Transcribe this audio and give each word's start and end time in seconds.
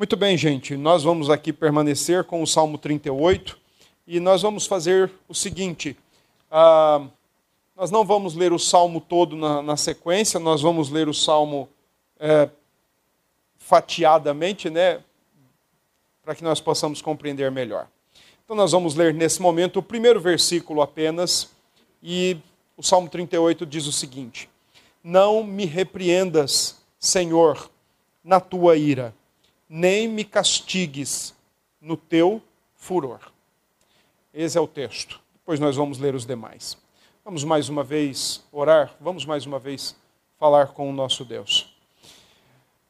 Muito 0.00 0.16
bem, 0.16 0.34
gente, 0.34 0.78
nós 0.78 1.02
vamos 1.02 1.28
aqui 1.28 1.52
permanecer 1.52 2.24
com 2.24 2.42
o 2.42 2.46
Salmo 2.46 2.78
38 2.78 3.58
e 4.06 4.18
nós 4.18 4.40
vamos 4.40 4.64
fazer 4.64 5.12
o 5.28 5.34
seguinte: 5.34 5.94
ah, 6.50 7.06
nós 7.76 7.90
não 7.90 8.02
vamos 8.02 8.34
ler 8.34 8.50
o 8.50 8.58
Salmo 8.58 8.98
todo 8.98 9.36
na, 9.36 9.60
na 9.60 9.76
sequência, 9.76 10.40
nós 10.40 10.62
vamos 10.62 10.88
ler 10.88 11.06
o 11.06 11.12
Salmo 11.12 11.68
é, 12.18 12.48
fatiadamente, 13.58 14.70
né, 14.70 15.02
para 16.24 16.34
que 16.34 16.42
nós 16.42 16.62
possamos 16.62 17.02
compreender 17.02 17.50
melhor. 17.50 17.86
Então, 18.42 18.56
nós 18.56 18.72
vamos 18.72 18.94
ler 18.94 19.12
nesse 19.12 19.42
momento 19.42 19.80
o 19.80 19.82
primeiro 19.82 20.18
versículo 20.18 20.80
apenas, 20.80 21.50
e 22.02 22.38
o 22.74 22.82
Salmo 22.82 23.10
38 23.10 23.66
diz 23.66 23.86
o 23.86 23.92
seguinte: 23.92 24.48
Não 25.04 25.44
me 25.44 25.66
repreendas, 25.66 26.80
Senhor, 26.98 27.70
na 28.24 28.40
tua 28.40 28.78
ira 28.78 29.14
nem 29.72 30.08
me 30.08 30.24
castigues 30.24 31.32
no 31.80 31.96
teu 31.96 32.42
furor. 32.74 33.20
Esse 34.34 34.58
é 34.58 34.60
o 34.60 34.66
texto. 34.66 35.20
Depois 35.34 35.60
nós 35.60 35.76
vamos 35.76 36.00
ler 36.00 36.12
os 36.12 36.26
demais. 36.26 36.76
Vamos 37.24 37.44
mais 37.44 37.68
uma 37.68 37.84
vez 37.84 38.42
orar, 38.50 38.92
vamos 39.00 39.24
mais 39.24 39.46
uma 39.46 39.60
vez 39.60 39.94
falar 40.40 40.68
com 40.68 40.90
o 40.90 40.92
nosso 40.92 41.24
Deus. 41.24 41.72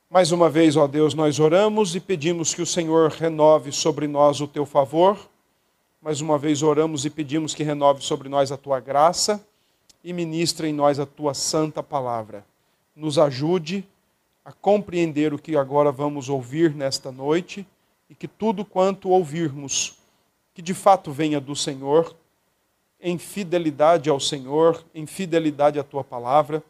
Mais 0.09 0.33
uma 0.33 0.49
vez, 0.49 0.75
ó 0.75 0.87
Deus, 0.87 1.13
nós 1.13 1.39
oramos 1.39 1.95
e 1.95 2.01
pedimos 2.01 2.55
que 2.55 2.63
o 2.63 2.67
Senhor 2.67 3.11
renove 3.11 3.71
sobre 3.73 4.07
nós 4.07 4.41
o 4.41 4.49
teu 4.49 4.65
favor. 4.65 5.19
Mais 6.01 6.23
uma 6.23 6.39
vez 6.39 6.63
oramos 6.63 7.05
e 7.05 7.11
pedimos 7.11 7.55
que 7.55 7.63
renove 7.63 8.03
sobre 8.03 8.29
nós 8.31 8.51
a 8.51 8.57
tua 8.57 8.81
graça 8.81 9.45
e 10.03 10.15
ministre 10.15 10.69
em 10.69 10.73
nós 10.73 10.99
a 10.99 11.05
tua 11.05 11.35
santa 11.35 11.83
palavra. 11.83 12.43
Nos 12.97 13.19
ajude 13.19 13.87
a 14.45 14.53
compreender 14.53 15.35
o 15.35 15.39
que 15.39 15.57
agora 15.57 15.93
vamos 15.93 16.29
ouvir 16.29 16.75
nesta 16.75 17.13
noite 17.13 17.67
e 18.09 18.15
que 18.15 18.27
tudo 18.27 18.65
quanto 18.65 19.11
ouvirmos, 19.11 19.97
que 20.55 20.63
de 20.63 20.75
fato 20.75 21.13
venha 21.13 21.41
do 21.41 21.55
Senhor, 21.55 22.17
em 23.01 23.19
fidelidade 23.19 24.11
ao 24.11 24.21
Senhor, 24.21 24.85
em 24.95 25.07
fidelidade 25.07 25.79
à 25.79 25.85
tua 25.85 26.05
palavra, 26.05 26.63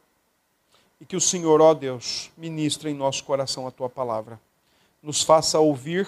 e 1.00 1.06
que 1.06 1.16
o 1.16 1.20
Senhor, 1.20 1.60
ó 1.60 1.72
Deus, 1.72 2.30
ministre 2.36 2.90
em 2.90 2.94
nosso 2.94 3.24
coração 3.24 3.66
a 3.66 3.70
tua 3.70 3.88
palavra. 3.88 4.38
Nos 5.02 5.22
faça 5.22 5.58
ouvir 5.58 6.06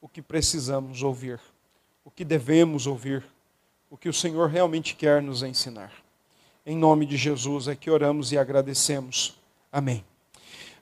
o 0.00 0.08
que 0.08 0.22
precisamos 0.22 1.02
ouvir, 1.02 1.38
o 2.04 2.10
que 2.10 2.24
devemos 2.24 2.86
ouvir, 2.86 3.22
o 3.90 3.96
que 3.96 4.08
o 4.08 4.14
Senhor 4.14 4.48
realmente 4.48 4.96
quer 4.96 5.20
nos 5.20 5.42
ensinar. 5.42 5.92
Em 6.64 6.76
nome 6.76 7.04
de 7.04 7.16
Jesus 7.16 7.68
é 7.68 7.76
que 7.76 7.90
oramos 7.90 8.32
e 8.32 8.38
agradecemos. 8.38 9.38
Amém. 9.70 10.09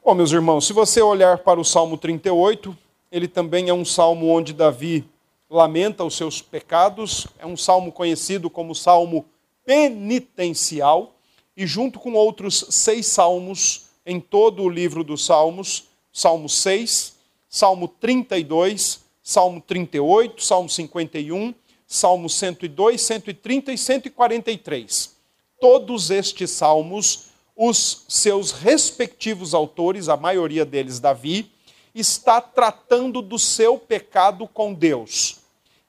Bom, 0.04 0.14
meus 0.14 0.32
irmãos, 0.32 0.66
se 0.66 0.72
você 0.72 1.02
olhar 1.02 1.38
para 1.38 1.60
o 1.60 1.64
Salmo 1.64 1.98
38, 1.98 2.76
ele 3.10 3.26
também 3.26 3.68
é 3.68 3.74
um 3.74 3.84
salmo 3.84 4.28
onde 4.28 4.52
Davi 4.52 5.04
lamenta 5.50 6.04
os 6.04 6.16
seus 6.16 6.40
pecados, 6.40 7.26
é 7.38 7.44
um 7.44 7.56
salmo 7.56 7.90
conhecido 7.90 8.48
como 8.48 8.74
salmo 8.74 9.26
penitencial, 9.66 11.14
e 11.56 11.66
junto 11.66 11.98
com 11.98 12.14
outros 12.14 12.64
seis 12.70 13.06
salmos 13.06 13.86
em 14.06 14.20
todo 14.20 14.62
o 14.62 14.68
livro 14.68 15.02
dos 15.02 15.26
Salmos, 15.26 15.88
Salmo 16.12 16.48
6, 16.48 17.16
Salmo 17.48 17.88
32, 17.88 19.00
Salmo 19.22 19.60
38, 19.60 20.42
Salmo 20.42 20.68
51, 20.68 21.54
Salmo 21.86 22.30
102, 22.30 23.02
130 23.02 23.72
e 23.72 23.76
143. 23.76 25.16
Todos 25.60 26.10
estes 26.10 26.50
salmos 26.50 27.27
os 27.60 28.04
seus 28.08 28.52
respectivos 28.52 29.52
autores, 29.52 30.08
a 30.08 30.16
maioria 30.16 30.64
deles 30.64 31.00
Davi, 31.00 31.50
está 31.92 32.40
tratando 32.40 33.20
do 33.20 33.36
seu 33.36 33.76
pecado 33.76 34.46
com 34.46 34.72
Deus. 34.72 35.40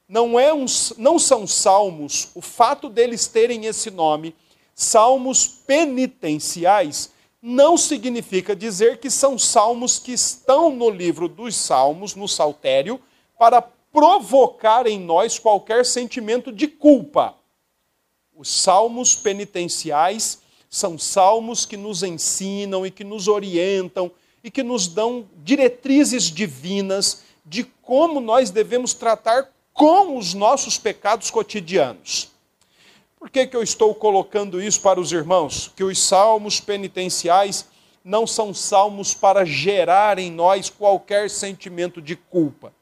Não, 0.08 0.40
é 0.40 0.52
um, 0.52 0.66
não 0.98 1.16
são 1.16 1.46
salmos, 1.46 2.30
o 2.34 2.40
fato 2.40 2.88
deles 2.88 3.28
terem 3.28 3.66
esse 3.66 3.88
nome, 3.88 4.34
salmos 4.74 5.46
penitenciais, 5.46 7.12
não 7.40 7.76
significa 7.76 8.56
dizer 8.56 8.98
que 8.98 9.08
são 9.08 9.38
salmos 9.38 9.96
que 9.96 10.12
estão 10.12 10.74
no 10.74 10.90
livro 10.90 11.28
dos 11.28 11.54
salmos, 11.54 12.16
no 12.16 12.26
saltério, 12.26 13.00
para 13.38 13.62
provocar 13.62 14.88
em 14.88 14.98
nós 14.98 15.38
qualquer 15.38 15.86
sentimento 15.86 16.50
de 16.50 16.66
culpa. 16.66 17.36
Os 18.34 18.50
salmos 18.50 19.14
penitenciais 19.14 20.40
são 20.70 20.96
salmos 20.96 21.66
que 21.66 21.76
nos 21.76 22.04
ensinam 22.04 22.86
e 22.86 22.92
que 22.92 23.02
nos 23.02 23.26
orientam 23.26 24.10
e 24.42 24.50
que 24.50 24.62
nos 24.62 24.86
dão 24.86 25.28
diretrizes 25.42 26.30
divinas 26.30 27.24
de 27.44 27.64
como 27.64 28.20
nós 28.20 28.50
devemos 28.50 28.94
tratar 28.94 29.52
com 29.74 30.16
os 30.16 30.32
nossos 30.32 30.78
pecados 30.78 31.28
cotidianos. 31.28 32.30
Por 33.18 33.28
que, 33.28 33.46
que 33.46 33.56
eu 33.56 33.62
estou 33.62 33.94
colocando 33.94 34.62
isso 34.62 34.80
para 34.80 35.00
os 35.00 35.12
irmãos? 35.12 35.70
Que 35.74 35.84
os 35.84 35.98
salmos 35.98 36.60
penitenciais 36.60 37.66
não 38.04 38.26
são 38.26 38.54
salmos 38.54 39.12
para 39.12 39.44
gerar 39.44 40.18
em 40.18 40.30
nós 40.30 40.70
qualquer 40.70 41.28
sentimento 41.28 42.00
de 42.00 42.16
culpa. 42.16 42.72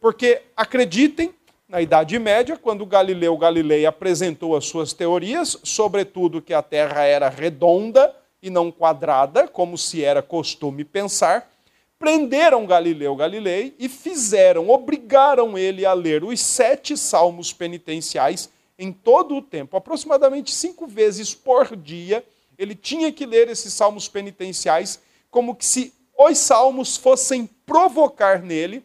Porque, 0.00 0.42
acreditem, 0.56 1.34
na 1.72 1.80
Idade 1.80 2.18
Média, 2.18 2.54
quando 2.54 2.84
Galileu 2.84 3.34
Galilei 3.38 3.86
apresentou 3.86 4.54
as 4.54 4.66
suas 4.66 4.92
teorias, 4.92 5.56
sobretudo 5.64 6.42
que 6.42 6.52
a 6.52 6.60
Terra 6.60 7.04
era 7.04 7.30
redonda 7.30 8.14
e 8.42 8.50
não 8.50 8.70
quadrada, 8.70 9.48
como 9.48 9.78
se 9.78 10.04
era 10.04 10.20
costume 10.20 10.84
pensar, 10.84 11.50
prenderam 11.98 12.66
Galileu 12.66 13.16
Galilei 13.16 13.74
e 13.78 13.88
fizeram, 13.88 14.68
obrigaram 14.68 15.56
ele 15.56 15.86
a 15.86 15.94
ler 15.94 16.22
os 16.22 16.38
sete 16.40 16.94
salmos 16.94 17.54
penitenciais 17.54 18.50
em 18.78 18.92
todo 18.92 19.34
o 19.34 19.40
tempo, 19.40 19.74
aproximadamente 19.74 20.50
cinco 20.50 20.86
vezes 20.86 21.34
por 21.34 21.74
dia. 21.74 22.22
Ele 22.58 22.74
tinha 22.74 23.10
que 23.10 23.24
ler 23.24 23.48
esses 23.48 23.72
salmos 23.72 24.06
penitenciais, 24.08 25.00
como 25.30 25.54
que 25.54 25.64
se 25.64 25.94
os 26.18 26.36
salmos 26.36 26.98
fossem 26.98 27.48
provocar 27.64 28.42
nele 28.42 28.84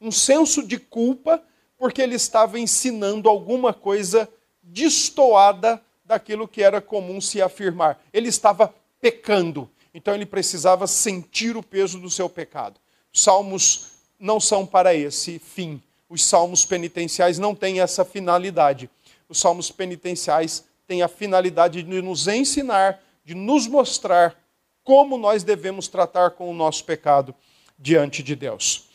um 0.00 0.10
senso 0.10 0.60
de 0.60 0.76
culpa 0.76 1.40
porque 1.84 2.00
ele 2.00 2.14
estava 2.14 2.58
ensinando 2.58 3.28
alguma 3.28 3.74
coisa 3.74 4.26
destoada 4.62 5.82
daquilo 6.02 6.48
que 6.48 6.62
era 6.62 6.80
comum 6.80 7.20
se 7.20 7.42
afirmar. 7.42 8.02
Ele 8.10 8.26
estava 8.26 8.74
pecando, 9.02 9.70
então 9.92 10.14
ele 10.14 10.24
precisava 10.24 10.86
sentir 10.86 11.58
o 11.58 11.62
peso 11.62 11.98
do 12.00 12.08
seu 12.08 12.26
pecado. 12.26 12.80
Os 13.12 13.22
salmos 13.22 13.88
não 14.18 14.40
são 14.40 14.64
para 14.64 14.94
esse 14.94 15.38
fim. 15.38 15.78
Os 16.08 16.24
salmos 16.24 16.64
penitenciais 16.64 17.38
não 17.38 17.54
têm 17.54 17.82
essa 17.82 18.02
finalidade. 18.02 18.88
Os 19.28 19.38
salmos 19.38 19.70
penitenciais 19.70 20.64
têm 20.86 21.02
a 21.02 21.08
finalidade 21.08 21.82
de 21.82 22.00
nos 22.00 22.26
ensinar, 22.26 22.98
de 23.26 23.34
nos 23.34 23.66
mostrar 23.66 24.34
como 24.82 25.18
nós 25.18 25.42
devemos 25.42 25.86
tratar 25.86 26.30
com 26.30 26.50
o 26.50 26.54
nosso 26.54 26.82
pecado 26.82 27.34
diante 27.78 28.22
de 28.22 28.34
Deus. 28.34 28.88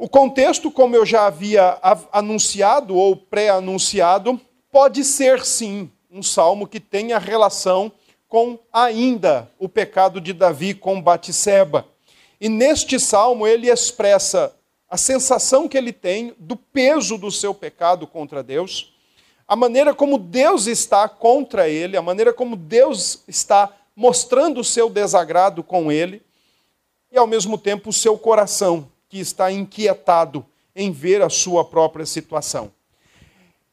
O 0.00 0.08
contexto, 0.08 0.70
como 0.70 0.94
eu 0.94 1.04
já 1.04 1.26
havia 1.26 1.76
anunciado 2.12 2.94
ou 2.94 3.16
pré-anunciado, 3.16 4.40
pode 4.70 5.02
ser 5.02 5.44
sim 5.44 5.90
um 6.08 6.22
salmo 6.22 6.68
que 6.68 6.78
tenha 6.78 7.18
relação 7.18 7.90
com 8.28 8.60
ainda 8.72 9.50
o 9.58 9.68
pecado 9.68 10.20
de 10.20 10.32
Davi 10.32 10.72
com 10.72 11.02
Batseba. 11.02 11.84
E 12.40 12.48
neste 12.48 13.00
salmo 13.00 13.44
ele 13.44 13.68
expressa 13.68 14.54
a 14.88 14.96
sensação 14.96 15.66
que 15.66 15.76
ele 15.76 15.92
tem 15.92 16.32
do 16.38 16.54
peso 16.54 17.18
do 17.18 17.32
seu 17.32 17.52
pecado 17.52 18.06
contra 18.06 18.40
Deus, 18.40 18.94
a 19.48 19.56
maneira 19.56 19.92
como 19.92 20.16
Deus 20.16 20.68
está 20.68 21.08
contra 21.08 21.68
ele, 21.68 21.96
a 21.96 22.02
maneira 22.02 22.32
como 22.32 22.54
Deus 22.54 23.24
está 23.26 23.74
mostrando 23.96 24.60
o 24.60 24.64
seu 24.64 24.88
desagrado 24.88 25.64
com 25.64 25.90
ele, 25.90 26.22
e 27.10 27.18
ao 27.18 27.26
mesmo 27.26 27.58
tempo 27.58 27.90
o 27.90 27.92
seu 27.92 28.16
coração 28.16 28.88
que 29.08 29.18
está 29.18 29.50
inquietado 29.50 30.44
em 30.74 30.92
ver 30.92 31.22
a 31.22 31.28
sua 31.28 31.64
própria 31.64 32.06
situação. 32.06 32.70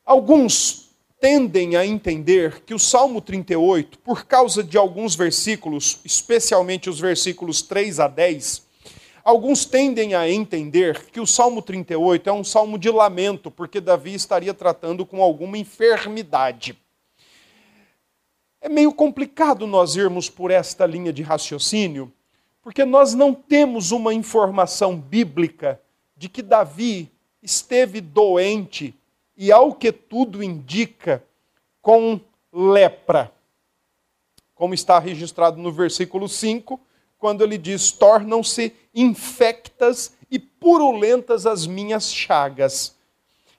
Alguns 0.05 0.89
tendem 1.19 1.75
a 1.75 1.85
entender 1.85 2.61
que 2.61 2.73
o 2.73 2.79
Salmo 2.79 3.21
38, 3.21 3.99
por 3.99 4.25
causa 4.25 4.63
de 4.63 4.77
alguns 4.77 5.15
versículos, 5.15 5.99
especialmente 6.05 6.89
os 6.89 6.99
versículos 6.99 7.61
3 7.61 7.99
a 7.99 8.07
10, 8.07 8.63
alguns 9.23 9.65
tendem 9.65 10.13
a 10.13 10.29
entender 10.29 11.05
que 11.11 11.19
o 11.19 11.25
Salmo 11.25 11.61
38 11.61 12.29
é 12.29 12.33
um 12.33 12.43
salmo 12.43 12.77
de 12.77 12.89
lamento, 12.89 13.49
porque 13.49 13.81
Davi 13.81 14.13
estaria 14.13 14.53
tratando 14.53 15.05
com 15.05 15.21
alguma 15.21 15.57
enfermidade. 15.57 16.77
É 18.61 18.69
meio 18.69 18.93
complicado 18.93 19.67
nós 19.67 19.95
irmos 19.95 20.29
por 20.29 20.51
esta 20.51 20.85
linha 20.85 21.11
de 21.11 21.21
raciocínio, 21.21 22.11
porque 22.65 22.83
nós 22.83 23.13
não 23.13 23.31
temos 23.31 23.91
uma 23.91 24.11
informação 24.11 24.99
bíblica 24.99 25.79
de 26.17 26.27
que 26.27 26.41
Davi 26.41 27.11
esteve 27.39 28.01
doente 28.01 28.91
e, 29.37 29.51
ao 29.51 29.71
que 29.71 29.91
tudo 29.91 30.41
indica, 30.41 31.23
com 31.79 32.19
lepra. 32.51 33.31
Como 34.55 34.73
está 34.73 34.97
registrado 34.97 35.61
no 35.61 35.71
versículo 35.71 36.27
5, 36.27 36.79
quando 37.19 37.43
ele 37.43 37.59
diz: 37.59 37.91
tornam-se 37.91 38.73
infectas 38.95 40.13
e 40.31 40.39
purulentas 40.39 41.45
as 41.45 41.67
minhas 41.67 42.11
chagas. 42.11 42.95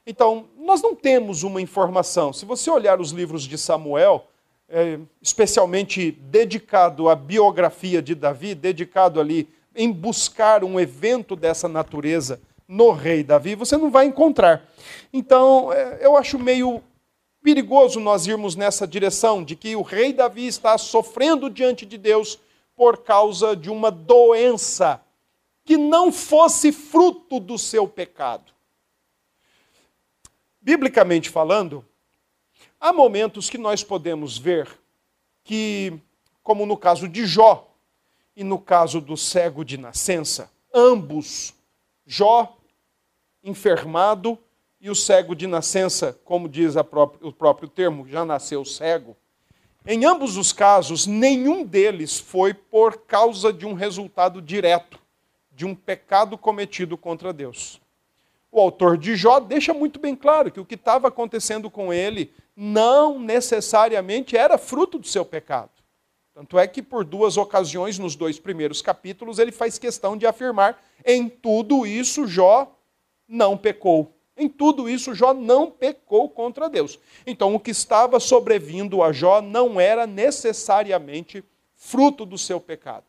Então, 0.05 0.49
nós 0.58 0.82
não 0.82 0.97
temos 0.97 1.44
uma 1.44 1.62
informação. 1.62 2.32
Se 2.32 2.44
você 2.44 2.69
olhar 2.69 3.00
os 3.00 3.12
livros 3.12 3.44
de 3.44 3.56
Samuel, 3.56 4.26
é, 4.68 4.98
especialmente 5.22 6.10
dedicado 6.10 7.08
à 7.08 7.14
biografia 7.14 8.02
de 8.02 8.14
Davi, 8.14 8.54
dedicado 8.54 9.20
ali 9.20 9.48
em 9.74 9.92
buscar 9.92 10.64
um 10.64 10.80
evento 10.80 11.36
dessa 11.36 11.68
natureza 11.68 12.40
no 12.66 12.90
rei 12.90 13.22
Davi, 13.22 13.54
você 13.54 13.76
não 13.76 13.90
vai 13.90 14.06
encontrar. 14.06 14.68
Então, 15.12 15.72
é, 15.72 15.98
eu 16.00 16.16
acho 16.16 16.38
meio 16.38 16.82
perigoso 17.42 18.00
nós 18.00 18.26
irmos 18.26 18.56
nessa 18.56 18.86
direção 18.86 19.44
de 19.44 19.54
que 19.54 19.76
o 19.76 19.82
rei 19.82 20.12
Davi 20.12 20.46
está 20.46 20.76
sofrendo 20.76 21.48
diante 21.48 21.86
de 21.86 21.96
Deus 21.96 22.40
por 22.74 23.04
causa 23.04 23.54
de 23.54 23.70
uma 23.70 23.90
doença 23.90 25.00
que 25.64 25.76
não 25.76 26.10
fosse 26.10 26.72
fruto 26.72 27.38
do 27.38 27.56
seu 27.56 27.86
pecado. 27.86 28.52
Biblicamente 30.60 31.30
falando, 31.30 31.84
há 32.81 32.93
momentos 32.93 33.50
que 33.50 33.58
nós 33.58 33.82
podemos 33.82 34.38
ver 34.38 34.69
que, 35.44 35.99
como 36.43 36.67
no 36.67 36.76
caso 36.76 37.08
de 37.08 37.26
Jó 37.26 37.69
e 38.34 38.43
no 38.44 38.58
caso 38.58 39.00
do 39.00 39.17
cego 39.17 39.64
de 39.64 39.76
nascença, 39.76 40.50
ambos, 40.75 41.55
Jó 42.06 42.56
enfermado 43.43 44.38
e 44.81 44.90
o 44.90 44.94
cego 44.94 45.34
de 45.34 45.46
nascença, 45.46 46.19
como 46.25 46.49
diz 46.49 46.75
o 47.20 47.32
próprio 47.32 47.69
termo, 47.69 48.06
já 48.08 48.25
nasceu 48.25 48.64
cego. 48.64 49.17
Em 49.87 50.05
ambos 50.05 50.37
os 50.37 50.52
casos, 50.52 51.06
nenhum 51.06 51.64
deles 51.64 52.19
foi 52.19 52.52
por 52.52 52.99
causa 53.02 53.52
de 53.52 53.64
um 53.64 53.72
resultado 53.72 54.43
direto, 54.43 54.99
de 55.52 55.64
um 55.64 55.75
pecado 55.75 56.37
cometido 56.37 56.96
contra 56.99 57.32
Deus. 57.32 57.81
O 58.50 58.61
autor 58.61 58.99
de 58.99 59.14
Jó 59.17 59.38
deixa 59.38 59.72
muito 59.72 60.00
bem 60.00 60.17
claro 60.17 60.50
que 60.50 60.61
o 60.61 60.64
que 60.64 60.75
estava 60.75 61.08
acontecendo 61.08 61.70
com 61.70 61.93
ele 61.93 62.32
não 62.56 63.19
necessariamente 63.19 64.37
era 64.37 64.56
fruto 64.56 64.99
do 64.99 65.06
seu 65.06 65.25
pecado. 65.25 65.70
Tanto 66.32 66.58
é 66.58 66.67
que, 66.67 66.82
por 66.82 67.05
duas 67.05 67.37
ocasiões, 67.37 67.99
nos 67.99 68.17
dois 68.17 68.38
primeiros 68.38 68.81
capítulos, 68.81 69.38
ele 69.38 69.53
faz 69.53 69.79
questão 69.79 70.17
de 70.17 70.26
afirmar: 70.26 70.82
em 71.05 71.29
tudo 71.29 71.87
isso, 71.87 72.26
Jó 72.26 72.75
não 73.29 73.56
pecou. 73.56 74.12
Em 74.37 74.49
tudo 74.49 74.88
isso, 74.88 75.14
Jó 75.14 75.32
não 75.32 75.70
pecou 75.70 76.29
contra 76.29 76.69
Deus. 76.69 76.99
Então, 77.26 77.55
o 77.55 77.61
que 77.61 77.70
estava 77.70 78.20
sobrevindo 78.20 79.03
a 79.03 79.12
Jó 79.12 79.41
não 79.41 79.81
era 79.81 80.06
necessariamente 80.06 81.43
fruto 81.75 82.26
do 82.26 82.37
seu 82.37 82.61
pecado. 82.61 83.05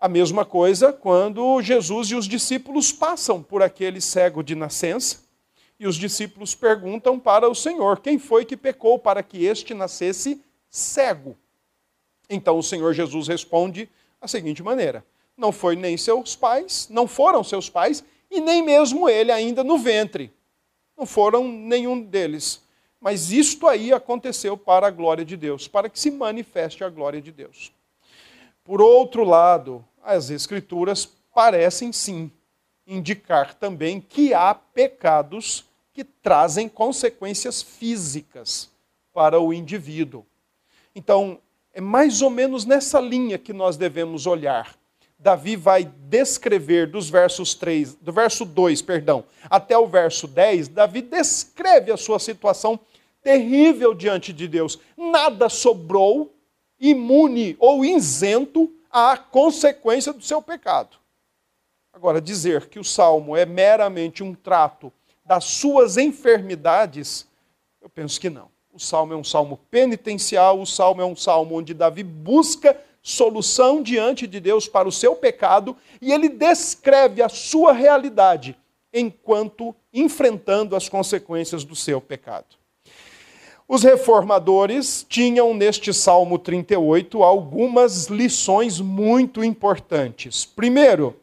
A 0.00 0.08
mesma 0.08 0.44
coisa 0.44 0.92
quando 0.92 1.62
Jesus 1.62 2.08
e 2.08 2.14
os 2.16 2.26
discípulos 2.26 2.90
passam 2.90 3.42
por 3.42 3.62
aquele 3.62 4.00
cego 4.00 4.42
de 4.42 4.54
nascença 4.54 5.24
e 5.78 5.86
os 5.86 5.96
discípulos 5.96 6.54
perguntam 6.54 7.18
para 7.18 7.48
o 7.48 7.54
Senhor: 7.54 8.00
quem 8.00 8.18
foi 8.18 8.44
que 8.44 8.56
pecou 8.56 8.98
para 8.98 9.22
que 9.22 9.44
este 9.44 9.74
nascesse 9.74 10.42
cego? 10.68 11.36
Então 12.28 12.58
o 12.58 12.62
Senhor 12.62 12.92
Jesus 12.94 13.28
responde 13.28 13.88
da 14.20 14.28
seguinte 14.28 14.62
maneira: 14.62 15.04
não 15.36 15.52
foi 15.52 15.76
nem 15.76 15.96
seus 15.96 16.36
pais, 16.36 16.88
não 16.90 17.06
foram 17.06 17.42
seus 17.42 17.68
pais, 17.68 18.04
e 18.30 18.40
nem 18.40 18.62
mesmo 18.62 19.08
ele 19.08 19.32
ainda 19.32 19.64
no 19.64 19.78
ventre. 19.78 20.32
Não 20.96 21.06
foram 21.06 21.46
nenhum 21.48 22.00
deles. 22.00 22.62
Mas 23.00 23.30
isto 23.30 23.66
aí 23.66 23.92
aconteceu 23.92 24.56
para 24.56 24.86
a 24.86 24.90
glória 24.90 25.24
de 25.24 25.36
Deus, 25.36 25.68
para 25.68 25.90
que 25.90 26.00
se 26.00 26.10
manifeste 26.10 26.82
a 26.82 26.88
glória 26.88 27.20
de 27.20 27.30
Deus. 27.30 27.70
Por 28.62 28.80
outro 28.80 29.24
lado, 29.24 29.84
as 30.02 30.30
Escrituras 30.30 31.04
parecem 31.34 31.92
sim 31.92 32.30
indicar 32.86 33.54
também 33.54 34.00
que 34.00 34.34
há 34.34 34.54
pecados 34.54 35.64
que 35.92 36.04
trazem 36.04 36.68
consequências 36.68 37.62
físicas 37.62 38.70
para 39.12 39.40
o 39.40 39.52
indivíduo. 39.52 40.26
Então, 40.94 41.38
é 41.72 41.80
mais 41.80 42.22
ou 42.22 42.30
menos 42.30 42.64
nessa 42.64 43.00
linha 43.00 43.38
que 43.38 43.52
nós 43.52 43.76
devemos 43.76 44.26
olhar. 44.26 44.76
Davi 45.18 45.56
vai 45.56 45.84
descrever 45.84 46.88
dos 46.88 47.08
versos 47.08 47.54
3, 47.54 47.94
do 47.94 48.12
verso 48.12 48.44
2, 48.44 48.82
perdão, 48.82 49.24
até 49.48 49.78
o 49.78 49.86
verso 49.86 50.26
10, 50.26 50.68
Davi 50.68 51.00
descreve 51.00 51.90
a 51.90 51.96
sua 51.96 52.18
situação 52.18 52.78
terrível 53.22 53.94
diante 53.94 54.32
de 54.32 54.46
Deus. 54.46 54.78
Nada 54.96 55.48
sobrou 55.48 56.34
imune 56.78 57.56
ou 57.58 57.84
isento 57.84 58.70
à 58.90 59.16
consequência 59.16 60.12
do 60.12 60.22
seu 60.22 60.42
pecado. 60.42 61.03
Agora, 61.94 62.20
dizer 62.20 62.66
que 62.66 62.80
o 62.80 62.84
salmo 62.84 63.36
é 63.36 63.46
meramente 63.46 64.20
um 64.20 64.34
trato 64.34 64.92
das 65.24 65.44
suas 65.44 65.96
enfermidades, 65.96 67.24
eu 67.80 67.88
penso 67.88 68.20
que 68.20 68.28
não. 68.28 68.48
O 68.72 68.80
salmo 68.80 69.12
é 69.12 69.16
um 69.16 69.22
salmo 69.22 69.60
penitencial, 69.70 70.60
o 70.60 70.66
salmo 70.66 71.00
é 71.00 71.04
um 71.04 71.14
salmo 71.14 71.56
onde 71.56 71.72
Davi 71.72 72.02
busca 72.02 72.76
solução 73.00 73.80
diante 73.80 74.26
de 74.26 74.40
Deus 74.40 74.66
para 74.66 74.88
o 74.88 74.92
seu 74.92 75.14
pecado 75.14 75.76
e 76.02 76.12
ele 76.12 76.28
descreve 76.28 77.22
a 77.22 77.28
sua 77.28 77.72
realidade 77.72 78.56
enquanto 78.92 79.72
enfrentando 79.92 80.74
as 80.74 80.88
consequências 80.88 81.62
do 81.62 81.76
seu 81.76 82.00
pecado. 82.00 82.56
Os 83.68 83.84
reformadores 83.84 85.06
tinham 85.08 85.54
neste 85.54 85.94
Salmo 85.94 86.40
38 86.40 87.22
algumas 87.22 88.06
lições 88.06 88.80
muito 88.80 89.44
importantes. 89.44 90.44
Primeiro, 90.44 91.16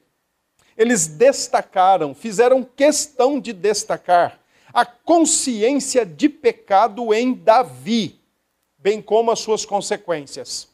eles 0.77 1.07
destacaram, 1.07 2.13
fizeram 2.13 2.63
questão 2.63 3.39
de 3.39 3.53
destacar 3.53 4.39
a 4.73 4.85
consciência 4.85 6.06
de 6.06 6.29
pecado 6.29 7.13
em 7.13 7.33
Davi, 7.33 8.19
bem 8.77 9.01
como 9.01 9.31
as 9.31 9.39
suas 9.39 9.65
consequências. 9.65 10.69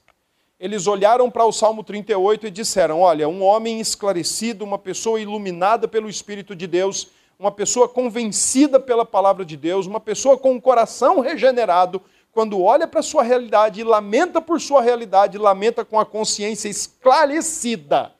Eles 0.59 0.87
olharam 0.87 1.29
para 1.29 1.45
o 1.45 1.51
Salmo 1.51 1.83
38 1.83 2.47
e 2.47 2.51
disseram: 2.51 3.01
Olha, 3.01 3.27
um 3.27 3.43
homem 3.43 3.79
esclarecido, 3.79 4.63
uma 4.63 4.77
pessoa 4.77 5.19
iluminada 5.19 5.87
pelo 5.87 6.09
Espírito 6.09 6.55
de 6.55 6.65
Deus, 6.65 7.09
uma 7.37 7.51
pessoa 7.51 7.87
convencida 7.87 8.79
pela 8.79 9.05
palavra 9.05 9.45
de 9.45 9.55
Deus, 9.55 9.85
uma 9.85 9.99
pessoa 9.99 10.37
com 10.37 10.53
um 10.53 10.59
coração 10.59 11.19
regenerado, 11.19 12.01
quando 12.31 12.61
olha 12.61 12.87
para 12.87 13.01
a 13.01 13.03
sua 13.03 13.23
realidade 13.23 13.81
e 13.81 13.83
lamenta 13.83 14.41
por 14.41 14.59
sua 14.59 14.81
realidade, 14.81 15.37
lamenta 15.37 15.85
com 15.85 15.99
a 15.99 16.05
consciência 16.05 16.69
esclarecida, 16.69 18.13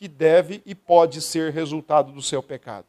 que 0.00 0.08
deve 0.08 0.62
e 0.64 0.74
pode 0.74 1.20
ser 1.20 1.52
resultado 1.52 2.10
do 2.10 2.22
seu 2.22 2.42
pecado. 2.42 2.86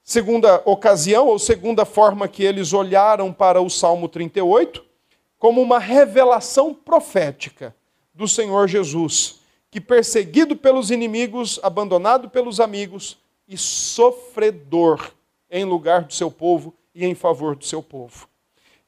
Segunda 0.00 0.62
ocasião, 0.64 1.26
ou 1.26 1.40
segunda 1.40 1.84
forma 1.84 2.28
que 2.28 2.44
eles 2.44 2.72
olharam 2.72 3.32
para 3.32 3.60
o 3.60 3.68
Salmo 3.68 4.08
38, 4.08 4.84
como 5.40 5.60
uma 5.60 5.80
revelação 5.80 6.72
profética 6.72 7.74
do 8.14 8.28
Senhor 8.28 8.68
Jesus, 8.68 9.40
que 9.72 9.80
perseguido 9.80 10.54
pelos 10.54 10.92
inimigos, 10.92 11.58
abandonado 11.64 12.30
pelos 12.30 12.60
amigos 12.60 13.18
e 13.48 13.58
sofredor 13.58 15.10
em 15.50 15.64
lugar 15.64 16.04
do 16.04 16.14
seu 16.14 16.30
povo 16.30 16.72
e 16.94 17.04
em 17.04 17.14
favor 17.16 17.56
do 17.56 17.64
seu 17.64 17.82
povo. 17.82 18.28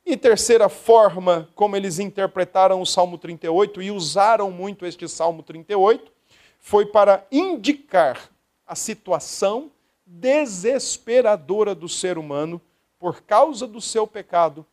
E 0.06 0.16
terceira 0.16 0.68
forma 0.68 1.48
como 1.56 1.74
eles 1.74 1.98
interpretaram 1.98 2.80
o 2.80 2.86
Salmo 2.86 3.18
38 3.18 3.82
e 3.82 3.90
usaram 3.90 4.52
muito 4.52 4.86
este 4.86 5.08
Salmo 5.08 5.42
38 5.42 6.19
foi 6.60 6.86
para 6.86 7.26
indicar 7.32 8.30
a 8.66 8.74
situação 8.74 9.70
desesperadora 10.06 11.74
do 11.74 11.88
ser 11.88 12.18
humano 12.18 12.60
por 12.98 13.22
causa 13.22 13.66
do 13.66 13.80
seu 13.80 14.06
pecado 14.06 14.64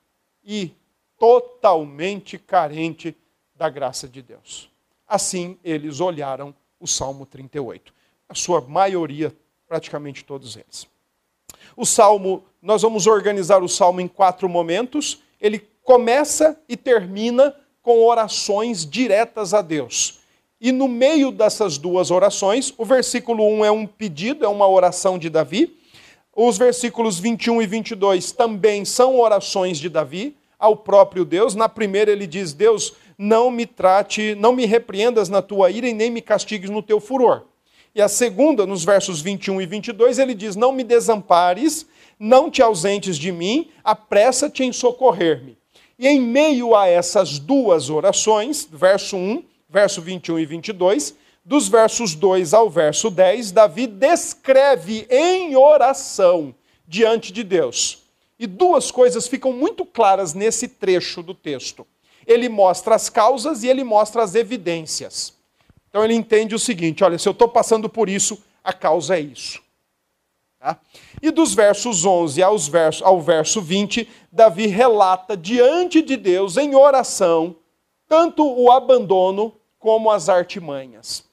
e 0.43 0.73
totalmente 1.17 2.37
carente 2.37 3.15
da 3.55 3.69
graça 3.69 4.07
de 4.07 4.21
Deus. 4.21 4.69
Assim, 5.07 5.57
eles 5.63 5.99
olharam 5.99 6.53
o 6.79 6.85
Salmo 6.85 7.25
38. 7.25 7.93
A 8.29 8.35
sua 8.35 8.61
maioria, 8.61 9.35
praticamente 9.67 10.23
todos 10.23 10.55
eles. 10.55 10.87
O 11.75 11.85
Salmo, 11.85 12.43
nós 12.61 12.81
vamos 12.81 13.07
organizar 13.07 13.63
o 13.63 13.69
Salmo 13.69 14.01
em 14.01 14.07
quatro 14.07 14.49
momentos. 14.49 15.23
Ele 15.39 15.59
começa 15.83 16.59
e 16.67 16.75
termina 16.75 17.55
com 17.81 18.05
orações 18.05 18.85
diretas 18.85 19.53
a 19.53 19.61
Deus. 19.61 20.16
E 20.59 20.71
no 20.71 20.87
meio 20.87 21.31
dessas 21.31 21.77
duas 21.77 22.09
orações, 22.09 22.73
o 22.77 22.83
versículo 22.83 23.43
1 23.43 23.65
é 23.65 23.71
um 23.71 23.85
pedido, 23.85 24.43
é 24.43 24.47
uma 24.47 24.67
oração 24.67 25.19
de 25.19 25.29
Davi. 25.29 25.77
Os 26.35 26.57
versículos 26.57 27.19
21 27.19 27.61
e 27.61 27.67
22 27.67 28.31
também 28.31 28.83
são 28.83 29.19
orações 29.19 29.77
de 29.77 29.87
Davi 29.87 30.35
ao 30.57 30.75
próprio 30.75 31.23
Deus. 31.23 31.53
Na 31.53 31.69
primeira 31.69 32.11
ele 32.11 32.25
diz: 32.25 32.53
Deus, 32.53 32.93
não 33.17 33.51
me 33.51 33.65
trate, 33.67 34.35
não 34.35 34.53
me 34.53 34.65
repreendas 34.65 35.29
na 35.29 35.41
tua 35.41 35.69
ira 35.69 35.87
e 35.87 35.93
nem 35.93 36.09
me 36.09 36.21
castigues 36.21 36.69
no 36.69 36.81
teu 36.81 36.99
furor. 36.99 37.43
E 37.93 38.01
a 38.01 38.07
segunda, 38.07 38.65
nos 38.65 38.83
versos 38.83 39.21
21 39.21 39.61
e 39.61 39.65
22, 39.65 40.19
ele 40.19 40.33
diz: 40.33 40.55
Não 40.55 40.71
me 40.71 40.83
desampares, 40.83 41.85
não 42.19 42.49
te 42.49 42.63
ausentes 42.63 43.17
de 43.17 43.31
mim, 43.31 43.69
apressa-te 43.83 44.63
em 44.63 44.71
socorrer-me. 44.71 45.57
E 45.99 46.07
em 46.07 46.19
meio 46.19 46.75
a 46.75 46.87
essas 46.87 47.39
duas 47.39 47.89
orações, 47.89 48.67
verso 48.71 49.17
1, 49.17 49.43
verso 49.69 50.01
21 50.01 50.39
e 50.39 50.45
22, 50.45 51.15
dos 51.43 51.67
versos 51.67 52.13
2 52.13 52.53
ao 52.53 52.69
verso 52.69 53.09
10, 53.09 53.51
Davi 53.51 53.87
descreve 53.87 55.07
em 55.09 55.55
oração 55.55 56.53
diante 56.87 57.31
de 57.31 57.43
Deus. 57.43 58.03
E 58.39 58.45
duas 58.45 58.91
coisas 58.91 59.27
ficam 59.27 59.51
muito 59.51 59.85
claras 59.85 60.33
nesse 60.33 60.67
trecho 60.67 61.23
do 61.23 61.33
texto. 61.33 61.87
Ele 62.25 62.49
mostra 62.49 62.95
as 62.95 63.09
causas 63.09 63.63
e 63.63 63.67
ele 63.67 63.83
mostra 63.83 64.21
as 64.21 64.35
evidências. 64.35 65.33
Então 65.89 66.03
ele 66.03 66.13
entende 66.13 66.53
o 66.53 66.59
seguinte: 66.59 67.03
olha, 67.03 67.17
se 67.17 67.27
eu 67.27 67.31
estou 67.31 67.47
passando 67.47 67.87
por 67.89 68.09
isso, 68.09 68.43
a 68.63 68.73
causa 68.73 69.17
é 69.17 69.21
isso. 69.21 69.61
Tá? 70.59 70.79
E 71.21 71.31
dos 71.31 71.53
versos 71.53 72.03
11 72.03 72.43
aos 72.43 72.67
verso, 72.67 73.05
ao 73.05 73.21
verso 73.21 73.61
20, 73.61 74.07
Davi 74.31 74.67
relata 74.67 75.37
diante 75.37 76.01
de 76.01 76.17
Deus, 76.17 76.57
em 76.57 76.75
oração, 76.75 77.55
tanto 78.07 78.45
o 78.45 78.71
abandono 78.71 79.56
como 79.87 80.11
as 80.11 80.27
artimanhas. 80.27 81.23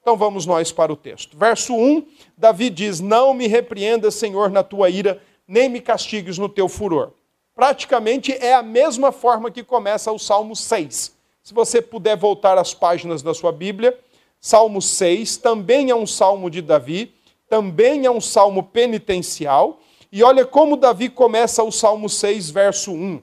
Então 0.00 0.16
vamos 0.16 0.46
nós 0.46 0.72
para 0.72 0.90
o 0.90 0.96
texto. 0.96 1.36
Verso 1.36 1.74
1, 1.74 2.06
Davi 2.38 2.70
diz: 2.70 3.00
Não 3.00 3.34
me 3.34 3.46
repreenda, 3.46 4.10
Senhor, 4.10 4.48
na 4.48 4.62
tua 4.62 4.88
ira, 4.88 5.22
nem 5.46 5.68
me 5.68 5.78
castigues 5.78 6.38
no 6.38 6.48
teu 6.48 6.70
furor. 6.70 7.10
Praticamente 7.54 8.32
é 8.32 8.54
a 8.54 8.62
mesma 8.62 9.12
forma 9.12 9.50
que 9.50 9.62
começa 9.62 10.10
o 10.10 10.18
Salmo 10.18 10.56
6. 10.56 11.14
Se 11.42 11.52
você 11.52 11.82
puder 11.82 12.16
voltar 12.16 12.56
às 12.56 12.72
páginas 12.72 13.20
da 13.20 13.34
sua 13.34 13.52
Bíblia, 13.52 13.94
Salmo 14.40 14.80
6 14.80 15.36
também 15.36 15.90
é 15.90 15.94
um 15.94 16.06
salmo 16.06 16.48
de 16.48 16.62
Davi, 16.62 17.12
também 17.46 18.06
é 18.06 18.10
um 18.10 18.22
salmo 18.22 18.62
penitencial. 18.62 19.80
E 20.10 20.22
olha 20.22 20.46
como 20.46 20.78
Davi 20.78 21.10
começa 21.10 21.62
o 21.62 21.70
Salmo 21.70 22.08
6, 22.08 22.48
verso 22.48 22.90
1. 22.90 23.20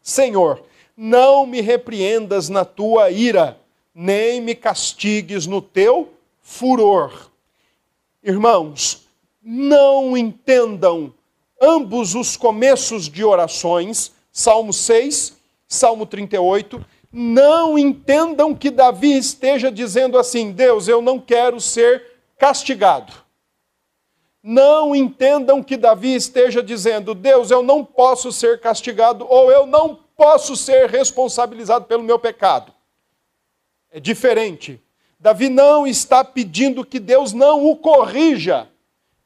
Senhor, 0.00 0.62
não 0.96 1.44
me 1.44 1.60
repreendas 1.60 2.48
na 2.48 2.64
tua 2.64 3.10
ira 3.10 3.60
nem 3.98 4.42
me 4.42 4.54
castigues 4.54 5.46
no 5.46 5.62
teu 5.62 6.12
furor. 6.42 7.30
Irmãos, 8.22 9.06
não 9.42 10.14
entendam 10.14 11.14
ambos 11.58 12.14
os 12.14 12.36
começos 12.36 13.08
de 13.08 13.24
orações, 13.24 14.12
Salmo 14.30 14.70
6, 14.70 15.38
Salmo 15.66 16.04
38, 16.04 16.84
não 17.10 17.78
entendam 17.78 18.54
que 18.54 18.70
Davi 18.70 19.16
esteja 19.16 19.72
dizendo 19.72 20.18
assim: 20.18 20.52
Deus, 20.52 20.88
eu 20.88 21.00
não 21.00 21.18
quero 21.18 21.58
ser 21.58 22.04
castigado. 22.36 23.14
Não 24.42 24.94
entendam 24.94 25.62
que 25.62 25.74
Davi 25.74 26.14
esteja 26.14 26.62
dizendo: 26.62 27.14
Deus, 27.14 27.50
eu 27.50 27.62
não 27.62 27.82
posso 27.82 28.30
ser 28.30 28.60
castigado 28.60 29.26
ou 29.26 29.50
eu 29.50 29.64
não 29.64 29.98
posso 30.14 30.54
ser 30.54 30.90
responsabilizado 30.90 31.86
pelo 31.86 32.02
meu 32.02 32.18
pecado 32.18 32.75
é 33.96 34.00
diferente. 34.00 34.78
Davi 35.18 35.48
não 35.48 35.86
está 35.86 36.22
pedindo 36.22 36.84
que 36.84 37.00
Deus 37.00 37.32
não 37.32 37.64
o 37.64 37.74
corrija. 37.74 38.68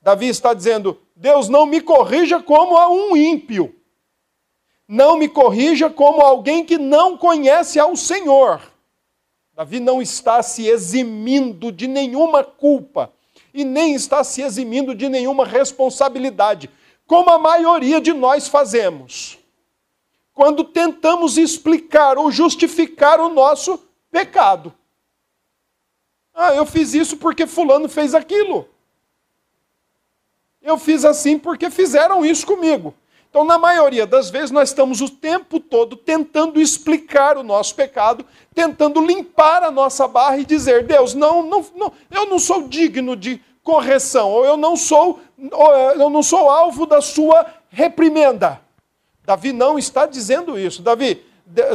Davi 0.00 0.28
está 0.28 0.54
dizendo: 0.54 0.96
Deus 1.16 1.48
não 1.48 1.66
me 1.66 1.80
corrija 1.80 2.40
como 2.40 2.76
a 2.76 2.88
um 2.88 3.16
ímpio. 3.16 3.74
Não 4.86 5.18
me 5.18 5.28
corrija 5.28 5.90
como 5.90 6.20
alguém 6.20 6.64
que 6.64 6.78
não 6.78 7.18
conhece 7.18 7.80
ao 7.80 7.96
Senhor. 7.96 8.60
Davi 9.56 9.80
não 9.80 10.00
está 10.00 10.40
se 10.40 10.68
eximindo 10.68 11.72
de 11.72 11.88
nenhuma 11.88 12.44
culpa 12.44 13.12
e 13.52 13.64
nem 13.64 13.92
está 13.94 14.22
se 14.22 14.40
eximindo 14.40 14.94
de 14.94 15.08
nenhuma 15.08 15.44
responsabilidade, 15.44 16.70
como 17.08 17.28
a 17.30 17.38
maioria 17.40 18.00
de 18.00 18.12
nós 18.12 18.46
fazemos. 18.46 19.36
Quando 20.32 20.62
tentamos 20.62 21.36
explicar 21.36 22.16
ou 22.16 22.30
justificar 22.30 23.18
o 23.18 23.28
nosso 23.28 23.89
pecado. 24.10 24.72
Ah, 26.34 26.54
eu 26.54 26.64
fiz 26.64 26.94
isso 26.94 27.16
porque 27.16 27.46
Fulano 27.46 27.88
fez 27.88 28.14
aquilo. 28.14 28.68
Eu 30.62 30.78
fiz 30.78 31.04
assim 31.04 31.38
porque 31.38 31.70
fizeram 31.70 32.24
isso 32.24 32.46
comigo. 32.46 32.94
Então, 33.30 33.44
na 33.44 33.58
maioria 33.58 34.06
das 34.06 34.28
vezes, 34.28 34.50
nós 34.50 34.70
estamos 34.70 35.00
o 35.00 35.08
tempo 35.08 35.60
todo 35.60 35.96
tentando 35.96 36.60
explicar 36.60 37.36
o 37.36 37.44
nosso 37.44 37.76
pecado, 37.76 38.26
tentando 38.52 39.00
limpar 39.00 39.62
a 39.62 39.70
nossa 39.70 40.08
barra 40.08 40.38
e 40.38 40.44
dizer: 40.44 40.84
Deus, 40.84 41.14
não, 41.14 41.42
não, 41.42 41.64
não, 41.76 41.92
eu 42.10 42.26
não 42.26 42.40
sou 42.40 42.66
digno 42.66 43.14
de 43.14 43.40
correção, 43.62 44.30
ou 44.30 44.44
eu 44.44 44.56
não 44.56 44.76
sou, 44.76 45.20
eu 45.96 46.10
não 46.10 46.24
sou 46.24 46.50
alvo 46.50 46.86
da 46.86 47.00
sua 47.00 47.46
reprimenda. 47.68 48.60
Davi 49.24 49.52
não 49.52 49.78
está 49.78 50.06
dizendo 50.06 50.58
isso. 50.58 50.82
Davi, 50.82 51.24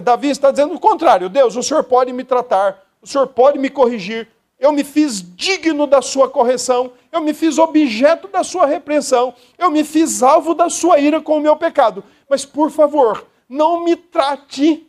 Davi 0.02 0.30
está 0.30 0.52
dizendo 0.52 0.76
o 0.76 0.80
contrário: 0.80 1.30
Deus, 1.30 1.56
o 1.56 1.64
Senhor 1.64 1.84
pode 1.84 2.14
me 2.14 2.24
tratar, 2.24 2.84
o 3.02 3.08
Senhor 3.08 3.28
pode 3.28 3.60
me 3.60 3.70
corrigir, 3.70 4.28
eu 4.60 4.72
me 4.72 4.84
fiz 4.84 5.22
digno 5.36 5.86
da 5.86 6.02
sua 6.02 6.30
correção, 6.30 6.94
eu 7.12 7.22
me 7.22 7.34
fiz 7.34 7.58
objeto 7.58 8.28
da 8.28 8.44
sua 8.44 8.66
repreensão, 8.66 9.34
eu 9.58 9.70
me 9.70 9.84
fiz 9.84 10.24
alvo 10.24 10.54
da 10.54 10.70
sua 10.70 11.00
ira 11.00 11.22
com 11.22 11.38
o 11.38 11.42
meu 11.42 11.56
pecado. 11.56 12.04
Mas, 12.30 12.46
por 12.46 12.72
favor, 12.72 13.28
não 13.50 13.84
me 13.84 13.96
trate 13.96 14.88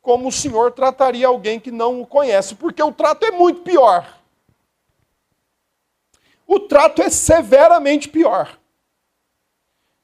como 0.00 0.28
o 0.28 0.32
Senhor 0.32 0.72
trataria 0.72 1.26
alguém 1.26 1.58
que 1.58 1.70
não 1.70 2.00
o 2.00 2.06
conhece, 2.06 2.54
porque 2.54 2.82
o 2.82 2.92
trato 2.92 3.24
é 3.24 3.30
muito 3.30 3.62
pior. 3.62 4.18
O 6.46 6.60
trato 6.60 7.02
é 7.02 7.10
severamente 7.10 8.08
pior. 8.08 8.58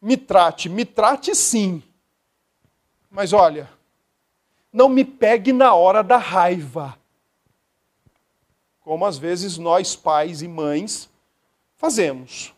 Me 0.01 0.17
trate, 0.17 0.69
me 0.69 0.85
trate 0.85 1.35
sim. 1.35 1.83
Mas 3.15 3.33
olha, 3.33 3.71
não 4.73 4.89
me 4.89 5.05
pegue 5.05 5.53
na 5.53 5.73
hora 5.73 6.03
da 6.03 6.17
raiva. 6.17 6.99
Como 8.81 9.07
às 9.07 9.17
vezes 9.17 9.57
nós, 9.57 9.95
pais 9.95 10.43
e 10.43 10.49
mães, 10.49 11.09
fazemos. 11.77 12.53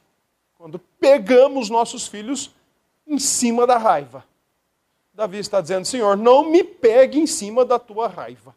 Quando 0.57 0.79
pegamos 0.99 1.69
nossos 1.69 2.09
filhos 2.09 2.55
em 3.07 3.19
cima 3.19 3.67
da 3.67 3.77
raiva. 3.77 4.25
Davi 5.13 5.37
está 5.37 5.61
dizendo: 5.61 5.85
Senhor, 5.85 6.17
não 6.17 6.49
me 6.49 6.65
pegue 6.65 7.21
em 7.21 7.27
cima 7.27 7.63
da 7.63 7.79
tua 7.79 8.09
raiva. 8.09 8.57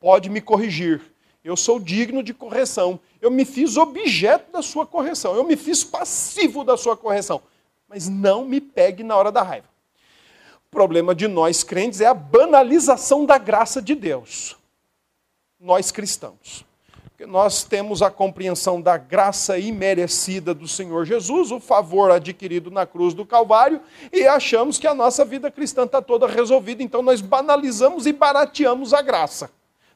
Pode 0.00 0.30
me 0.30 0.40
corrigir. 0.40 1.02
Eu 1.44 1.54
sou 1.54 1.78
digno 1.78 2.22
de 2.22 2.32
correção. 2.32 2.98
Eu 3.20 3.30
me 3.30 3.44
fiz 3.44 3.76
objeto 3.76 4.52
da 4.52 4.62
sua 4.62 4.86
correção. 4.86 5.36
Eu 5.36 5.44
me 5.44 5.54
fiz 5.54 5.84
passivo 5.84 6.64
da 6.64 6.78
sua 6.78 6.96
correção. 6.96 7.42
Mas 7.86 8.08
não 8.08 8.46
me 8.46 8.58
pegue 8.58 9.04
na 9.04 9.14
hora 9.14 9.30
da 9.30 9.42
raiva 9.42 9.75
problema 10.76 11.14
de 11.14 11.26
nós 11.26 11.62
crentes 11.62 12.02
é 12.02 12.06
a 12.06 12.12
banalização 12.12 13.24
da 13.24 13.38
graça 13.38 13.80
de 13.80 13.94
Deus. 13.94 14.58
Nós 15.58 15.90
cristãos. 15.90 16.66
Porque 17.06 17.24
nós 17.24 17.64
temos 17.64 18.02
a 18.02 18.10
compreensão 18.10 18.78
da 18.78 18.98
graça 18.98 19.58
imerecida 19.58 20.52
do 20.52 20.68
Senhor 20.68 21.06
Jesus, 21.06 21.50
o 21.50 21.58
favor 21.58 22.10
adquirido 22.10 22.70
na 22.70 22.84
cruz 22.84 23.14
do 23.14 23.24
Calvário, 23.24 23.80
e 24.12 24.26
achamos 24.26 24.76
que 24.78 24.86
a 24.86 24.94
nossa 24.94 25.24
vida 25.24 25.50
cristã 25.50 25.84
está 25.84 26.02
toda 26.02 26.26
resolvida, 26.26 26.82
então 26.82 27.00
nós 27.00 27.22
banalizamos 27.22 28.06
e 28.06 28.12
barateamos 28.12 28.92
a 28.92 29.00
graça. 29.00 29.50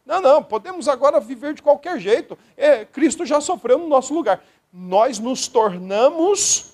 Não, 0.07 0.23
não, 0.23 0.43
podemos 0.43 0.89
agora 0.89 1.21
viver 1.21 1.53
de 1.53 1.61
qualquer 1.61 2.01
jeito. 2.01 2.39
É, 2.57 2.87
Cristo 2.87 3.27
já 3.27 3.39
sofreu 3.39 3.79
no 3.79 3.87
nosso 3.87 4.15
lugar. 4.15 4.43
Nós 4.73 5.19
nos 5.19 5.47
tornamos 5.47 6.70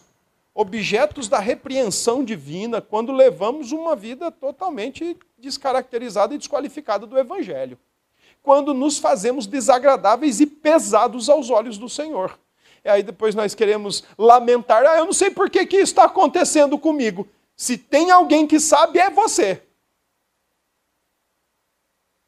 objetos 0.57 1.29
da 1.29 1.39
repreensão 1.39 2.25
divina 2.25 2.81
quando 2.81 3.13
levamos 3.13 3.73
uma 3.73 3.95
vida 3.95 4.33
totalmente 4.33 5.15
descaracterizada 5.37 6.35
e 6.35 6.39
desqualificada 6.39 7.07
do 7.07 7.19
Evangelho. 7.19 7.79
Quando 8.43 8.73
nos 8.73 8.97
fazemos 8.97 9.47
desagradáveis 9.47 10.41
e 10.41 10.47
pesados 10.47 11.29
aos 11.29 11.51
olhos 11.51 11.77
do 11.77 11.91
Senhor. 11.91 12.39
E 12.83 12.89
aí 12.89 13.03
depois 13.03 13.35
nós 13.35 13.55
queremos 13.55 14.03
lamentar, 14.17 14.87
ah, 14.87 14.97
eu 14.97 15.05
não 15.05 15.13
sei 15.13 15.31
por 15.31 15.51
que, 15.51 15.67
que 15.67 15.77
isso 15.77 15.93
está 15.93 16.05
acontecendo 16.05 16.79
comigo. 16.79 17.29
Se 17.55 17.77
tem 17.77 18.11
alguém 18.11 18.47
que 18.47 18.59
sabe, 18.59 18.99
é 18.99 19.11
você. 19.11 19.63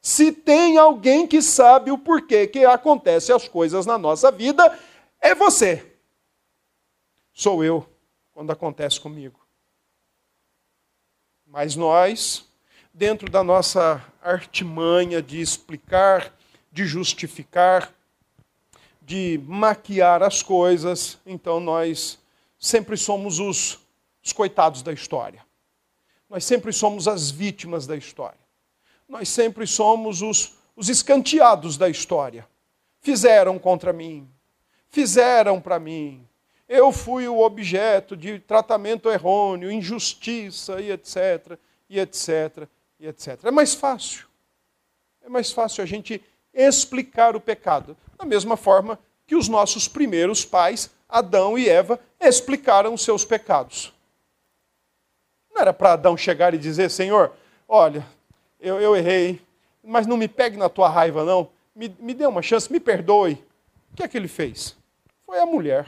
Se 0.03 0.33
tem 0.33 0.77
alguém 0.77 1.27
que 1.27 1.41
sabe 1.41 1.91
o 1.91 1.97
porquê 1.97 2.47
que 2.47 2.63
acontecem 2.63 3.35
as 3.35 3.49
coisas 3.49 3.87
na 3.87 3.97
nossa 3.97 4.31
vida, 4.31 4.79
é 5.19 5.35
você. 5.35 5.99
Sou 7.33 7.65
eu 7.65 7.88
quando 8.39 8.53
acontece 8.53 9.01
comigo. 9.01 9.41
Mas 11.45 11.75
nós, 11.75 12.49
dentro 12.95 13.29
da 13.29 13.43
nossa 13.43 14.01
artimanha 14.23 15.21
de 15.21 15.41
explicar, 15.41 16.33
de 16.71 16.87
justificar, 16.87 17.93
de 19.03 19.41
maquiar 19.45 20.23
as 20.23 20.41
coisas, 20.41 21.19
então 21.27 21.59
nós 21.59 22.17
sempre 22.61 22.97
somos 22.97 23.41
os, 23.41 23.81
os 24.25 24.33
coitados 24.33 24.83
da 24.83 24.93
história. 24.93 25.45
Nós 26.31 26.45
sempre 26.45 26.73
somos 26.73 27.09
as 27.09 27.33
vítimas 27.33 27.89
da 27.89 27.97
história. 27.97 28.39
Nós 29.09 29.29
sempre 29.29 29.67
somos 29.67 30.23
os, 30.23 30.53
os 30.77 30.89
escanteados 30.89 31.77
da 31.77 31.89
história. 31.89 32.49
Fizeram 33.01 33.59
contra 33.59 33.93
mim, 33.93 34.31
fizeram 34.91 35.61
para 35.61 35.81
mim, 35.81 36.25
eu 36.69 36.93
fui 36.93 37.27
o 37.27 37.41
objeto 37.41 38.15
de 38.15 38.39
tratamento 38.41 39.09
errôneo, 39.09 39.73
injustiça 39.73 40.81
e 40.81 40.91
etc, 40.91 41.59
e 41.89 41.99
etc, 41.99 42.69
e 43.01 43.07
etc. 43.07 43.45
É 43.45 43.51
mais 43.51 43.73
fácil. 43.75 44.27
É 45.23 45.29
mais 45.29 45.51
fácil 45.51 45.83
a 45.83 45.87
gente 45.87 46.23
explicar 46.53 47.35
o 47.35 47.41
pecado. 47.41 47.97
Da 48.19 48.25
mesma 48.27 48.57
forma 48.57 48.99
que 49.27 49.35
os 49.35 49.49
nossos 49.49 49.89
primeiros 49.89 50.45
pais, 50.45 50.91
Adão 51.09 51.59
e 51.59 51.69
Eva, 51.69 51.99
explicaram 52.21 52.93
os 52.93 53.03
seus 53.03 53.25
pecados. 53.25 53.93
Não 55.51 55.63
era 55.63 55.73
para 55.73 55.95
Adão 55.95 56.17
chegar 56.17 56.53
e 56.53 56.59
dizer: 56.59 56.91
Senhor, 56.91 57.33
olha, 57.67 58.07
eu, 58.61 58.81
eu, 58.81 58.95
errei, 58.95 59.41
mas 59.83 60.07
não 60.07 60.17
me 60.17 60.29
pegue 60.29 60.57
na 60.57 60.69
tua 60.69 60.89
raiva, 60.89 61.25
não. 61.25 61.51
Me, 61.75 61.95
me 61.99 62.13
dê 62.13 62.27
uma 62.27 62.43
chance, 62.43 62.71
me 62.71 62.81
perdoe. 62.81 63.43
O 63.93 63.97
que 63.97 64.03
é 64.03 64.09
que 64.09 64.17
ele 64.17 64.29
fez? 64.29 64.77
Foi 65.25 65.39
a 65.39 65.47
mulher. 65.47 65.87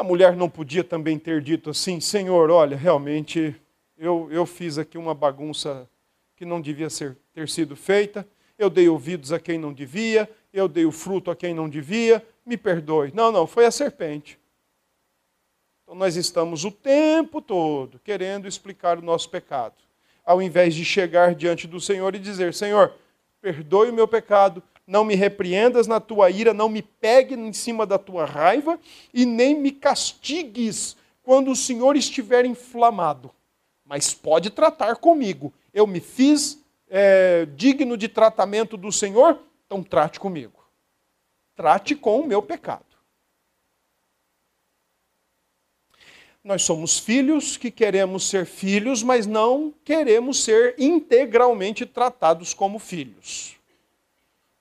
A 0.00 0.02
mulher 0.02 0.34
não 0.34 0.48
podia 0.48 0.82
também 0.82 1.18
ter 1.18 1.42
dito 1.42 1.68
assim: 1.68 2.00
Senhor, 2.00 2.50
olha, 2.50 2.74
realmente 2.74 3.54
eu, 3.98 4.28
eu 4.32 4.46
fiz 4.46 4.78
aqui 4.78 4.96
uma 4.96 5.12
bagunça 5.12 5.86
que 6.34 6.46
não 6.46 6.58
devia 6.58 6.88
ser, 6.88 7.18
ter 7.34 7.46
sido 7.50 7.76
feita, 7.76 8.26
eu 8.58 8.70
dei 8.70 8.88
ouvidos 8.88 9.30
a 9.30 9.38
quem 9.38 9.58
não 9.58 9.74
devia, 9.74 10.26
eu 10.54 10.68
dei 10.68 10.86
o 10.86 10.90
fruto 10.90 11.30
a 11.30 11.36
quem 11.36 11.52
não 11.52 11.68
devia, 11.68 12.26
me 12.46 12.56
perdoe. 12.56 13.12
Não, 13.14 13.30
não, 13.30 13.46
foi 13.46 13.66
a 13.66 13.70
serpente. 13.70 14.40
Então 15.82 15.94
nós 15.94 16.16
estamos 16.16 16.64
o 16.64 16.70
tempo 16.70 17.42
todo 17.42 18.00
querendo 18.02 18.48
explicar 18.48 18.98
o 18.98 19.02
nosso 19.02 19.28
pecado, 19.28 19.74
ao 20.24 20.40
invés 20.40 20.74
de 20.74 20.82
chegar 20.82 21.34
diante 21.34 21.66
do 21.66 21.78
Senhor 21.78 22.14
e 22.14 22.18
dizer: 22.18 22.54
Senhor, 22.54 22.94
perdoe 23.42 23.90
o 23.90 23.94
meu 23.94 24.08
pecado, 24.08 24.62
não 24.90 25.04
me 25.04 25.14
repreendas 25.14 25.86
na 25.86 26.00
tua 26.00 26.30
ira, 26.30 26.52
não 26.52 26.68
me 26.68 26.82
pegue 26.82 27.36
em 27.36 27.52
cima 27.52 27.86
da 27.86 27.96
tua 27.96 28.24
raiva 28.24 28.76
e 29.14 29.24
nem 29.24 29.54
me 29.54 29.70
castigues 29.70 30.96
quando 31.22 31.52
o 31.52 31.56
Senhor 31.56 31.96
estiver 31.96 32.44
inflamado. 32.44 33.30
Mas 33.84 34.12
pode 34.12 34.50
tratar 34.50 34.96
comigo. 34.96 35.54
Eu 35.72 35.86
me 35.86 36.00
fiz 36.00 36.60
é, 36.88 37.46
digno 37.54 37.96
de 37.96 38.08
tratamento 38.08 38.76
do 38.76 38.90
Senhor, 38.90 39.38
então 39.64 39.80
trate 39.80 40.18
comigo. 40.18 40.60
Trate 41.54 41.94
com 41.94 42.18
o 42.18 42.26
meu 42.26 42.42
pecado. 42.42 42.84
Nós 46.42 46.64
somos 46.64 46.98
filhos 46.98 47.56
que 47.56 47.70
queremos 47.70 48.28
ser 48.28 48.44
filhos, 48.44 49.04
mas 49.04 49.24
não 49.24 49.72
queremos 49.84 50.42
ser 50.42 50.74
integralmente 50.80 51.86
tratados 51.86 52.52
como 52.52 52.80
filhos. 52.80 53.59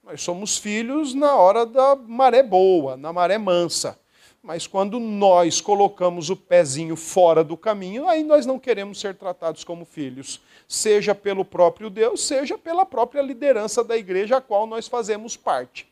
Nós 0.10 0.24
somos 0.24 0.58
filhos 0.58 1.14
na 1.14 1.36
hora 1.36 1.68
da 1.68 1.96
maré 1.96 2.42
boa, 2.42 2.98
na 2.98 3.14
maré 3.14 3.38
mansa. 3.38 3.96
Mas 4.42 4.66
quando 4.66 5.00
nós 5.00 5.62
colocamos 5.62 6.32
o 6.32 6.36
pezinho 6.36 6.96
fora 6.96 7.44
do 7.44 7.56
caminho, 7.56 8.08
aí 8.08 8.24
nós 8.24 8.44
não 8.44 8.58
queremos 8.58 9.00
ser 9.00 9.14
tratados 9.14 9.64
como 9.64 9.86
filhos, 9.86 10.42
seja 10.68 11.14
pelo 11.14 11.46
próprio 11.46 11.92
Deus, 11.92 12.26
seja 12.26 12.58
pela 12.58 12.88
própria 12.88 13.22
liderança 13.22 13.84
da 13.84 13.96
igreja 13.96 14.38
a 14.38 14.42
qual 14.42 14.66
nós 14.66 14.88
fazemos 14.88 15.38
parte. 15.38 15.88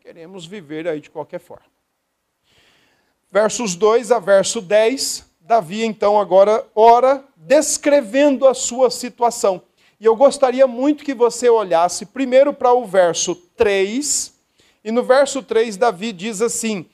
Queremos 0.00 0.44
viver 0.44 0.86
aí 0.86 1.00
de 1.00 1.08
qualquer 1.08 1.40
forma. 1.40 1.64
Versos 3.30 3.74
2 3.74 4.12
a 4.12 4.18
verso 4.18 4.60
10, 4.60 5.24
Davi 5.40 5.82
então 5.82 6.20
agora 6.20 6.62
ora 6.74 7.24
descrevendo 7.34 8.46
a 8.46 8.52
sua 8.52 8.90
situação. 8.90 9.62
E 10.02 10.04
eu 10.04 10.16
gostaria 10.16 10.66
muito 10.66 11.04
que 11.04 11.14
você 11.14 11.48
olhasse 11.48 12.06
primeiro 12.06 12.52
para 12.52 12.72
o 12.72 12.84
verso 12.84 13.36
3, 13.36 14.34
e 14.82 14.90
no 14.90 15.04
verso 15.04 15.44
3 15.44 15.76
Davi 15.76 16.12
diz 16.12 16.42
assim: 16.42 16.86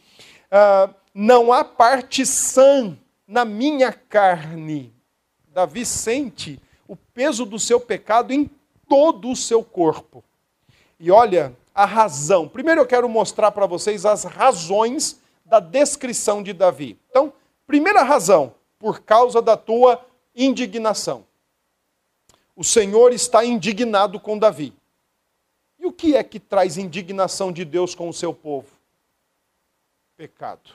ah, 0.51 0.91
Não 1.15 1.51
há 1.51 1.65
parte 1.65 2.27
sã 2.27 2.95
na 3.27 3.47
minha 3.47 3.95
carne. 3.95 4.93
Davi 5.49 5.87
sente 5.87 6.61
o 6.87 6.95
peso 6.95 7.47
do 7.47 7.59
seu 7.59 7.81
pecado 7.81 8.31
em 8.31 8.51
todo 8.87 9.31
o 9.31 9.37
seu 9.37 9.65
corpo. 9.65 10.23
E 11.01 11.11
olha 11.11 11.57
a 11.75 11.87
razão. 11.87 12.47
Primeiro 12.47 12.83
eu 12.83 12.87
quero 12.87 13.09
mostrar 13.09 13.53
para 13.53 13.65
vocês 13.65 14.05
as 14.05 14.25
razões 14.25 15.19
da 15.47 15.61
descrição 15.61 16.43
de 16.43 16.53
Davi. 16.53 17.01
Então, 17.09 17.33
primeira 17.67 18.03
razão, 18.03 18.53
por 18.79 19.01
causa 19.01 19.41
da 19.41 19.57
tua 19.57 19.99
indignação 20.37 21.27
o 22.59 22.65
Senhor 22.65 23.13
está 23.13 23.45
indignado 23.45 24.19
com 24.19 24.37
Davi. 24.37 24.75
E 25.79 25.87
o 25.87 25.93
que 25.93 26.17
é 26.17 26.25
que 26.25 26.41
traz 26.41 26.77
indignação 26.77 27.53
de 27.53 27.65
Deus 27.65 27.95
com 27.95 28.09
o 28.09 28.13
seu 28.13 28.35
povo? 28.35 28.67
Pecado. 30.17 30.69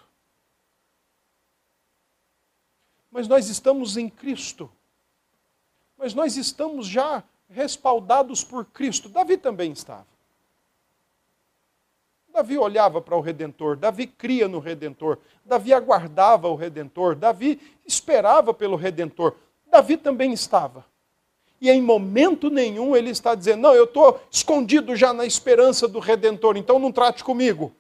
Mas 3.12 3.28
nós 3.28 3.50
estamos 3.50 3.98
em 3.98 4.08
Cristo. 4.08 4.72
Mas 5.98 6.14
nós 6.14 6.38
estamos 6.38 6.88
já 6.88 7.22
respaldados 7.50 8.46
por 8.46 8.64
Cristo. 8.64 9.10
Davi 9.10 9.36
também 9.36 9.74
estava. 9.74 10.08
Davi 12.30 12.58
olhava 12.58 13.02
para 13.02 13.18
o 13.18 13.22
Redentor, 13.22 13.76
Davi 13.76 14.08
cria 14.08 14.48
no 14.48 14.60
Redentor, 14.60 15.20
Davi 15.44 15.74
aguardava 15.74 16.48
o 16.48 16.56
Redentor, 16.56 17.14
Davi 17.14 17.60
esperava 17.86 18.54
pelo 18.54 18.78
Redentor. 18.78 19.36
Davi 19.70 19.98
também 19.98 20.32
estava 20.32 20.93
e 21.64 21.70
em 21.70 21.82
momento 21.82 22.50
nenhum 22.50 22.94
ele 22.94 23.10
está 23.10 23.34
dizendo: 23.34 23.62
Não, 23.62 23.74
eu 23.74 23.86
estou 23.86 24.20
escondido 24.30 24.98
já 24.98 25.14
na 25.14 25.26
esperança 25.26 25.88
do 25.88 25.98
Redentor, 25.98 26.58
então 26.58 26.78
não 26.78 26.92
trate 26.92 27.24
comigo. 27.24 27.72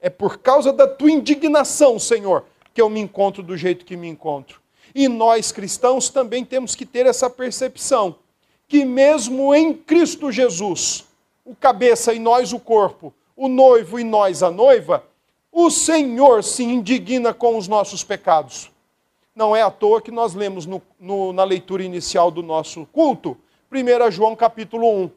É 0.00 0.08
por 0.08 0.38
causa 0.38 0.72
da 0.72 0.88
tua 0.88 1.10
indignação, 1.10 1.98
Senhor, 1.98 2.46
que 2.72 2.80
eu 2.80 2.88
me 2.88 2.98
encontro 2.98 3.42
do 3.42 3.58
jeito 3.58 3.84
que 3.84 3.94
me 3.94 4.08
encontro. 4.08 4.58
E 4.94 5.06
nós 5.06 5.52
cristãos 5.52 6.08
também 6.08 6.46
temos 6.46 6.74
que 6.74 6.86
ter 6.86 7.04
essa 7.04 7.28
percepção 7.28 8.16
que, 8.66 8.86
mesmo 8.86 9.54
em 9.54 9.74
Cristo 9.74 10.32
Jesus, 10.32 11.04
o 11.44 11.54
cabeça 11.54 12.14
e 12.14 12.18
nós 12.18 12.54
o 12.54 12.58
corpo, 12.58 13.12
o 13.36 13.48
noivo 13.48 14.00
e 14.00 14.04
nós 14.04 14.42
a 14.42 14.50
noiva, 14.50 15.04
o 15.52 15.70
Senhor 15.70 16.42
se 16.42 16.64
indigna 16.64 17.34
com 17.34 17.58
os 17.58 17.68
nossos 17.68 18.02
pecados. 18.02 18.70
Não 19.36 19.54
é 19.54 19.60
à 19.60 19.70
toa 19.70 20.00
que 20.00 20.10
nós 20.10 20.32
lemos 20.32 20.64
no, 20.64 20.80
no, 20.98 21.30
na 21.30 21.44
leitura 21.44 21.82
inicial 21.82 22.30
do 22.30 22.42
nosso 22.42 22.86
culto, 22.86 23.36
1 23.70 24.10
João 24.10 24.34
capítulo 24.34 24.88
1. 24.90 25.10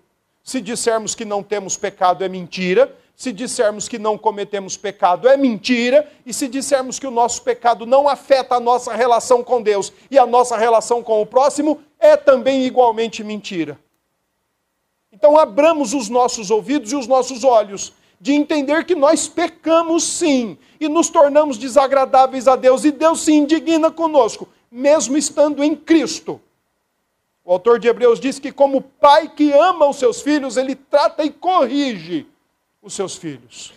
Se 0.43 0.59
dissermos 0.59 1.15
que 1.15 1.23
não 1.23 1.41
temos 1.41 1.77
pecado, 1.77 2.21
é 2.21 2.27
mentira. 2.27 2.93
Se 3.15 3.31
dissermos 3.31 3.87
que 3.87 3.97
não 3.97 4.17
cometemos 4.17 4.75
pecado, 4.75 5.25
é 5.29 5.37
mentira. 5.37 6.11
E 6.25 6.33
se 6.33 6.49
dissermos 6.49 6.99
que 6.99 7.07
o 7.07 7.11
nosso 7.11 7.43
pecado 7.43 7.85
não 7.85 8.09
afeta 8.09 8.55
a 8.55 8.59
nossa 8.59 8.93
relação 8.93 9.41
com 9.41 9.61
Deus 9.61 9.93
e 10.11 10.19
a 10.19 10.25
nossa 10.25 10.57
relação 10.57 11.01
com 11.01 11.21
o 11.21 11.25
próximo, 11.25 11.81
é 11.97 12.17
também 12.17 12.65
igualmente 12.65 13.23
mentira. 13.23 13.79
Então, 15.13 15.39
abramos 15.39 15.93
os 15.93 16.09
nossos 16.09 16.51
ouvidos 16.51 16.91
e 16.91 16.95
os 16.97 17.07
nossos 17.07 17.45
olhos 17.45 17.93
de 18.19 18.33
entender 18.33 18.83
que 18.85 18.95
nós 18.95 19.27
pecamos 19.27 20.03
sim 20.03 20.57
e 20.79 20.89
nos 20.89 21.09
tornamos 21.09 21.57
desagradáveis 21.57 22.47
a 22.47 22.55
Deus 22.55 22.83
e 22.83 22.91
Deus 22.91 23.21
se 23.21 23.31
indigna 23.31 23.89
conosco, 23.89 24.47
mesmo 24.69 25.17
estando 25.17 25.63
em 25.63 25.75
Cristo. 25.75 26.41
O 27.45 27.53
autor 27.53 27.79
de 27.79 27.87
Hebreus 27.87 28.19
diz 28.19 28.37
que, 28.37 28.51
como 28.51 28.81
pai 28.81 29.29
que 29.29 29.51
ama 29.53 29.87
os 29.87 29.97
seus 29.97 30.21
filhos, 30.21 30.57
ele 30.57 30.75
trata 30.75 31.23
e 31.23 31.31
corrige 31.31 32.27
os 32.81 32.93
seus 32.93 33.15
filhos. 33.15 33.73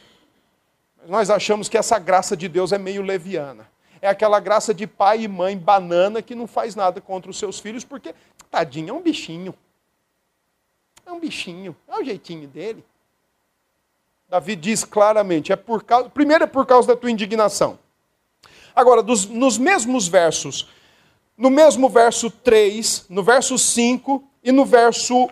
Mas 1.00 1.10
nós 1.10 1.30
achamos 1.30 1.68
que 1.68 1.78
essa 1.78 1.98
graça 1.98 2.36
de 2.36 2.48
Deus 2.48 2.72
é 2.72 2.78
meio 2.78 3.02
leviana. 3.02 3.70
É 4.00 4.08
aquela 4.08 4.40
graça 4.40 4.74
de 4.74 4.86
pai 4.86 5.22
e 5.22 5.28
mãe 5.28 5.56
banana 5.56 6.20
que 6.20 6.34
não 6.34 6.46
faz 6.46 6.74
nada 6.74 7.00
contra 7.00 7.30
os 7.30 7.38
seus 7.38 7.60
filhos, 7.60 7.84
porque, 7.84 8.14
tadinho, 8.50 8.90
é 8.90 8.92
um 8.92 9.00
bichinho. 9.00 9.54
É 11.06 11.12
um 11.12 11.20
bichinho, 11.20 11.76
é 11.88 11.96
o 11.96 12.04
jeitinho 12.04 12.48
dele. 12.48 12.84
Davi 14.32 14.56
diz 14.56 14.82
claramente, 14.82 15.52
é 15.52 15.56
por 15.56 15.84
causa, 15.84 16.08
primeiro 16.08 16.44
é 16.44 16.46
por 16.46 16.64
causa 16.64 16.88
da 16.88 16.96
tua 16.96 17.10
indignação. 17.10 17.78
Agora, 18.74 19.02
dos, 19.02 19.26
nos 19.26 19.58
mesmos 19.58 20.08
versos, 20.08 20.70
no 21.36 21.50
mesmo 21.50 21.86
verso 21.86 22.30
3, 22.30 23.10
no 23.10 23.22
verso 23.22 23.58
5 23.58 24.24
e 24.42 24.50
no 24.50 24.64
verso, 24.64 25.28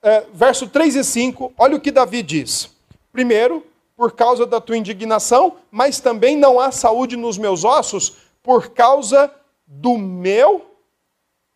é, 0.00 0.24
verso 0.32 0.66
3 0.66 0.96
e 0.96 1.04
5, 1.04 1.52
olha 1.58 1.76
o 1.76 1.80
que 1.80 1.90
Davi 1.90 2.22
diz. 2.22 2.74
Primeiro, 3.12 3.66
por 3.94 4.12
causa 4.12 4.46
da 4.46 4.62
tua 4.62 4.78
indignação, 4.78 5.58
mas 5.70 6.00
também 6.00 6.34
não 6.34 6.58
há 6.58 6.72
saúde 6.72 7.18
nos 7.18 7.36
meus 7.36 7.64
ossos 7.64 8.16
por 8.42 8.70
causa 8.70 9.30
do 9.66 9.98
meu 9.98 10.74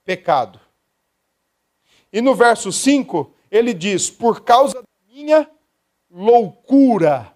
pecado. 0.05 0.61
E 2.13 2.21
no 2.21 2.35
verso 2.35 2.71
5, 2.71 3.33
ele 3.51 3.73
diz: 3.73 4.11
por 4.11 4.43
causa 4.43 4.75
da 4.75 4.83
minha 5.11 5.49
loucura. 6.13 7.35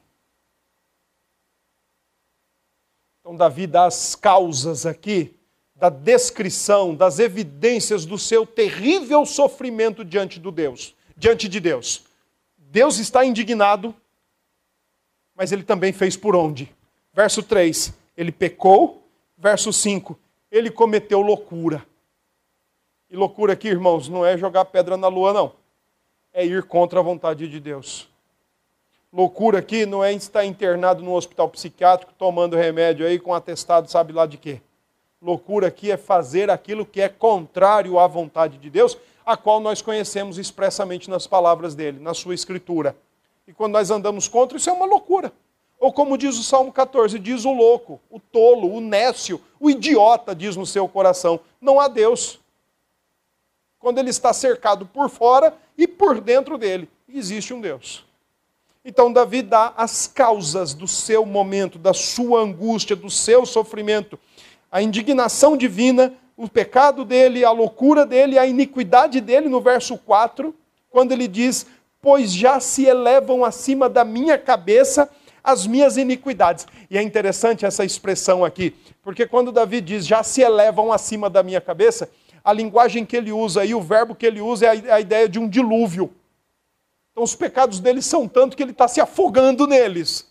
Então, 3.20 3.34
Davi 3.34 3.66
dá 3.66 3.86
as 3.86 4.14
causas 4.14 4.84
aqui 4.84 5.34
da 5.74 5.88
descrição, 5.88 6.94
das 6.94 7.18
evidências 7.18 8.06
do 8.06 8.18
seu 8.18 8.46
terrível 8.46 9.26
sofrimento 9.26 10.04
diante 10.04 10.38
do 10.38 10.52
Deus, 10.52 10.94
diante 11.16 11.48
de 11.48 11.58
Deus. 11.58 12.04
Deus 12.56 12.98
está 12.98 13.24
indignado, 13.24 13.94
mas 15.34 15.52
ele 15.52 15.62
também 15.62 15.92
fez 15.92 16.16
por 16.16 16.36
onde? 16.36 16.72
Verso 17.12 17.42
3, 17.42 17.92
ele 18.16 18.30
pecou. 18.30 19.02
Verso 19.38 19.70
5, 19.70 20.18
ele 20.50 20.70
cometeu 20.70 21.20
loucura. 21.20 21.86
E 23.10 23.16
loucura 23.16 23.52
aqui, 23.52 23.68
irmãos, 23.68 24.08
não 24.08 24.24
é 24.24 24.38
jogar 24.38 24.64
pedra 24.64 24.96
na 24.96 25.08
lua, 25.08 25.32
não. 25.32 25.52
É 26.32 26.44
ir 26.44 26.62
contra 26.62 27.00
a 27.00 27.02
vontade 27.02 27.46
de 27.46 27.60
Deus. 27.60 28.08
Loucura 29.16 29.60
aqui 29.60 29.86
não 29.86 30.04
é 30.04 30.12
estar 30.12 30.44
internado 30.44 31.02
num 31.02 31.14
hospital 31.14 31.48
psiquiátrico 31.48 32.12
tomando 32.18 32.54
remédio 32.54 33.06
aí 33.06 33.18
com 33.18 33.32
atestado, 33.32 33.90
sabe 33.90 34.12
lá 34.12 34.26
de 34.26 34.36
quê. 34.36 34.60
Loucura 35.22 35.68
aqui 35.68 35.90
é 35.90 35.96
fazer 35.96 36.50
aquilo 36.50 36.84
que 36.84 37.00
é 37.00 37.08
contrário 37.08 37.98
à 37.98 38.06
vontade 38.06 38.58
de 38.58 38.68
Deus, 38.68 38.98
a 39.24 39.34
qual 39.34 39.58
nós 39.58 39.80
conhecemos 39.80 40.36
expressamente 40.36 41.08
nas 41.08 41.26
palavras 41.26 41.74
dele, 41.74 41.98
na 41.98 42.12
sua 42.12 42.34
escritura. 42.34 42.94
E 43.48 43.54
quando 43.54 43.72
nós 43.72 43.90
andamos 43.90 44.28
contra, 44.28 44.58
isso 44.58 44.68
é 44.68 44.72
uma 44.74 44.84
loucura. 44.84 45.32
Ou 45.80 45.90
como 45.90 46.18
diz 46.18 46.38
o 46.38 46.42
Salmo 46.42 46.70
14, 46.70 47.18
diz 47.18 47.46
o 47.46 47.54
louco, 47.54 47.98
o 48.10 48.20
tolo, 48.20 48.70
o 48.70 48.82
nécio, 48.82 49.40
o 49.58 49.70
idiota, 49.70 50.34
diz 50.34 50.56
no 50.56 50.66
seu 50.66 50.86
coração: 50.86 51.40
não 51.58 51.80
há 51.80 51.88
Deus. 51.88 52.38
Quando 53.78 53.96
ele 53.96 54.10
está 54.10 54.34
cercado 54.34 54.84
por 54.84 55.08
fora 55.08 55.56
e 55.78 55.88
por 55.88 56.20
dentro 56.20 56.58
dele, 56.58 56.86
existe 57.08 57.54
um 57.54 57.62
Deus. 57.62 58.04
Então, 58.88 59.12
Davi 59.12 59.42
dá 59.42 59.74
as 59.76 60.06
causas 60.06 60.72
do 60.72 60.86
seu 60.86 61.26
momento, 61.26 61.76
da 61.76 61.92
sua 61.92 62.40
angústia, 62.40 62.94
do 62.94 63.10
seu 63.10 63.44
sofrimento, 63.44 64.16
a 64.70 64.80
indignação 64.80 65.56
divina, 65.56 66.14
o 66.36 66.48
pecado 66.48 67.04
dele, 67.04 67.44
a 67.44 67.50
loucura 67.50 68.06
dele, 68.06 68.38
a 68.38 68.46
iniquidade 68.46 69.20
dele, 69.20 69.48
no 69.48 69.60
verso 69.60 69.98
4, 69.98 70.54
quando 70.88 71.10
ele 71.10 71.26
diz: 71.26 71.66
Pois 72.00 72.32
já 72.32 72.60
se 72.60 72.84
elevam 72.84 73.44
acima 73.44 73.88
da 73.88 74.04
minha 74.04 74.38
cabeça 74.38 75.10
as 75.42 75.66
minhas 75.66 75.96
iniquidades. 75.96 76.64
E 76.88 76.96
é 76.96 77.02
interessante 77.02 77.66
essa 77.66 77.84
expressão 77.84 78.44
aqui, 78.44 78.72
porque 79.02 79.26
quando 79.26 79.50
Davi 79.50 79.80
diz 79.80 80.06
já 80.06 80.22
se 80.22 80.42
elevam 80.42 80.92
acima 80.92 81.28
da 81.28 81.42
minha 81.42 81.60
cabeça, 81.60 82.08
a 82.44 82.52
linguagem 82.52 83.04
que 83.04 83.16
ele 83.16 83.32
usa 83.32 83.64
e 83.64 83.74
o 83.74 83.82
verbo 83.82 84.14
que 84.14 84.26
ele 84.26 84.40
usa 84.40 84.66
é 84.66 84.92
a 84.92 85.00
ideia 85.00 85.28
de 85.28 85.40
um 85.40 85.48
dilúvio. 85.48 86.14
Então 87.16 87.24
os 87.24 87.34
pecados 87.34 87.80
dele 87.80 88.02
são 88.02 88.28
tanto 88.28 88.54
que 88.54 88.62
ele 88.62 88.72
está 88.72 88.86
se 88.86 89.00
afogando 89.00 89.66
neles. 89.66 90.30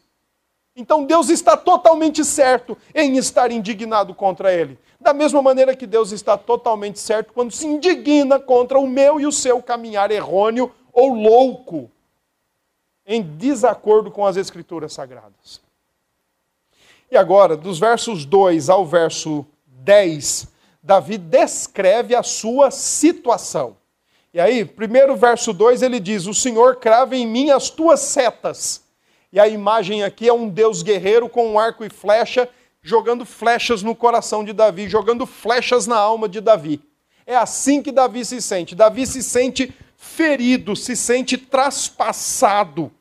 Então 0.75 1.03
Deus 1.03 1.29
está 1.29 1.57
totalmente 1.57 2.23
certo 2.23 2.77
em 2.93 3.17
estar 3.17 3.51
indignado 3.51 4.13
contra 4.13 4.53
ele. 4.53 4.77
Da 5.01 5.11
mesma 5.11 5.41
maneira 5.41 5.75
que 5.75 5.87
Deus 5.87 6.11
está 6.11 6.37
totalmente 6.37 6.99
certo 6.99 7.33
quando 7.33 7.51
se 7.51 7.65
indigna 7.65 8.39
contra 8.39 8.77
o 8.77 8.85
meu 8.85 9.19
e 9.19 9.25
o 9.25 9.31
seu 9.31 9.63
caminhar 9.63 10.11
errôneo 10.11 10.71
ou 10.93 11.11
louco 11.11 11.89
em 13.03 13.23
desacordo 13.23 14.11
com 14.11 14.23
as 14.23 14.37
Escrituras 14.37 14.93
Sagradas. 14.93 15.59
E 17.09 17.17
agora, 17.17 17.57
dos 17.57 17.79
versos 17.79 18.25
2 18.25 18.69
ao 18.69 18.85
verso 18.85 19.43
10, 19.65 20.49
Davi 20.83 21.17
descreve 21.17 22.13
a 22.13 22.21
sua 22.21 22.69
situação. 22.69 23.75
E 24.35 24.39
aí, 24.41 24.65
primeiro 24.65 25.15
verso 25.15 25.53
2, 25.53 25.81
ele 25.81 25.97
diz: 25.97 26.27
O 26.27 26.33
Senhor 26.33 26.75
crava 26.75 27.15
em 27.15 27.25
mim 27.25 27.51
as 27.51 27.69
tuas 27.69 28.01
setas. 28.01 28.83
E 29.31 29.39
a 29.39 29.47
imagem 29.47 30.03
aqui 30.03 30.27
é 30.27 30.33
um 30.33 30.49
Deus 30.49 30.83
guerreiro 30.83 31.29
com 31.29 31.53
um 31.53 31.57
arco 31.57 31.85
e 31.85 31.89
flecha, 31.89 32.49
jogando 32.81 33.25
flechas 33.25 33.81
no 33.81 33.95
coração 33.95 34.43
de 34.43 34.51
Davi, 34.51 34.89
jogando 34.89 35.25
flechas 35.25 35.87
na 35.87 35.95
alma 35.95 36.27
de 36.27 36.41
Davi. 36.41 36.81
É 37.25 37.33
assim 37.33 37.81
que 37.81 37.93
Davi 37.93 38.25
se 38.25 38.41
sente. 38.41 38.75
Davi 38.75 39.07
se 39.07 39.23
sente 39.23 39.73
ferido, 39.95 40.75
se 40.75 40.97
sente 40.97 41.37
traspassado 41.37 42.91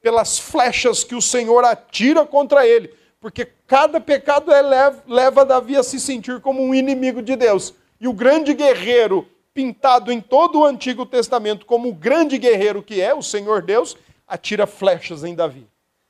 pelas 0.00 0.38
flechas 0.38 1.04
que 1.04 1.14
o 1.14 1.20
Senhor 1.20 1.66
atira 1.66 2.24
contra 2.24 2.66
ele, 2.66 2.94
porque 3.20 3.46
cada 3.66 4.00
pecado 4.00 4.50
é 4.50 4.62
leva, 4.62 5.04
leva 5.06 5.44
Davi 5.44 5.76
a 5.76 5.82
se 5.82 6.00
sentir 6.00 6.40
como 6.40 6.62
um 6.62 6.74
inimigo 6.74 7.20
de 7.20 7.36
Deus. 7.36 7.74
E 8.00 8.08
o 8.08 8.12
grande 8.14 8.54
guerreiro, 8.54 9.28
pintado 9.58 10.12
em 10.12 10.20
todo 10.20 10.60
o 10.60 10.64
Antigo 10.64 11.04
Testamento 11.04 11.66
como 11.66 11.88
o 11.88 11.92
grande 11.92 12.38
guerreiro 12.38 12.80
que 12.80 13.00
é, 13.00 13.12
o 13.12 13.20
Senhor 13.20 13.60
Deus, 13.60 13.96
atira 14.24 14.68
flechas 14.68 15.24
em 15.24 15.34
Davi. 15.34 15.66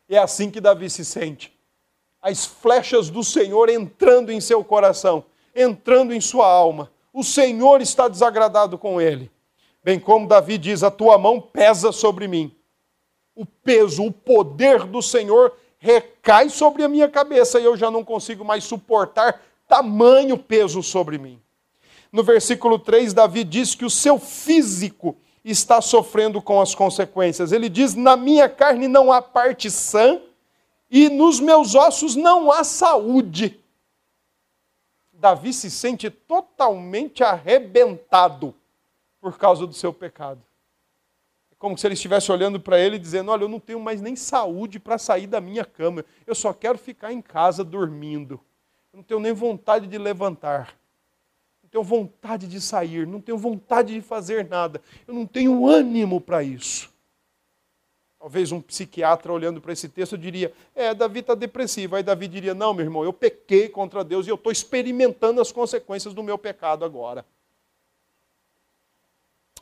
É 0.06 0.18
assim 0.18 0.50
que 0.50 0.60
Davi 0.60 0.90
se 0.90 1.02
sente. 1.02 1.50
As 2.20 2.44
flechas 2.44 3.08
do 3.08 3.24
Senhor 3.24 3.70
entrando 3.70 4.30
em 4.30 4.38
seu 4.38 4.62
coração, 4.62 5.24
entrando 5.56 6.12
em 6.12 6.20
sua 6.20 6.46
alma. 6.46 6.92
O 7.10 7.24
Senhor 7.24 7.80
está 7.80 8.06
desagradado 8.06 8.76
com 8.76 9.00
ele. 9.00 9.30
Bem 9.82 9.98
como 9.98 10.28
Davi 10.28 10.58
diz: 10.58 10.82
A 10.82 10.90
tua 10.90 11.16
mão 11.16 11.40
pesa 11.40 11.90
sobre 11.90 12.28
mim 12.28 12.54
o 13.34 13.46
peso, 13.46 14.04
o 14.04 14.12
poder 14.12 14.84
do 14.84 15.00
Senhor 15.00 15.56
recai 15.78 16.50
sobre 16.50 16.82
a 16.82 16.88
minha 16.88 17.08
cabeça 17.08 17.58
e 17.58 17.64
eu 17.64 17.78
já 17.78 17.90
não 17.90 18.04
consigo 18.04 18.44
mais 18.44 18.64
suportar 18.64 19.40
tamanho 19.66 20.36
peso 20.36 20.82
sobre 20.82 21.16
mim. 21.16 21.40
No 22.10 22.22
versículo 22.22 22.78
3, 22.78 23.12
Davi 23.12 23.44
diz 23.44 23.74
que 23.74 23.84
o 23.84 23.90
seu 23.90 24.18
físico 24.18 25.16
está 25.44 25.80
sofrendo 25.80 26.40
com 26.40 26.60
as 26.60 26.74
consequências. 26.74 27.52
Ele 27.52 27.68
diz: 27.68 27.94
Na 27.94 28.16
minha 28.16 28.48
carne 28.48 28.88
não 28.88 29.12
há 29.12 29.20
parte 29.20 29.70
sã 29.70 30.20
e 30.90 31.08
nos 31.08 31.40
meus 31.40 31.74
ossos 31.74 32.16
não 32.16 32.50
há 32.50 32.64
saúde. 32.64 33.60
Davi 35.12 35.52
se 35.52 35.70
sente 35.70 36.08
totalmente 36.10 37.22
arrebentado 37.24 38.54
por 39.20 39.36
causa 39.36 39.66
do 39.66 39.74
seu 39.74 39.92
pecado 39.92 40.42
como 41.58 41.76
se 41.76 41.86
ele 41.86 41.94
estivesse 41.94 42.30
olhando 42.30 42.60
para 42.60 42.78
ele 42.78 42.96
e 42.96 43.00
dizendo: 43.00 43.30
Olha, 43.30 43.42
eu 43.42 43.48
não 43.48 43.58
tenho 43.58 43.80
mais 43.80 44.00
nem 44.00 44.14
saúde 44.14 44.78
para 44.78 44.96
sair 44.96 45.26
da 45.26 45.40
minha 45.40 45.64
cama, 45.64 46.04
eu 46.26 46.34
só 46.34 46.52
quero 46.52 46.78
ficar 46.78 47.12
em 47.12 47.20
casa 47.20 47.64
dormindo. 47.64 48.40
Eu 48.92 48.98
não 48.98 49.02
tenho 49.02 49.20
nem 49.20 49.32
vontade 49.32 49.86
de 49.86 49.98
levantar, 49.98 50.77
não 51.68 51.70
tenho 51.70 51.84
vontade 51.84 52.46
de 52.46 52.60
sair, 52.60 53.06
não 53.06 53.20
tenho 53.20 53.36
vontade 53.36 53.94
de 53.94 54.00
fazer 54.00 54.48
nada, 54.48 54.80
eu 55.06 55.12
não 55.12 55.26
tenho 55.26 55.66
ânimo 55.66 56.20
para 56.20 56.42
isso. 56.42 56.90
Talvez 58.18 58.50
um 58.50 58.60
psiquiatra 58.60 59.32
olhando 59.32 59.60
para 59.60 59.72
esse 59.72 59.88
texto 59.88 60.18
diria: 60.18 60.52
É, 60.74 60.92
Davi 60.92 61.20
está 61.20 61.36
depressivo. 61.36 61.94
Aí 61.94 62.02
Davi 62.02 62.26
diria: 62.26 62.52
Não, 62.52 62.74
meu 62.74 62.84
irmão, 62.84 63.04
eu 63.04 63.12
pequei 63.12 63.68
contra 63.68 64.02
Deus 64.02 64.26
e 64.26 64.30
eu 64.30 64.34
estou 64.34 64.50
experimentando 64.50 65.40
as 65.40 65.52
consequências 65.52 66.12
do 66.12 66.22
meu 66.22 66.36
pecado 66.36 66.84
agora. 66.84 67.24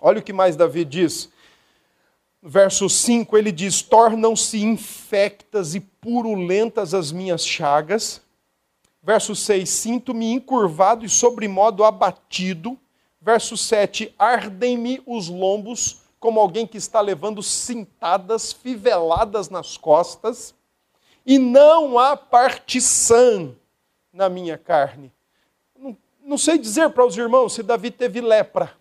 Olha 0.00 0.20
o 0.20 0.22
que 0.22 0.32
mais 0.32 0.56
Davi 0.56 0.86
diz 0.86 1.30
verso 2.46 2.88
5, 2.88 3.36
ele 3.36 3.50
diz: 3.50 3.82
Tornam-se 3.82 4.62
infectas 4.62 5.74
e 5.74 5.80
purulentas 5.80 6.94
as 6.94 7.10
minhas 7.10 7.44
chagas. 7.44 8.22
Verso 9.06 9.36
6, 9.36 9.70
sinto-me 9.70 10.32
encurvado 10.32 11.04
e 11.04 11.08
sobremodo 11.08 11.84
abatido. 11.84 12.76
Verso 13.20 13.56
7, 13.56 14.12
ardem-me 14.18 15.00
os 15.06 15.28
lombos, 15.28 15.98
como 16.18 16.40
alguém 16.40 16.66
que 16.66 16.76
está 16.76 17.00
levando 17.00 17.40
cintadas, 17.40 18.52
fiveladas 18.52 19.48
nas 19.48 19.76
costas. 19.76 20.56
E 21.24 21.38
não 21.38 22.00
há 22.00 22.16
parte 22.16 22.80
sã 22.80 23.54
na 24.12 24.28
minha 24.28 24.58
carne. 24.58 25.12
Não, 25.78 25.96
não 26.24 26.36
sei 26.36 26.58
dizer 26.58 26.90
para 26.90 27.06
os 27.06 27.16
irmãos 27.16 27.54
se 27.54 27.62
Davi 27.62 27.92
teve 27.92 28.20
lepra. 28.20 28.72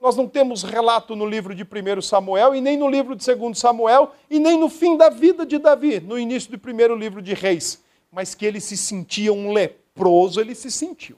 Nós 0.00 0.16
não 0.16 0.26
temos 0.26 0.62
relato 0.62 1.14
no 1.14 1.26
livro 1.26 1.54
de 1.54 1.62
1 1.62 2.00
Samuel, 2.00 2.54
e 2.54 2.60
nem 2.62 2.78
no 2.78 2.88
livro 2.88 3.14
de 3.14 3.34
2 3.34 3.58
Samuel, 3.58 4.14
e 4.30 4.38
nem 4.38 4.58
no 4.58 4.70
fim 4.70 4.96
da 4.96 5.10
vida 5.10 5.44
de 5.44 5.58
Davi, 5.58 6.00
no 6.00 6.18
início 6.18 6.50
do 6.50 6.58
primeiro 6.58 6.96
livro 6.96 7.20
de 7.20 7.34
Reis. 7.34 7.82
Mas 8.12 8.34
que 8.34 8.44
ele 8.44 8.60
se 8.60 8.76
sentia 8.76 9.32
um 9.32 9.50
leproso, 9.52 10.38
ele 10.38 10.54
se 10.54 10.70
sentiu. 10.70 11.16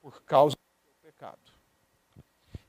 Por 0.00 0.22
causa 0.22 0.56
do 0.56 0.82
seu 0.82 0.94
pecado. 1.02 1.38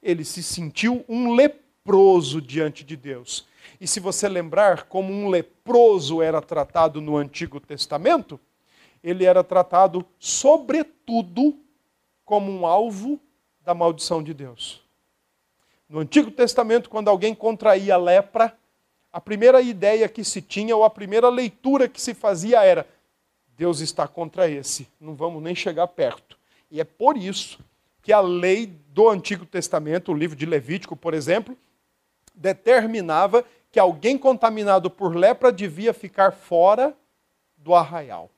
Ele 0.04 0.26
se 0.26 0.43
sentiu 0.43 1.06
um 1.08 1.34
leproso 1.34 2.41
diante 2.41 2.84
de 2.84 2.98
Deus. 2.98 3.48
E 3.80 3.88
se 3.88 4.02
você 4.02 4.28
lembrar 4.28 4.84
como 4.84 5.13
um 5.13 5.30
leproso 5.30 6.22
era 6.22 6.41
tratado 6.41 7.00
no 7.00 7.15
Antigo 7.15 7.62
Testamento, 7.62 8.38
ele 9.02 9.24
era 9.24 9.41
tratado, 9.41 10.06
sobretudo, 10.19 11.58
como 12.26 12.52
um 12.52 12.65
alvo 12.65 13.17
da 13.63 13.74
maldição 13.74 14.22
de 14.22 14.34
Deus. 14.34 14.84
No 15.88 16.00
Antigo 16.00 16.30
Testamento, 16.30 16.89
quando 16.89 17.08
alguém 17.08 17.34
contraía 17.34 17.95
lepra, 17.95 18.59
a 19.12 19.19
primeira 19.19 19.62
ideia 19.62 20.08
que 20.08 20.24
se 20.24 20.41
tinha, 20.41 20.76
ou 20.76 20.84
a 20.84 20.89
primeira 20.89 21.30
leitura 21.30 21.88
que 21.88 22.02
se 22.02 22.13
fazia 22.13 22.63
era: 22.63 22.88
Deus 23.58 23.80
está 23.80 24.08
contra 24.08 24.50
esse, 24.50 24.88
não 25.00 25.15
vamos 25.15 25.41
nem 25.41 25.56
chegar 25.56 25.88
perto. 25.88 26.38
E 26.69 26.80
é 26.80 26.84
por 26.84 27.17
isso 27.17 27.60
que 28.02 28.13
a 28.13 28.22
lei 28.22 28.67
do 28.67 29.10
Antigo 29.10 29.45
Testamento, 29.45 30.12
o 30.12 30.15
livro 30.15 30.36
de 30.36 30.45
Levítico, 30.45 30.95
por 30.95 31.13
exemplo, 31.13 31.58
determinava 32.34 33.43
que 33.72 33.80
alguém 33.80 34.17
contaminado 34.17 34.89
por 34.89 35.15
lepra 35.15 35.52
devia 35.52 35.93
ficar 35.93 36.32
fora 36.32 36.95
do 37.58 37.76
arraial. 37.76 38.30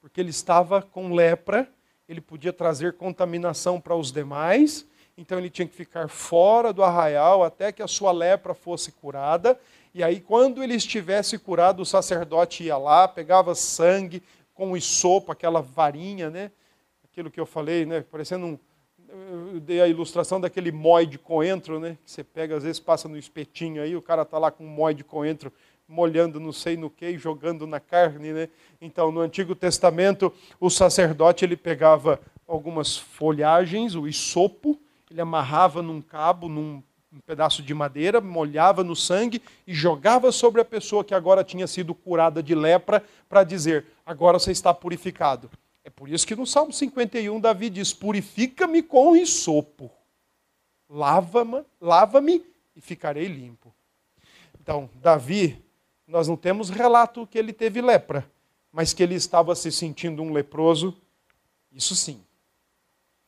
Porque 0.00 0.20
ele 0.20 0.30
estava 0.30 0.82
com 0.82 1.14
lepra 1.14 1.68
ele 2.12 2.20
podia 2.20 2.52
trazer 2.52 2.94
contaminação 2.94 3.80
para 3.80 3.96
os 3.96 4.12
demais, 4.12 4.86
então 5.16 5.38
ele 5.38 5.50
tinha 5.50 5.68
que 5.68 5.74
ficar 5.74 6.08
fora 6.08 6.72
do 6.72 6.82
arraial 6.82 7.44
até 7.44 7.70
que 7.70 7.82
a 7.82 7.86
sua 7.86 8.12
lepra 8.12 8.54
fosse 8.54 8.92
curada. 8.92 9.58
E 9.94 10.02
aí, 10.02 10.20
quando 10.20 10.62
ele 10.62 10.74
estivesse 10.74 11.38
curado, 11.38 11.82
o 11.82 11.86
sacerdote 11.86 12.64
ia 12.64 12.78
lá, 12.78 13.06
pegava 13.06 13.54
sangue 13.54 14.22
com 14.54 14.72
o 14.72 14.76
isopo, 14.76 15.30
aquela 15.30 15.60
varinha, 15.60 16.30
né? 16.30 16.50
Aquilo 17.04 17.30
que 17.30 17.38
eu 17.38 17.44
falei, 17.44 17.84
né? 17.84 18.04
Parecendo 18.10 18.46
um, 18.46 18.58
eu 19.52 19.60
dei 19.60 19.82
a 19.82 19.86
ilustração 19.86 20.40
daquele 20.40 20.72
mói 20.72 21.04
de 21.04 21.18
coentro, 21.18 21.78
né? 21.78 21.98
Que 22.04 22.10
você 22.10 22.24
pega, 22.24 22.56
às 22.56 22.62
vezes 22.62 22.80
passa 22.80 23.06
no 23.06 23.18
espetinho 23.18 23.82
aí, 23.82 23.94
o 23.94 24.00
cara 24.00 24.24
tá 24.24 24.38
lá 24.38 24.50
com 24.50 24.64
um 24.64 24.68
mói 24.68 24.94
de 24.94 25.04
coentro 25.04 25.52
molhando 25.86 26.40
não 26.40 26.52
sei 26.52 26.76
no 26.76 26.88
que, 26.88 27.18
jogando 27.18 27.66
na 27.66 27.78
carne, 27.78 28.32
né? 28.32 28.48
Então, 28.80 29.12
no 29.12 29.20
Antigo 29.20 29.54
Testamento, 29.54 30.32
o 30.58 30.70
sacerdote 30.70 31.44
ele 31.44 31.56
pegava 31.56 32.18
algumas 32.48 32.96
folhagens, 32.96 33.94
o 33.94 34.08
isopo, 34.08 34.80
ele 35.12 35.20
amarrava 35.20 35.82
num 35.82 36.00
cabo, 36.00 36.48
num 36.48 36.82
um 37.12 37.20
pedaço 37.20 37.62
de 37.62 37.74
madeira, 37.74 38.22
molhava 38.22 38.82
no 38.82 38.96
sangue 38.96 39.42
e 39.66 39.74
jogava 39.74 40.32
sobre 40.32 40.62
a 40.62 40.64
pessoa 40.64 41.04
que 41.04 41.14
agora 41.14 41.44
tinha 41.44 41.66
sido 41.66 41.94
curada 41.94 42.42
de 42.42 42.54
lepra, 42.54 43.04
para 43.28 43.44
dizer: 43.44 43.86
agora 44.06 44.38
você 44.38 44.50
está 44.50 44.72
purificado. 44.72 45.50
É 45.84 45.90
por 45.90 46.08
isso 46.08 46.26
que 46.26 46.34
no 46.34 46.46
Salmo 46.46 46.72
51 46.72 47.38
Davi 47.38 47.68
diz: 47.68 47.92
Purifica-me 47.92 48.82
com 48.82 49.14
isopo, 49.14 49.90
lava-me 50.88 51.62
lava 51.78 52.22
e 52.74 52.80
ficarei 52.80 53.26
limpo. 53.26 53.74
Então, 54.58 54.88
Davi, 54.94 55.62
nós 56.06 56.28
não 56.28 56.36
temos 56.36 56.70
relato 56.70 57.26
que 57.26 57.38
ele 57.38 57.52
teve 57.52 57.82
lepra, 57.82 58.26
mas 58.72 58.94
que 58.94 59.02
ele 59.02 59.16
estava 59.16 59.54
se 59.54 59.70
sentindo 59.70 60.22
um 60.22 60.32
leproso, 60.32 60.96
isso 61.70 61.94
sim, 61.94 62.24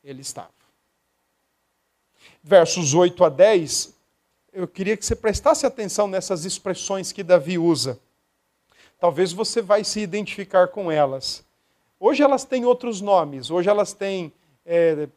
ele 0.03 0.21
estava. 0.21 0.54
Versos 2.47 2.93
8 2.93 3.23
a 3.23 3.29
10, 3.29 3.91
eu 4.53 4.67
queria 4.67 4.95
que 4.95 5.03
você 5.03 5.15
prestasse 5.15 5.65
atenção 5.65 6.07
nessas 6.07 6.45
expressões 6.45 7.11
que 7.11 7.23
Davi 7.23 7.57
usa. 7.57 7.99
Talvez 8.99 9.33
você 9.33 9.63
vai 9.63 9.83
se 9.83 9.99
identificar 9.99 10.67
com 10.67 10.91
elas. 10.91 11.43
Hoje 11.99 12.21
elas 12.21 12.45
têm 12.45 12.63
outros 12.63 13.01
nomes, 13.01 13.49
hoje 13.49 13.67
elas 13.67 13.93
têm 13.93 14.31
é, 14.63 15.07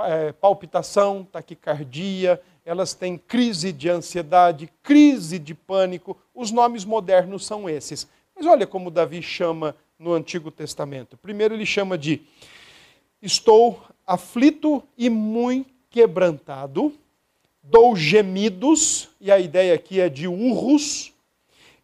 é, 0.00 0.32
palpitação, 0.32 1.22
taquicardia, 1.22 2.42
elas 2.64 2.92
têm 2.92 3.16
crise 3.16 3.70
de 3.70 3.88
ansiedade, 3.88 4.68
crise 4.82 5.38
de 5.38 5.54
pânico. 5.54 6.18
Os 6.34 6.50
nomes 6.50 6.84
modernos 6.84 7.46
são 7.46 7.70
esses. 7.70 8.08
Mas 8.34 8.46
olha 8.46 8.66
como 8.66 8.90
Davi 8.90 9.22
chama 9.22 9.76
no 9.96 10.12
Antigo 10.12 10.50
Testamento. 10.50 11.16
Primeiro 11.16 11.54
ele 11.54 11.66
chama 11.66 11.96
de 11.96 12.22
estou 13.22 13.80
aflito 14.04 14.82
e 14.98 15.08
muito 15.08 15.73
quebrantado, 15.94 16.92
dou 17.62 17.94
gemidos, 17.94 19.10
e 19.20 19.30
a 19.30 19.38
ideia 19.38 19.76
aqui 19.76 20.00
é 20.00 20.08
de 20.08 20.26
urros, 20.26 21.14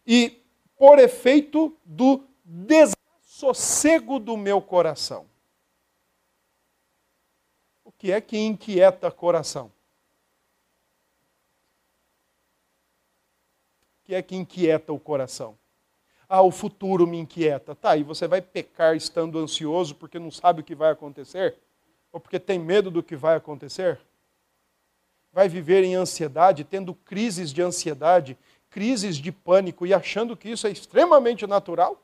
e 0.05 0.37
por 0.75 0.99
efeito 0.99 1.73
do 1.85 2.21
desassossego 2.43 4.19
do 4.19 4.35
meu 4.35 4.61
coração. 4.61 5.25
O 7.85 7.91
que 7.93 8.11
é 8.11 8.19
que 8.19 8.37
inquieta 8.37 9.09
coração? 9.09 9.71
O 13.95 14.03
que 14.03 14.13
é 14.13 14.21
que 14.21 14.35
inquieta 14.35 14.91
o 14.91 14.99
coração? 14.99 15.57
Ah, 16.27 16.41
o 16.41 16.51
futuro 16.51 17.07
me 17.07 17.17
inquieta. 17.17 17.73
Tá, 17.73 17.95
e 17.95 18.03
você 18.03 18.27
vai 18.27 18.41
pecar 18.41 18.93
estando 18.93 19.39
ansioso 19.39 19.95
porque 19.95 20.19
não 20.19 20.31
sabe 20.31 20.59
o 20.59 20.65
que 20.65 20.75
vai 20.75 20.91
acontecer? 20.91 21.57
Ou 22.11 22.19
porque 22.19 22.39
tem 22.39 22.59
medo 22.59 22.91
do 22.91 23.01
que 23.01 23.15
vai 23.15 23.35
acontecer? 23.35 23.99
Vai 25.31 25.47
viver 25.47 25.83
em 25.83 25.95
ansiedade, 25.95 26.63
tendo 26.63 26.93
crises 26.93 27.51
de 27.51 27.61
ansiedade, 27.61 28.37
crises 28.69 29.17
de 29.17 29.31
pânico 29.31 29.85
e 29.85 29.93
achando 29.93 30.35
que 30.35 30.49
isso 30.49 30.67
é 30.67 30.71
extremamente 30.71 31.47
natural? 31.47 32.01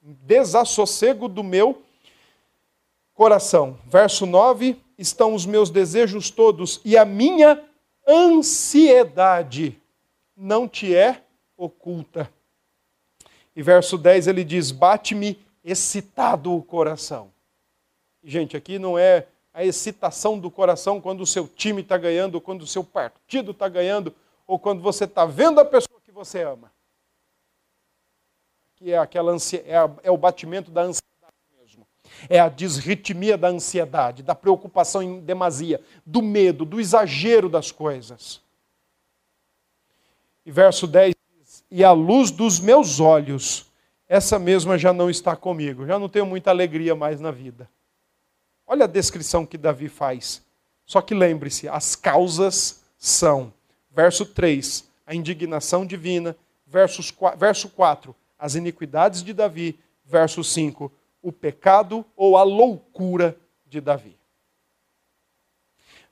Desassossego 0.00 1.28
do 1.28 1.42
meu 1.42 1.82
coração. 3.14 3.78
Verso 3.86 4.26
9: 4.26 4.76
estão 4.98 5.34
os 5.34 5.46
meus 5.46 5.70
desejos 5.70 6.30
todos 6.30 6.80
e 6.84 6.96
a 6.96 7.04
minha 7.04 7.62
ansiedade 8.06 9.80
não 10.36 10.68
te 10.68 10.94
é 10.94 11.22
oculta. 11.56 12.32
E 13.54 13.62
verso 13.62 13.98
10 13.98 14.26
ele 14.26 14.44
diz: 14.44 14.70
Bate-me 14.70 15.41
excitado 15.64 16.54
o 16.54 16.62
coração. 16.62 17.32
Gente, 18.22 18.56
aqui 18.56 18.78
não 18.78 18.98
é 18.98 19.26
a 19.52 19.64
excitação 19.64 20.38
do 20.38 20.50
coração 20.50 21.00
quando 21.00 21.20
o 21.20 21.26
seu 21.26 21.46
time 21.46 21.82
está 21.82 21.98
ganhando, 21.98 22.36
ou 22.36 22.40
quando 22.40 22.62
o 22.62 22.66
seu 22.66 22.82
partido 22.82 23.50
está 23.50 23.68
ganhando, 23.68 24.14
ou 24.46 24.58
quando 24.58 24.80
você 24.80 25.04
está 25.04 25.26
vendo 25.26 25.60
a 25.60 25.64
pessoa 25.64 26.00
que 26.00 26.10
você 26.10 26.42
ama. 26.42 26.72
Que 28.76 28.92
é 28.92 28.98
aquela 28.98 29.32
ansia, 29.32 29.62
é, 29.66 29.76
a, 29.76 29.90
é 30.02 30.10
o 30.10 30.16
batimento 30.16 30.70
da 30.70 30.82
ansiedade 30.82 31.36
mesmo. 31.58 31.86
É 32.28 32.40
a 32.40 32.48
desritmia 32.48 33.36
da 33.36 33.48
ansiedade, 33.48 34.22
da 34.22 34.34
preocupação 34.34 35.02
em 35.02 35.20
demasia, 35.20 35.80
do 36.04 36.22
medo, 36.22 36.64
do 36.64 36.80
exagero 36.80 37.48
das 37.48 37.70
coisas. 37.70 38.40
E 40.44 40.50
verso 40.50 40.86
10 40.86 41.14
diz: 41.38 41.64
E 41.70 41.84
a 41.84 41.92
luz 41.92 42.30
dos 42.30 42.58
meus 42.58 43.00
olhos, 43.00 43.70
essa 44.12 44.38
mesma 44.38 44.76
já 44.76 44.92
não 44.92 45.08
está 45.08 45.34
comigo, 45.34 45.86
já 45.86 45.98
não 45.98 46.06
tenho 46.06 46.26
muita 46.26 46.50
alegria 46.50 46.94
mais 46.94 47.18
na 47.18 47.30
vida. 47.30 47.66
Olha 48.66 48.84
a 48.84 48.86
descrição 48.86 49.46
que 49.46 49.56
Davi 49.56 49.88
faz. 49.88 50.42
Só 50.84 51.00
que 51.00 51.14
lembre-se, 51.14 51.66
as 51.66 51.96
causas 51.96 52.82
são, 52.98 53.50
verso 53.90 54.26
3, 54.26 54.86
a 55.06 55.14
indignação 55.14 55.86
divina, 55.86 56.36
versos, 56.66 57.10
verso 57.38 57.70
4, 57.70 58.14
as 58.38 58.54
iniquidades 58.54 59.22
de 59.22 59.32
Davi, 59.32 59.78
verso 60.04 60.44
5, 60.44 60.92
o 61.22 61.32
pecado 61.32 62.04
ou 62.14 62.36
a 62.36 62.42
loucura 62.42 63.34
de 63.66 63.80
Davi. 63.80 64.14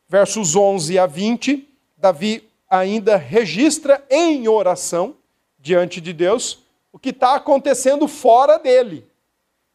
Versos 0.08 0.56
11 0.56 0.98
a 0.98 1.04
20, 1.04 1.68
Davi 1.98 2.48
ainda 2.66 3.18
registra 3.18 4.02
em 4.08 4.48
oração 4.48 5.14
diante 5.58 6.00
de 6.00 6.14
Deus 6.14 6.64
o 6.92 6.98
que 6.98 7.10
está 7.10 7.34
acontecendo 7.34 8.06
fora 8.08 8.58
dele. 8.58 9.06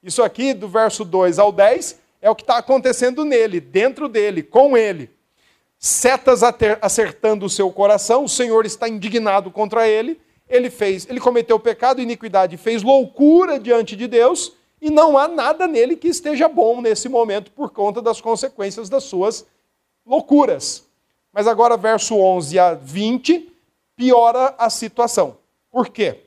Isso 0.03 0.21
aqui, 0.21 0.53
do 0.53 0.67
verso 0.67 1.03
2 1.03 1.39
ao 1.39 1.51
10, 1.51 1.99
é 2.21 2.29
o 2.29 2.35
que 2.35 2.43
está 2.43 2.57
acontecendo 2.57 3.25
nele, 3.25 3.59
dentro 3.59 4.07
dele, 4.07 4.43
com 4.43 4.77
ele. 4.77 5.09
Setas 5.77 6.41
acertando 6.81 7.45
o 7.45 7.49
seu 7.49 7.71
coração, 7.71 8.23
o 8.23 8.29
Senhor 8.29 8.65
está 8.65 8.87
indignado 8.87 9.51
contra 9.51 9.87
ele, 9.87 10.19
ele 10.47 10.69
fez, 10.69 11.07
ele 11.09 11.19
cometeu 11.19 11.59
pecado, 11.59 12.01
iniquidade, 12.01 12.57
fez 12.57 12.83
loucura 12.83 13.59
diante 13.59 13.95
de 13.95 14.07
Deus, 14.07 14.53
e 14.81 14.89
não 14.89 15.17
há 15.17 15.27
nada 15.27 15.67
nele 15.67 15.95
que 15.95 16.07
esteja 16.07 16.47
bom 16.47 16.81
nesse 16.81 17.09
momento 17.09 17.51
por 17.51 17.71
conta 17.71 18.01
das 18.01 18.21
consequências 18.21 18.89
das 18.89 19.03
suas 19.03 19.45
loucuras. 20.05 20.85
Mas 21.33 21.47
agora, 21.47 21.75
verso 21.75 22.15
11 22.15 22.59
a 22.59 22.73
20, 22.73 23.51
piora 23.95 24.53
a 24.57 24.69
situação. 24.69 25.37
Por 25.71 25.89
quê? 25.89 26.24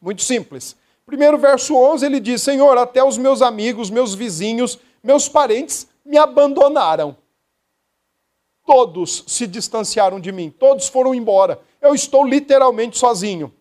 Muito 0.00 0.22
simples. 0.22 0.76
Primeiro, 1.04 1.38
verso 1.38 1.74
11, 1.74 2.04
ele 2.06 2.20
diz: 2.20 2.42
Senhor, 2.42 2.76
até 2.76 3.02
os 3.02 3.16
meus 3.16 3.42
amigos, 3.42 3.90
meus 3.90 4.14
vizinhos, 4.14 4.78
meus 5.02 5.28
parentes 5.28 5.88
me 6.04 6.18
abandonaram. 6.18 7.16
Todos 8.66 9.24
se 9.26 9.46
distanciaram 9.46 10.20
de 10.20 10.30
mim, 10.30 10.50
todos 10.50 10.88
foram 10.88 11.14
embora. 11.14 11.60
Eu 11.80 11.94
estou 11.94 12.24
literalmente 12.26 12.98
sozinho. 12.98 13.52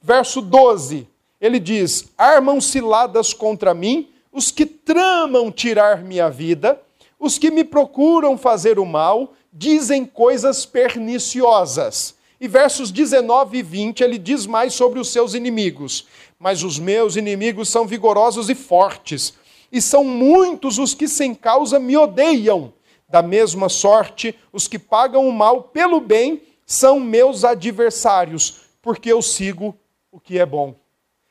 Verso 0.00 0.40
12, 0.40 1.06
ele 1.40 1.60
diz: 1.60 2.10
Armam 2.16 2.60
ciladas 2.60 3.34
contra 3.34 3.74
mim 3.74 4.10
os 4.32 4.50
que 4.50 4.66
tramam 4.66 5.52
tirar 5.52 6.02
minha 6.02 6.28
vida, 6.28 6.80
os 7.20 7.38
que 7.38 7.50
me 7.50 7.62
procuram 7.62 8.36
fazer 8.36 8.78
o 8.78 8.84
mal, 8.84 9.32
dizem 9.52 10.04
coisas 10.04 10.66
perniciosas. 10.66 12.13
E 12.40 12.48
versos 12.48 12.90
19 12.90 13.58
e 13.58 13.62
20 13.62 14.02
ele 14.02 14.18
diz 14.18 14.46
mais 14.46 14.74
sobre 14.74 14.98
os 14.98 15.08
seus 15.08 15.34
inimigos. 15.34 16.06
Mas 16.38 16.62
os 16.62 16.78
meus 16.78 17.16
inimigos 17.16 17.68
são 17.68 17.86
vigorosos 17.86 18.50
e 18.50 18.54
fortes, 18.54 19.34
e 19.70 19.80
são 19.80 20.04
muitos 20.04 20.78
os 20.78 20.94
que 20.94 21.08
sem 21.08 21.34
causa 21.34 21.78
me 21.78 21.96
odeiam. 21.96 22.72
Da 23.08 23.22
mesma 23.22 23.68
sorte, 23.68 24.34
os 24.52 24.66
que 24.66 24.78
pagam 24.78 25.28
o 25.28 25.32
mal 25.32 25.62
pelo 25.62 26.00
bem 26.00 26.42
são 26.66 26.98
meus 26.98 27.44
adversários, 27.44 28.62
porque 28.82 29.12
eu 29.12 29.22
sigo 29.22 29.76
o 30.10 30.18
que 30.18 30.38
é 30.38 30.46
bom. 30.46 30.74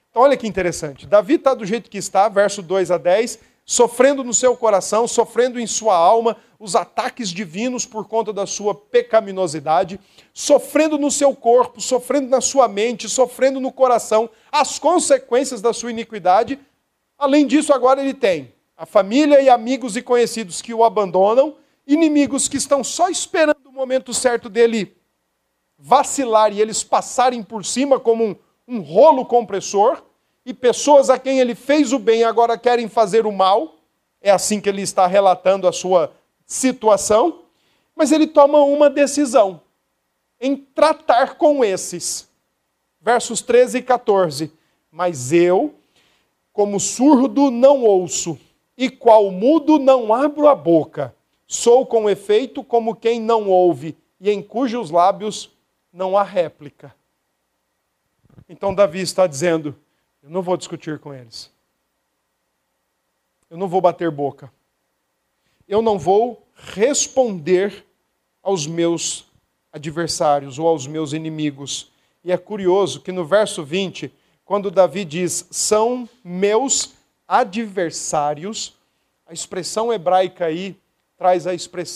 Então, 0.10 0.22
olha 0.22 0.38
que 0.38 0.48
interessante. 0.48 1.08
Davi 1.08 1.36
está 1.36 1.54
do 1.54 1.66
jeito 1.66 1.90
que 1.90 1.98
está, 1.98 2.30
verso 2.30 2.62
2 2.62 2.92
a 2.92 2.98
10 2.98 3.40
sofrendo 3.66 4.24
no 4.24 4.34
seu 4.34 4.56
coração, 4.56 5.08
sofrendo 5.08 5.60
em 5.60 5.68
sua 5.68 5.96
alma 5.96 6.38
os 6.60 6.76
ataques 6.76 7.30
divinos 7.30 7.86
por 7.86 8.08
conta 8.08 8.32
da 8.32 8.46
sua 8.46 8.74
pecaminosidade, 8.74 10.00
sofrendo 10.34 10.98
no 10.98 11.12
seu 11.12 11.36
corpo, 11.36 11.82
sofrendo 11.82 12.30
na 12.30 12.42
sua 12.42 12.68
mente, 12.68 13.10
sofrendo 13.10 13.60
no 13.60 13.72
coração 13.72 14.30
as 14.52 14.80
consequências 14.80 15.62
da 15.62 15.74
sua 15.74 15.92
iniquidade. 15.92 16.60
Além 17.18 17.46
disso, 17.46 17.74
agora 17.74 18.02
ele 18.02 18.14
tem 18.14 18.54
a 18.76 18.86
família 18.86 19.42
e 19.42 19.50
amigos 19.50 19.96
e 19.96 20.02
conhecidos 20.02 20.62
que 20.62 20.74
o 20.74 20.84
abandonam, 20.84 21.56
inimigos 21.86 22.48
que 22.48 22.58
estão 22.58 22.84
só 22.84 23.10
esperando 23.10 23.68
o 23.68 23.72
momento 23.72 24.14
certo 24.14 24.50
dele 24.50 24.96
vacilar 25.78 26.54
e 26.54 26.62
eles 26.62 26.84
passarem 26.84 27.44
por 27.44 27.66
cima 27.66 28.00
como 28.00 28.24
um, 28.24 28.36
um 28.68 28.80
rolo 28.80 29.26
compressor 29.26 30.02
e 30.46 30.54
pessoas 30.54 31.10
a 31.10 31.18
quem 31.18 31.40
ele 31.40 31.56
fez 31.56 31.94
o 31.94 32.00
bem 32.00 32.24
agora 32.24 32.58
querem 32.58 32.88
fazer 32.88 33.26
o 33.26 33.32
mal. 33.32 33.76
é 34.22 34.32
assim 34.32 34.62
que 34.62 34.70
ele 34.70 34.82
está 34.82 35.06
relatando 35.06 35.68
a 35.68 35.72
sua 35.72 36.14
situação, 36.46 37.42
mas 37.96 38.12
ele 38.12 38.28
toma 38.28 38.60
uma 38.60 38.90
decisão 38.90 39.62
em 40.40 40.56
tratar 40.56 41.36
com 41.36 41.64
esses. 41.64 42.30
Versos 43.02 43.42
13 43.42 43.80
e 43.80 43.82
14. 43.82 44.52
Mas 44.92 45.34
eu, 45.34 45.74
como 46.52 46.80
surdo, 46.80 47.52
não 47.52 47.84
ouço, 47.84 48.40
e 48.78 48.90
qual 48.90 49.32
mudo, 49.32 49.78
não 49.78 50.14
abro 50.14 50.48
a 50.48 50.56
boca. 50.56 51.16
Sou 51.48 51.86
com 51.86 52.10
efeito 52.10 52.64
como 52.64 52.96
quem 52.96 53.20
não 53.20 53.50
ouve, 53.50 53.98
e 54.20 54.30
em 54.30 54.42
cujos 54.42 54.90
lábios 54.90 55.52
não 55.92 56.18
há 56.18 56.24
réplica. 56.24 56.96
Então 58.48 58.74
Davi 58.74 59.02
está 59.02 59.28
dizendo: 59.28 59.76
eu 60.24 60.30
não 60.30 60.42
vou 60.42 60.56
discutir 60.56 61.00
com 61.00 61.14
eles. 61.14 61.52
Eu 63.50 63.58
não 63.58 63.68
vou 63.68 63.82
bater 63.82 64.10
boca. 64.10 64.52
Eu 65.68 65.82
não 65.82 66.00
vou 66.00 66.48
responder 66.56 67.86
aos 68.42 68.66
meus 68.66 69.26
adversários 69.72 70.58
ou 70.58 70.68
aos 70.68 70.88
meus 70.88 71.12
inimigos. 71.12 71.92
E 72.24 72.32
é 72.32 72.38
curioso 72.38 73.02
que 73.02 73.12
no 73.12 73.26
verso 73.26 73.66
20, 73.66 74.14
quando 74.46 74.72
Davi 74.72 75.04
diz 75.04 75.46
são 75.52 76.08
meus 76.24 76.94
adversários, 77.28 78.78
a 79.26 79.34
expressão 79.34 79.92
hebraica 79.92 80.46
aí 80.46 80.78
traz 81.18 81.46
a, 81.46 81.52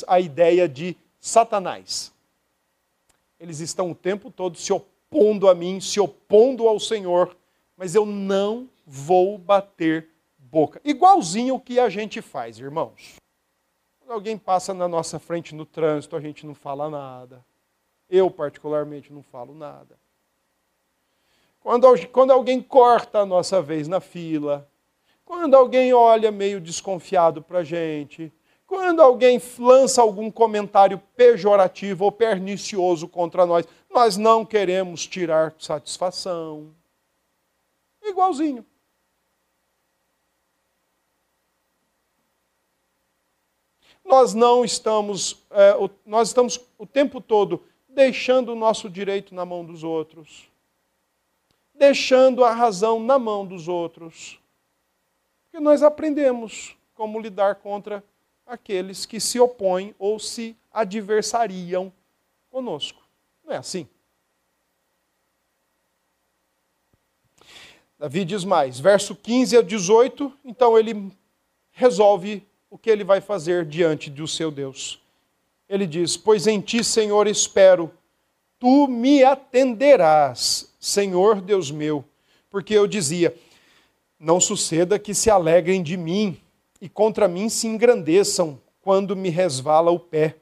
a 0.08 0.20
ideia 0.20 0.68
de 0.68 0.98
Satanás. 1.20 2.12
Eles 3.40 3.62
estão 3.62 3.92
o 3.92 3.96
tempo 3.96 4.30
todo 4.30 4.58
se 4.58 4.74
opondo 4.74 5.48
a 5.48 5.56
mim, 5.56 5.80
se 5.80 6.00
opondo 6.00 6.68
ao 6.68 6.80
Senhor, 6.80 7.36
mas 7.78 7.94
eu 7.94 8.06
não 8.06 8.68
vou 8.86 9.38
bater 9.38 10.10
boca. 10.38 10.82
Igualzinho 10.84 11.56
o 11.56 11.60
que 11.60 11.80
a 11.80 11.88
gente 11.88 12.22
faz, 12.22 12.58
irmãos. 12.58 13.18
Quando 14.00 14.12
alguém 14.12 14.38
passa 14.38 14.74
na 14.74 14.88
nossa 14.88 15.20
frente 15.20 15.54
no 15.54 15.66
trânsito, 15.66 16.16
a 16.16 16.20
gente 16.20 16.46
não 16.46 16.56
fala 16.56 16.90
nada. 16.90 17.46
Eu, 18.10 18.32
particularmente, 18.32 19.14
não 19.14 19.22
falo 19.22 19.54
nada. 19.54 20.00
Quando, 21.60 22.08
quando 22.08 22.32
alguém 22.32 22.62
corta 22.62 23.20
a 23.20 23.26
nossa 23.26 23.62
vez 23.62 23.88
na 23.88 24.00
fila, 24.00 24.68
quando 25.26 25.56
alguém 25.56 25.94
olha 25.94 26.32
meio 26.32 26.62
desconfiado 26.62 27.42
para 27.42 27.60
a 27.60 27.64
gente, 27.64 28.32
quando 28.66 29.02
alguém 29.02 29.42
lança 29.60 30.02
algum 30.02 30.32
comentário 30.32 30.98
pejorativo 31.18 32.06
ou 32.06 32.12
pernicioso 32.12 33.08
contra 33.10 33.46
nós, 33.46 33.68
nós 33.90 34.16
não 34.16 34.46
queremos 34.46 35.06
tirar 35.06 35.54
satisfação. 35.60 36.74
Igualzinho. 38.10 38.66
Nós 44.04 44.34
não 44.34 44.64
estamos, 44.64 45.44
é, 45.52 45.74
nós 46.06 46.30
estamos 46.30 46.60
o 46.78 46.86
tempo 46.86 47.20
todo 47.20 47.64
deixando 47.90 48.54
o 48.54 48.56
nosso 48.56 48.90
direito 48.90 49.36
na 49.36 49.46
mão 49.46 49.66
dos 49.66 49.84
outros, 49.84 50.50
deixando 51.74 52.46
a 52.46 52.52
razão 52.52 53.02
na 53.02 53.20
mão 53.20 53.46
dos 53.46 53.68
outros. 53.68 54.40
Porque 55.44 55.60
nós 55.60 55.84
aprendemos 55.84 56.78
como 56.94 57.20
lidar 57.20 57.56
contra 57.56 58.04
aqueles 58.46 59.06
que 59.06 59.20
se 59.20 59.40
opõem 59.40 59.94
ou 60.00 60.20
se 60.20 60.56
adversariam 60.72 61.92
conosco. 62.50 63.06
Não 63.44 63.54
é 63.54 63.58
assim? 63.58 63.90
Davi 68.00 68.24
diz 68.24 68.44
mais, 68.44 68.80
verso 68.80 69.16
15 69.16 69.58
a 69.58 69.62
18, 69.62 70.32
então 70.46 70.78
ele 70.78 71.12
resolve 71.72 72.46
o 72.70 72.78
que 72.78 72.92
ele 72.92 73.04
vai 73.04 73.20
fazer 73.20 73.66
diante 73.66 74.12
do 74.12 74.28
seu 74.28 74.52
Deus. 74.52 75.02
Ele 75.68 75.88
diz: 75.88 76.16
Pois 76.16 76.46
em 76.46 76.62
ti, 76.62 76.84
Senhor, 76.84 77.26
espero, 77.26 77.92
tu 78.60 78.88
me 78.88 79.24
atenderás, 79.24 80.72
Senhor 80.80 81.42
Deus 81.42 81.72
meu. 81.72 82.06
Porque 82.52 82.76
eu 82.76 82.86
dizia: 82.86 83.36
Não 84.20 84.40
suceda 84.40 85.00
que 85.00 85.16
se 85.16 85.32
alegrem 85.32 85.82
de 85.82 85.98
mim 85.98 86.40
e 86.80 86.88
contra 86.88 87.28
mim 87.28 87.50
se 87.50 87.66
engrandeçam 87.66 88.62
quando 88.82 89.16
me 89.16 89.30
resvala 89.30 89.90
o 89.90 90.00
pé, 90.00 90.36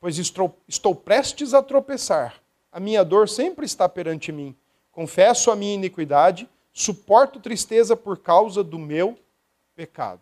pois 0.00 0.18
estou, 0.18 0.58
estou 0.66 0.94
prestes 0.94 1.54
a 1.54 1.62
tropeçar. 1.62 2.42
A 2.72 2.80
minha 2.80 3.04
dor 3.04 3.28
sempre 3.28 3.64
está 3.64 3.88
perante 3.88 4.32
mim. 4.32 4.54
Confesso 4.90 5.50
a 5.50 5.56
minha 5.56 5.74
iniquidade 5.74 6.48
suporto 6.78 7.40
tristeza 7.40 7.96
por 7.96 8.18
causa 8.18 8.62
do 8.62 8.78
meu 8.78 9.18
pecado. 9.74 10.20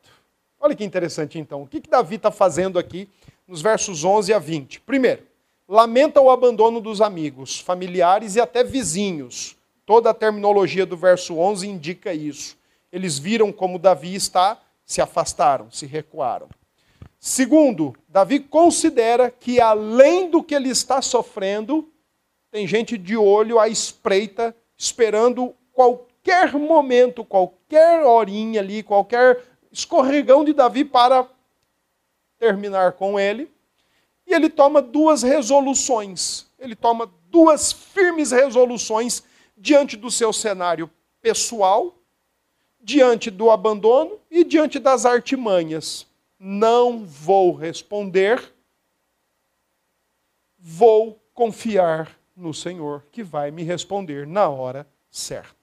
Olha 0.59 0.75
que 0.75 0.83
interessante 0.83 1.39
então. 1.39 1.63
O 1.63 1.67
que, 1.67 1.83
que 1.83 1.91
Davi 1.91 2.17
está 2.17 2.31
fazendo 2.31 2.79
aqui 2.79 3.11
nos 3.47 3.61
versos 3.61 4.05
11 4.05 4.33
a 4.33 4.39
20? 4.39 4.81
Primeiro, 4.81 5.23
lamenta 5.69 6.19
o 6.19 6.31
abandono 6.31 6.81
dos 6.81 7.03
amigos, 7.03 7.61
familiares 7.61 8.37
e 8.37 8.41
até 8.41 8.65
vizinhos. 8.65 9.55
Toda 9.85 10.09
a 10.09 10.15
terminologia 10.15 10.87
do 10.87 10.97
verso 10.97 11.37
11 11.37 11.69
indica 11.69 12.15
isso. 12.15 12.57
Eles 12.91 13.19
viram 13.19 13.53
como 13.53 13.79
Davi 13.79 14.15
está, 14.15 14.59
se 14.83 15.03
afastaram, 15.03 15.71
se 15.71 15.85
recuaram. 15.85 16.49
Segundo, 17.21 17.95
Davi 18.09 18.41
considera 18.41 19.31
que 19.31 19.61
além 19.61 20.31
do 20.31 20.43
que 20.43 20.55
ele 20.55 20.71
está 20.71 21.03
sofrendo, 21.03 21.87
tem 22.51 22.67
gente 22.67 22.97
de 22.97 23.15
olho 23.15 23.61
à 23.61 23.69
espreita, 23.69 24.57
esperando 24.79 25.55
qualquer 25.71 26.16
qualquer 26.27 26.53
momento, 26.55 27.25
qualquer 27.25 28.03
horinha 28.03 28.61
ali, 28.61 28.83
qualquer 28.83 29.45
escorregão 29.71 30.45
de 30.45 30.53
Davi 30.53 30.85
para 30.85 31.29
terminar 32.37 32.93
com 32.93 33.19
ele. 33.19 33.49
E 34.27 34.35
ele 34.35 34.51
toma 34.51 34.83
duas 34.83 35.23
resoluções. 35.23 36.47
Ele 36.59 36.75
toma 36.75 37.09
duas 37.31 37.73
firmes 37.73 38.33
resoluções 38.33 39.23
diante 39.57 39.97
do 39.97 40.11
seu 40.11 40.33
cenário 40.33 40.91
pessoal, 41.23 41.95
diante 42.81 43.31
do 43.31 43.49
abandono 43.49 44.19
e 44.29 44.43
diante 44.43 44.81
das 44.81 45.07
artimanhas. 45.07 46.09
Não 46.39 47.05
vou 47.05 47.55
responder, 47.55 48.53
vou 50.59 51.23
confiar 51.33 52.19
no 52.37 52.53
Senhor, 52.53 53.05
que 53.13 53.23
vai 53.23 53.51
me 53.53 53.63
responder 53.63 54.27
na 54.27 54.49
hora 54.49 54.87
certa. 55.09 55.56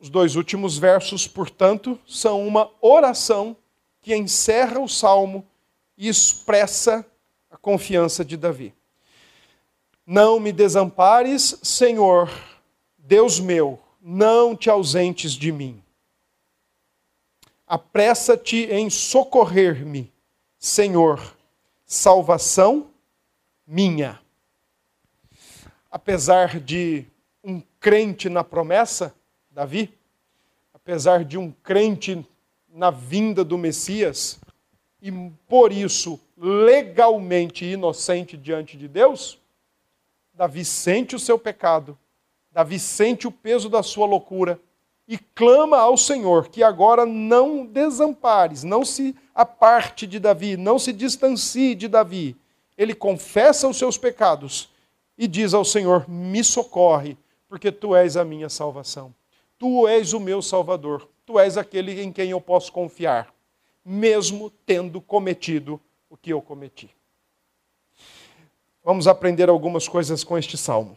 Os 0.00 0.08
dois 0.08 0.34
últimos 0.34 0.78
versos, 0.78 1.28
portanto, 1.28 1.98
são 2.06 2.46
uma 2.46 2.70
oração 2.80 3.54
que 4.00 4.16
encerra 4.16 4.80
o 4.80 4.88
salmo 4.88 5.46
e 5.96 6.08
expressa 6.08 7.06
a 7.50 7.56
confiança 7.58 8.24
de 8.24 8.34
Davi. 8.34 8.74
Não 10.06 10.40
me 10.40 10.52
desampares, 10.52 11.58
Senhor, 11.62 12.30
Deus 12.96 13.38
meu, 13.38 13.78
não 14.00 14.56
te 14.56 14.70
ausentes 14.70 15.32
de 15.32 15.52
mim. 15.52 15.82
Apressa-te 17.66 18.64
em 18.70 18.88
socorrer-me, 18.88 20.10
Senhor, 20.58 21.36
salvação 21.84 22.90
minha. 23.66 24.18
Apesar 25.90 26.58
de 26.58 27.04
um 27.44 27.62
crente 27.78 28.28
na 28.30 28.42
promessa, 28.42 29.14
Davi, 29.50 29.92
apesar 30.72 31.24
de 31.24 31.36
um 31.36 31.50
crente 31.50 32.24
na 32.68 32.90
vinda 32.90 33.44
do 33.44 33.58
Messias 33.58 34.38
e 35.02 35.10
por 35.48 35.72
isso 35.72 36.20
legalmente 36.36 37.64
inocente 37.64 38.36
diante 38.36 38.76
de 38.76 38.86
Deus, 38.86 39.38
Davi 40.32 40.64
sente 40.64 41.16
o 41.16 41.18
seu 41.18 41.38
pecado, 41.38 41.98
Davi 42.52 42.78
sente 42.78 43.26
o 43.26 43.32
peso 43.32 43.68
da 43.68 43.82
sua 43.82 44.06
loucura 44.06 44.58
e 45.06 45.18
clama 45.18 45.78
ao 45.78 45.96
Senhor 45.96 46.48
que 46.48 46.62
agora 46.62 47.04
não 47.04 47.66
desampares, 47.66 48.62
não 48.62 48.84
se 48.84 49.16
aparte 49.34 50.06
de 50.06 50.20
Davi, 50.20 50.56
não 50.56 50.78
se 50.78 50.92
distancie 50.92 51.74
de 51.74 51.88
Davi. 51.88 52.36
Ele 52.78 52.94
confessa 52.94 53.66
os 53.66 53.76
seus 53.76 53.98
pecados 53.98 54.70
e 55.18 55.26
diz 55.26 55.52
ao 55.52 55.64
Senhor: 55.64 56.08
Me 56.08 56.42
socorre, 56.44 57.18
porque 57.48 57.72
tu 57.72 57.94
és 57.94 58.16
a 58.16 58.24
minha 58.24 58.48
salvação. 58.48 59.12
Tu 59.60 59.86
és 59.86 60.14
o 60.14 60.18
meu 60.18 60.40
Salvador, 60.40 61.06
tu 61.26 61.38
és 61.38 61.58
aquele 61.58 62.00
em 62.00 62.10
quem 62.10 62.30
eu 62.30 62.40
posso 62.40 62.72
confiar, 62.72 63.30
mesmo 63.84 64.48
tendo 64.64 65.02
cometido 65.02 65.78
o 66.08 66.16
que 66.16 66.32
eu 66.32 66.40
cometi. 66.40 66.88
Vamos 68.82 69.06
aprender 69.06 69.50
algumas 69.50 69.86
coisas 69.86 70.24
com 70.24 70.38
este 70.38 70.56
salmo. 70.56 70.96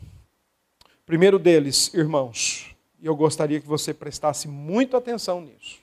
primeiro 1.06 1.38
deles, 1.38 1.94
irmãos, 1.94 2.74
e 3.02 3.06
eu 3.06 3.14
gostaria 3.18 3.60
que 3.60 3.68
você 3.68 3.94
prestasse 3.94 4.48
muita 4.48 4.96
atenção 4.98 5.42
nisso. 5.42 5.82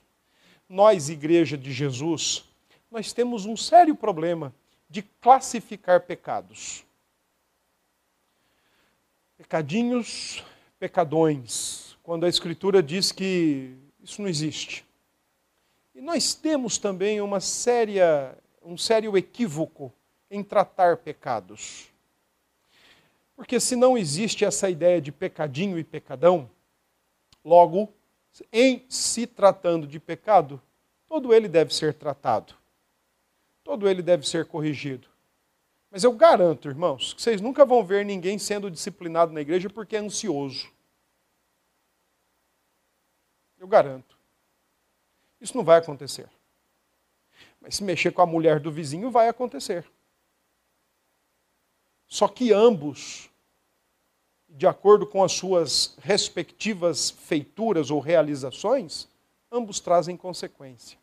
Nós, 0.66 1.10
Igreja 1.10 1.58
de 1.58 1.74
Jesus, 1.74 2.44
nós 2.90 3.12
temos 3.12 3.44
um 3.44 3.58
sério 3.58 3.94
problema 3.94 4.54
de 4.88 5.02
classificar 5.02 6.00
pecados. 6.00 6.82
Pecadinhos, 9.36 10.42
pecadões, 10.78 11.89
quando 12.10 12.26
a 12.26 12.28
Escritura 12.28 12.82
diz 12.82 13.12
que 13.12 13.72
Isso 14.02 14.20
não 14.20 14.28
existe. 14.28 14.84
E 15.94 16.00
nós 16.00 16.34
temos 16.34 16.76
também 16.76 17.20
uma 17.20 17.38
séria, 17.38 18.36
um 18.64 18.76
sério 18.76 19.16
equívoco 19.16 19.92
em 20.28 20.42
tratar 20.42 20.96
pecados. 20.96 21.88
Porque 23.36 23.60
se 23.60 23.76
não 23.76 23.96
existe 23.96 24.44
essa 24.44 24.68
ideia 24.68 25.00
de 25.00 25.12
pecadinho 25.12 25.78
e 25.78 25.84
pecadão, 25.84 26.50
logo, 27.44 27.88
em 28.52 28.84
se 28.88 29.24
tratando 29.24 29.86
de 29.86 30.00
pecado, 30.00 30.60
todo 31.06 31.32
ele 31.32 31.46
deve 31.46 31.72
ser 31.72 31.94
tratado. 31.94 32.54
Todo 33.62 33.88
ele 33.88 34.02
deve 34.02 34.28
ser 34.28 34.46
corrigido. 34.46 35.06
Mas 35.88 36.02
eu 36.02 36.12
garanto, 36.12 36.66
irmãos, 36.66 37.14
que 37.14 37.22
vocês 37.22 37.40
nunca 37.40 37.64
vão 37.64 37.84
ver 37.84 38.04
ninguém 38.04 38.36
sendo 38.36 38.68
disciplinado 38.68 39.32
na 39.32 39.40
igreja 39.40 39.70
porque 39.70 39.94
é 39.94 40.00
ansioso. 40.00 40.79
Eu 43.60 43.68
garanto. 43.68 44.18
Isso 45.38 45.56
não 45.56 45.62
vai 45.62 45.78
acontecer. 45.78 46.28
Mas 47.60 47.76
se 47.76 47.84
mexer 47.84 48.10
com 48.10 48.22
a 48.22 48.26
mulher 48.26 48.58
do 48.58 48.72
vizinho, 48.72 49.10
vai 49.10 49.28
acontecer. 49.28 49.86
Só 52.06 52.26
que 52.26 52.52
ambos, 52.52 53.30
de 54.48 54.66
acordo 54.66 55.06
com 55.06 55.22
as 55.22 55.32
suas 55.32 55.94
respectivas 56.00 57.10
feituras 57.10 57.90
ou 57.90 58.00
realizações, 58.00 59.06
ambos 59.52 59.78
trazem 59.78 60.16
consequência. 60.16 60.98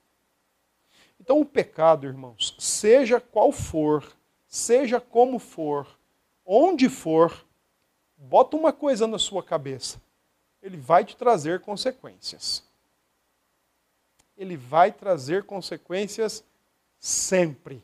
Então, 1.19 1.39
o 1.39 1.45
pecado, 1.45 2.07
irmãos, 2.07 2.55
seja 2.57 3.21
qual 3.21 3.51
for, 3.51 4.03
seja 4.47 4.99
como 4.99 5.37
for, 5.37 5.87
onde 6.43 6.89
for, 6.89 7.45
bota 8.17 8.57
uma 8.57 8.73
coisa 8.73 9.05
na 9.05 9.19
sua 9.19 9.43
cabeça: 9.43 10.01
ele 10.67 10.77
vai 10.77 11.03
te 11.03 11.15
trazer 11.15 11.61
consequências 11.61 12.67
ele 14.37 14.55
vai 14.55 14.91
trazer 14.91 15.43
consequências 15.43 16.43
sempre. 16.99 17.83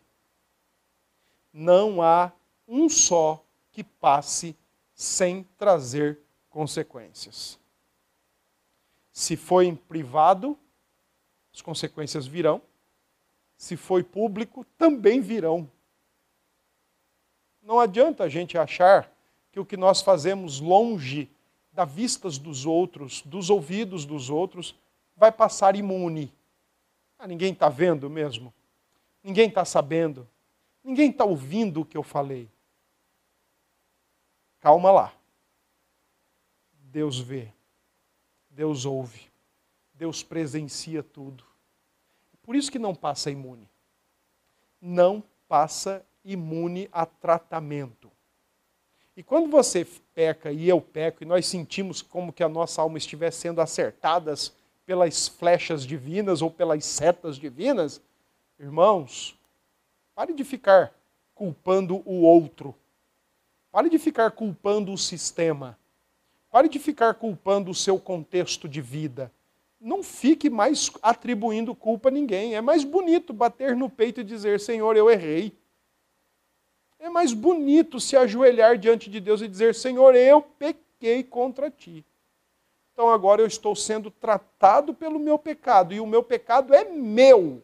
Não 1.51 2.01
há 2.01 2.31
um 2.67 2.87
só 2.87 3.43
que 3.71 3.83
passe 3.83 4.55
sem 4.93 5.43
trazer 5.57 6.19
consequências. 6.49 7.59
Se 9.11 9.35
foi 9.35 9.65
em 9.65 9.75
privado, 9.75 10.57
as 11.53 11.61
consequências 11.61 12.27
virão. 12.27 12.61
Se 13.57 13.75
foi 13.75 14.03
público, 14.03 14.63
também 14.77 15.21
virão. 15.21 15.69
Não 17.61 17.79
adianta 17.79 18.23
a 18.23 18.29
gente 18.29 18.57
achar 18.57 19.11
que 19.51 19.59
o 19.59 19.65
que 19.65 19.77
nós 19.77 20.01
fazemos 20.01 20.59
longe 20.59 21.29
da 21.73 21.83
vistas 21.83 22.37
dos 22.37 22.65
outros, 22.65 23.21
dos 23.23 23.49
ouvidos 23.49 24.05
dos 24.05 24.29
outros, 24.29 24.75
vai 25.15 25.31
passar 25.31 25.75
imune. 25.75 26.31
Ah, 27.17 27.27
ninguém 27.27 27.51
está 27.51 27.67
vendo 27.67 28.09
mesmo? 28.09 28.53
Ninguém 29.23 29.47
está 29.47 29.65
sabendo? 29.65 30.27
Ninguém 30.83 31.09
está 31.09 31.25
ouvindo 31.25 31.81
o 31.81 31.85
que 31.85 31.97
eu 31.97 32.03
falei? 32.03 32.49
Calma 34.59 34.91
lá. 34.91 35.13
Deus 36.73 37.19
vê, 37.19 37.51
Deus 38.49 38.85
ouve, 38.85 39.31
Deus 39.93 40.21
presencia 40.21 41.01
tudo. 41.01 41.43
Por 42.43 42.55
isso 42.55 42.71
que 42.71 42.77
não 42.77 42.93
passa 42.93 43.31
imune. 43.31 43.67
Não 44.79 45.23
passa 45.47 46.05
imune 46.23 46.87
a 46.91 47.05
tratamento. 47.05 48.11
E 49.15 49.21
quando 49.21 49.49
você 49.49 49.85
peca 50.15 50.51
e 50.51 50.67
eu 50.67 50.81
peco, 50.81 51.23
e 51.23 51.25
nós 51.25 51.45
sentimos 51.45 52.01
como 52.01 52.33
que 52.33 52.43
a 52.43 52.49
nossa 52.49 52.81
alma 52.81 52.97
estivesse 52.97 53.41
sendo 53.41 53.61
acertadas 53.61 54.53
pelas 54.85 55.27
flechas 55.27 55.85
divinas 55.85 56.41
ou 56.41 56.49
pelas 56.49 56.83
setas 56.85 57.37
divinas, 57.37 58.01
irmãos, 58.59 59.37
pare 60.15 60.33
de 60.33 60.43
ficar 60.43 60.93
culpando 61.35 62.01
o 62.05 62.21
outro. 62.21 62.75
Pare 63.71 63.89
de 63.89 63.99
ficar 63.99 64.31
culpando 64.31 64.91
o 64.91 64.97
sistema. 64.97 65.77
Pare 66.51 66.69
de 66.69 66.79
ficar 66.79 67.13
culpando 67.15 67.71
o 67.71 67.75
seu 67.75 67.99
contexto 67.99 68.67
de 68.67 68.81
vida. 68.81 69.31
Não 69.79 70.03
fique 70.03 70.49
mais 70.49 70.91
atribuindo 71.01 71.75
culpa 71.75 72.09
a 72.09 72.11
ninguém. 72.11 72.55
É 72.55 72.61
mais 72.61 72.83
bonito 72.83 73.33
bater 73.33 73.75
no 73.75 73.89
peito 73.89 74.21
e 74.21 74.23
dizer: 74.23 74.59
Senhor, 74.59 74.95
eu 74.95 75.09
errei. 75.09 75.57
É 77.03 77.09
mais 77.09 77.33
bonito 77.33 77.99
se 77.99 78.15
ajoelhar 78.15 78.77
diante 78.77 79.09
de 79.09 79.19
Deus 79.19 79.41
e 79.41 79.47
dizer: 79.49 79.75
Senhor, 79.75 80.15
eu 80.15 80.41
pequei 80.41 81.21
contra 81.21 81.69
ti. 81.69 82.05
Então 82.93 83.09
agora 83.09 83.41
eu 83.41 83.45
estou 83.45 83.75
sendo 83.75 84.09
tratado 84.09 84.93
pelo 84.93 85.19
meu 85.19 85.37
pecado, 85.37 85.93
e 85.93 85.99
o 85.99 86.07
meu 86.07 86.23
pecado 86.23 86.73
é 86.73 86.85
meu. 86.85 87.61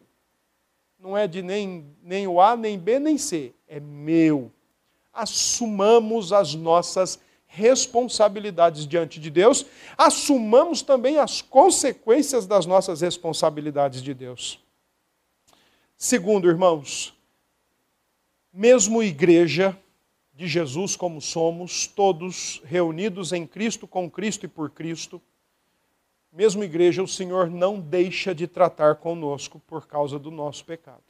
Não 0.98 1.16
é 1.16 1.26
de 1.26 1.40
nem, 1.40 1.86
nem 2.02 2.28
o 2.28 2.38
A, 2.38 2.54
nem 2.54 2.78
B, 2.78 2.98
nem 2.98 3.16
C. 3.16 3.54
É 3.66 3.80
meu. 3.80 4.52
Assumamos 5.10 6.34
as 6.34 6.54
nossas 6.54 7.18
responsabilidades 7.46 8.86
diante 8.86 9.18
de 9.18 9.30
Deus, 9.30 9.64
assumamos 9.96 10.82
também 10.82 11.18
as 11.18 11.40
consequências 11.40 12.46
das 12.46 12.66
nossas 12.66 13.00
responsabilidades 13.00 14.02
de 14.02 14.12
Deus. 14.12 14.62
Segundo, 15.96 16.46
irmãos, 16.46 17.18
mesmo 18.52 19.02
igreja, 19.02 19.78
de 20.34 20.48
Jesus 20.48 20.96
como 20.96 21.20
somos, 21.20 21.86
todos 21.86 22.62
reunidos 22.64 23.30
em 23.32 23.46
Cristo, 23.46 23.86
com 23.86 24.10
Cristo 24.10 24.46
e 24.46 24.48
por 24.48 24.70
Cristo. 24.70 25.20
Mesmo 26.32 26.64
igreja, 26.64 27.02
o 27.02 27.08
Senhor 27.08 27.50
não 27.50 27.78
deixa 27.78 28.34
de 28.34 28.46
tratar 28.46 28.96
conosco 28.96 29.60
por 29.66 29.86
causa 29.86 30.18
do 30.18 30.30
nosso 30.30 30.64
pecado. 30.64 31.02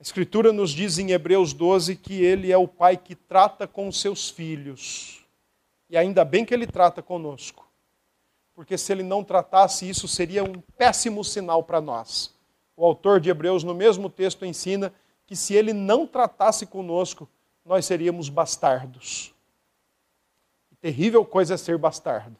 A 0.00 0.02
Escritura 0.02 0.52
nos 0.52 0.70
diz 0.70 0.98
em 0.98 1.10
Hebreus 1.10 1.52
12 1.52 1.96
que 1.96 2.14
Ele 2.14 2.50
é 2.50 2.56
o 2.56 2.66
Pai 2.66 2.96
que 2.96 3.14
trata 3.14 3.66
com 3.66 3.92
seus 3.92 4.30
filhos. 4.30 5.24
E 5.90 5.96
ainda 5.96 6.24
bem 6.24 6.44
que 6.44 6.54
Ele 6.54 6.66
trata 6.66 7.02
conosco. 7.02 7.68
Porque 8.54 8.78
se 8.78 8.90
Ele 8.90 9.02
não 9.02 9.22
tratasse, 9.22 9.88
isso 9.88 10.08
seria 10.08 10.42
um 10.42 10.62
péssimo 10.78 11.22
sinal 11.22 11.62
para 11.62 11.80
nós. 11.80 12.34
O 12.76 12.84
autor 12.86 13.20
de 13.20 13.28
Hebreus, 13.28 13.62
no 13.62 13.74
mesmo 13.74 14.08
texto, 14.08 14.46
ensina 14.46 14.92
que 15.26 15.34
se 15.34 15.54
ele 15.54 15.72
não 15.72 16.06
tratasse 16.06 16.66
conosco, 16.66 17.28
nós 17.64 17.86
seríamos 17.86 18.28
bastardos. 18.28 19.34
Terrível 20.84 21.24
coisa 21.24 21.54
é 21.54 21.56
ser 21.56 21.78
bastardo. 21.78 22.36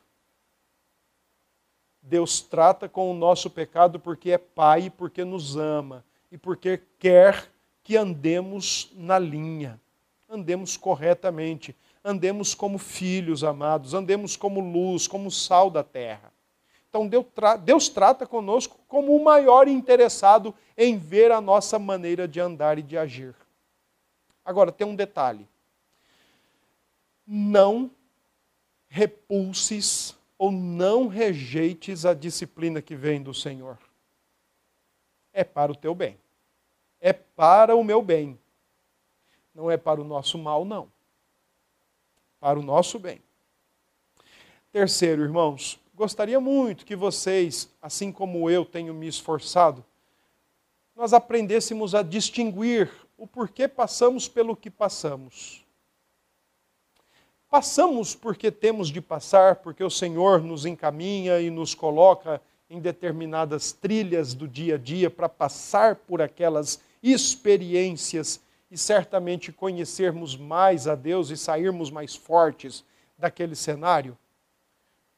Deus 2.02 2.42
trata 2.42 2.86
com 2.86 3.10
o 3.10 3.14
nosso 3.14 3.48
pecado 3.48 3.98
porque 3.98 4.32
é 4.32 4.36
Pai, 4.36 4.90
porque 4.90 5.24
nos 5.24 5.56
ama 5.56 6.04
e 6.30 6.36
porque 6.36 6.82
quer 6.98 7.50
que 7.82 7.96
andemos 7.96 8.92
na 8.94 9.18
linha, 9.18 9.80
andemos 10.28 10.76
corretamente, 10.76 11.74
andemos 12.04 12.54
como 12.54 12.76
filhos 12.76 13.42
amados, 13.42 13.94
andemos 13.94 14.36
como 14.36 14.60
luz, 14.60 15.08
como 15.08 15.30
sal 15.30 15.70
da 15.70 15.82
terra. 15.82 16.33
Então 16.94 17.08
Deus 17.58 17.88
trata 17.88 18.24
conosco 18.24 18.78
como 18.86 19.16
o 19.16 19.24
maior 19.24 19.66
interessado 19.66 20.54
em 20.78 20.96
ver 20.96 21.32
a 21.32 21.40
nossa 21.40 21.76
maneira 21.76 22.28
de 22.28 22.38
andar 22.38 22.78
e 22.78 22.82
de 22.82 22.96
agir. 22.96 23.34
Agora, 24.44 24.70
tem 24.70 24.86
um 24.86 24.94
detalhe. 24.94 25.48
Não 27.26 27.90
repulses 28.86 30.16
ou 30.38 30.52
não 30.52 31.08
rejeites 31.08 32.06
a 32.06 32.14
disciplina 32.14 32.80
que 32.80 32.94
vem 32.94 33.20
do 33.20 33.34
Senhor. 33.34 33.76
É 35.32 35.42
para 35.42 35.72
o 35.72 35.76
teu 35.76 35.96
bem. 35.96 36.16
É 37.00 37.12
para 37.12 37.74
o 37.74 37.82
meu 37.82 38.02
bem. 38.02 38.38
Não 39.52 39.68
é 39.68 39.76
para 39.76 40.00
o 40.00 40.04
nosso 40.04 40.38
mal, 40.38 40.64
não. 40.64 40.88
Para 42.38 42.56
o 42.56 42.62
nosso 42.62 43.00
bem. 43.00 43.20
Terceiro, 44.70 45.22
irmãos, 45.22 45.82
gostaria 45.94 46.40
muito 46.40 46.84
que 46.84 46.96
vocês, 46.96 47.68
assim 47.80 48.10
como 48.10 48.50
eu 48.50 48.64
tenho 48.64 48.92
me 48.92 49.06
esforçado, 49.06 49.84
nós 50.94 51.12
aprendêssemos 51.12 51.94
a 51.94 52.02
distinguir 52.02 52.90
o 53.16 53.26
porquê 53.26 53.68
passamos 53.68 54.28
pelo 54.28 54.56
que 54.56 54.70
passamos. 54.70 55.64
Passamos 57.48 58.14
porque 58.14 58.50
temos 58.50 58.88
de 58.88 59.00
passar, 59.00 59.56
porque 59.56 59.84
o 59.84 59.90
Senhor 59.90 60.42
nos 60.42 60.66
encaminha 60.66 61.40
e 61.40 61.50
nos 61.50 61.74
coloca 61.74 62.40
em 62.68 62.80
determinadas 62.80 63.72
trilhas 63.72 64.34
do 64.34 64.48
dia 64.48 64.74
a 64.74 64.78
dia 64.78 65.08
para 65.08 65.28
passar 65.28 65.94
por 65.94 66.20
aquelas 66.20 66.80
experiências 67.02 68.40
e 68.70 68.76
certamente 68.76 69.52
conhecermos 69.52 70.36
mais 70.36 70.88
a 70.88 70.96
Deus 70.96 71.30
e 71.30 71.36
sairmos 71.36 71.90
mais 71.90 72.16
fortes 72.16 72.84
daquele 73.16 73.54
cenário? 73.54 74.18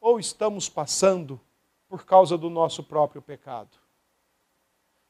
Ou 0.06 0.20
estamos 0.20 0.68
passando 0.68 1.40
por 1.88 2.04
causa 2.04 2.38
do 2.38 2.48
nosso 2.48 2.84
próprio 2.84 3.20
pecado? 3.20 3.76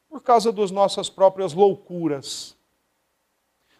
Por 0.09 0.23
causa 0.23 0.51
das 0.51 0.71
nossas 0.71 1.11
próprias 1.11 1.53
loucuras, 1.53 2.57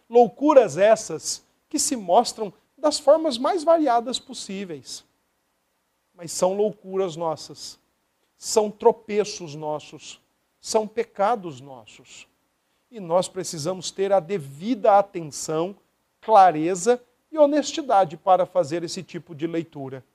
Loucuras 0.07 0.77
essas 0.77 1.43
que 1.67 1.79
se 1.79 1.95
mostram 1.95 2.53
das 2.77 2.99
formas 2.99 3.35
mais 3.35 3.63
variadas 3.63 4.19
possíveis. 4.19 5.03
Mas 6.13 6.31
são 6.31 6.53
loucuras 6.53 7.15
nossas, 7.15 7.79
são 8.37 8.69
tropeços 8.69 9.55
nossos, 9.55 10.21
são 10.61 10.87
pecados 10.87 11.59
nossos. 11.59 12.27
E 12.91 12.99
nós 12.99 13.27
precisamos 13.27 13.89
ter 13.89 14.13
a 14.13 14.19
devida 14.19 14.99
atenção, 14.99 15.75
clareza 16.21 17.03
e 17.31 17.39
honestidade 17.39 18.15
para 18.15 18.45
fazer 18.45 18.83
esse 18.83 19.01
tipo 19.01 19.33
de 19.33 19.47
leitura. 19.47 20.05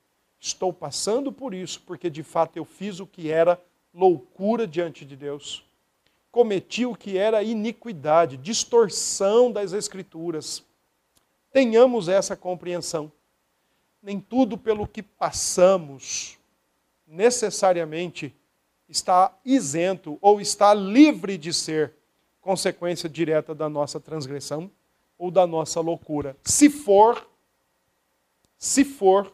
Estou 0.44 0.72
passando 0.72 1.30
por 1.30 1.54
isso 1.54 1.80
porque 1.86 2.10
de 2.10 2.24
fato 2.24 2.56
eu 2.56 2.64
fiz 2.64 2.98
o 2.98 3.06
que 3.06 3.30
era 3.30 3.62
loucura 3.94 4.66
diante 4.66 5.04
de 5.04 5.14
Deus. 5.14 5.64
Cometi 6.32 6.84
o 6.84 6.96
que 6.96 7.16
era 7.16 7.44
iniquidade, 7.44 8.36
distorção 8.36 9.52
das 9.52 9.72
Escrituras. 9.72 10.64
Tenhamos 11.52 12.08
essa 12.08 12.34
compreensão. 12.34 13.12
Nem 14.02 14.18
tudo 14.18 14.58
pelo 14.58 14.84
que 14.84 15.00
passamos 15.00 16.36
necessariamente 17.06 18.34
está 18.88 19.32
isento 19.44 20.18
ou 20.20 20.40
está 20.40 20.74
livre 20.74 21.38
de 21.38 21.52
ser 21.52 21.92
consequência 22.40 23.08
direta 23.08 23.54
da 23.54 23.68
nossa 23.68 24.00
transgressão 24.00 24.68
ou 25.16 25.30
da 25.30 25.46
nossa 25.46 25.80
loucura. 25.80 26.36
Se 26.42 26.68
for, 26.68 27.24
se 28.58 28.84
for, 28.84 29.32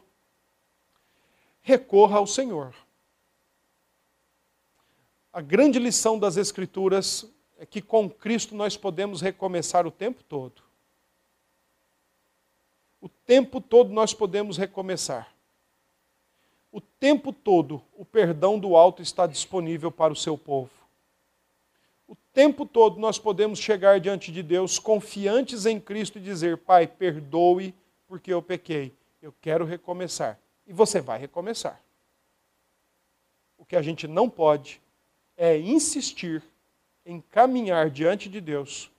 recorra 1.69 2.17
ao 2.17 2.25
Senhor. 2.25 2.73
A 5.31 5.39
grande 5.39 5.77
lição 5.77 6.17
das 6.17 6.35
Escrituras 6.35 7.31
é 7.59 7.65
que 7.65 7.79
com 7.79 8.09
Cristo 8.09 8.55
nós 8.55 8.75
podemos 8.75 9.21
recomeçar 9.21 9.85
o 9.85 9.91
tempo 9.91 10.23
todo. 10.23 10.63
O 12.99 13.07
tempo 13.07 13.61
todo 13.61 13.93
nós 13.93 14.15
podemos 14.15 14.57
recomeçar. 14.57 15.31
O 16.71 16.81
tempo 16.81 17.31
todo 17.31 17.79
o 17.95 18.03
perdão 18.03 18.57
do 18.57 18.75
alto 18.75 19.03
está 19.03 19.27
disponível 19.27 19.91
para 19.91 20.11
o 20.11 20.15
seu 20.15 20.35
povo. 20.35 20.71
O 22.07 22.15
tempo 22.33 22.65
todo 22.65 22.99
nós 22.99 23.19
podemos 23.19 23.59
chegar 23.59 23.99
diante 23.99 24.31
de 24.31 24.41
Deus 24.41 24.79
confiantes 24.79 25.67
em 25.67 25.79
Cristo 25.79 26.17
e 26.17 26.21
dizer: 26.21 26.57
Pai, 26.57 26.87
perdoe 26.87 27.75
porque 28.07 28.33
eu 28.33 28.41
pequei. 28.41 28.91
Eu 29.21 29.31
quero 29.39 29.65
recomeçar. 29.65 30.39
E 30.69 30.73
você 30.73 31.01
vai 31.01 31.17
recomeçar. 31.17 31.81
O 33.57 33.65
que 33.65 33.75
a 33.75 33.81
gente 33.81 34.07
não 34.07 34.29
pode 34.29 34.79
é 35.35 35.57
insistir 35.57 36.43
em 37.03 37.19
caminhar 37.19 37.89
diante 37.89 38.29
de 38.29 38.39
Deus 38.39 38.91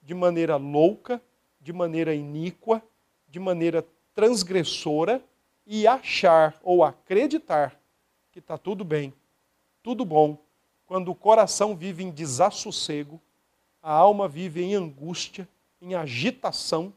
de 0.00 0.14
maneira 0.14 0.56
louca, 0.56 1.20
de 1.60 1.70
maneira 1.70 2.14
iníqua, 2.14 2.82
de 3.28 3.38
maneira 3.38 3.86
transgressora 4.14 5.22
e 5.66 5.86
achar 5.86 6.58
ou 6.62 6.82
acreditar 6.82 7.78
que 8.32 8.38
está 8.38 8.56
tudo 8.56 8.82
bem, 8.82 9.12
tudo 9.82 10.06
bom, 10.06 10.38
quando 10.86 11.10
o 11.10 11.14
coração 11.14 11.76
vive 11.76 12.02
em 12.02 12.10
desassossego, 12.10 13.20
a 13.82 13.92
alma 13.92 14.26
vive 14.26 14.62
em 14.62 14.74
angústia, 14.74 15.46
em 15.82 15.94
agitação, 15.94 16.90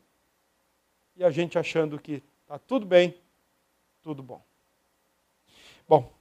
e 1.17 1.23
a 1.23 1.29
gente 1.29 1.59
achando 1.59 1.99
que 1.99 2.23
está 2.43 2.57
tudo 2.57 2.85
bem, 2.85 3.13
tudo 4.01 4.23
bom. 4.23 4.41
Bom, 5.87 6.11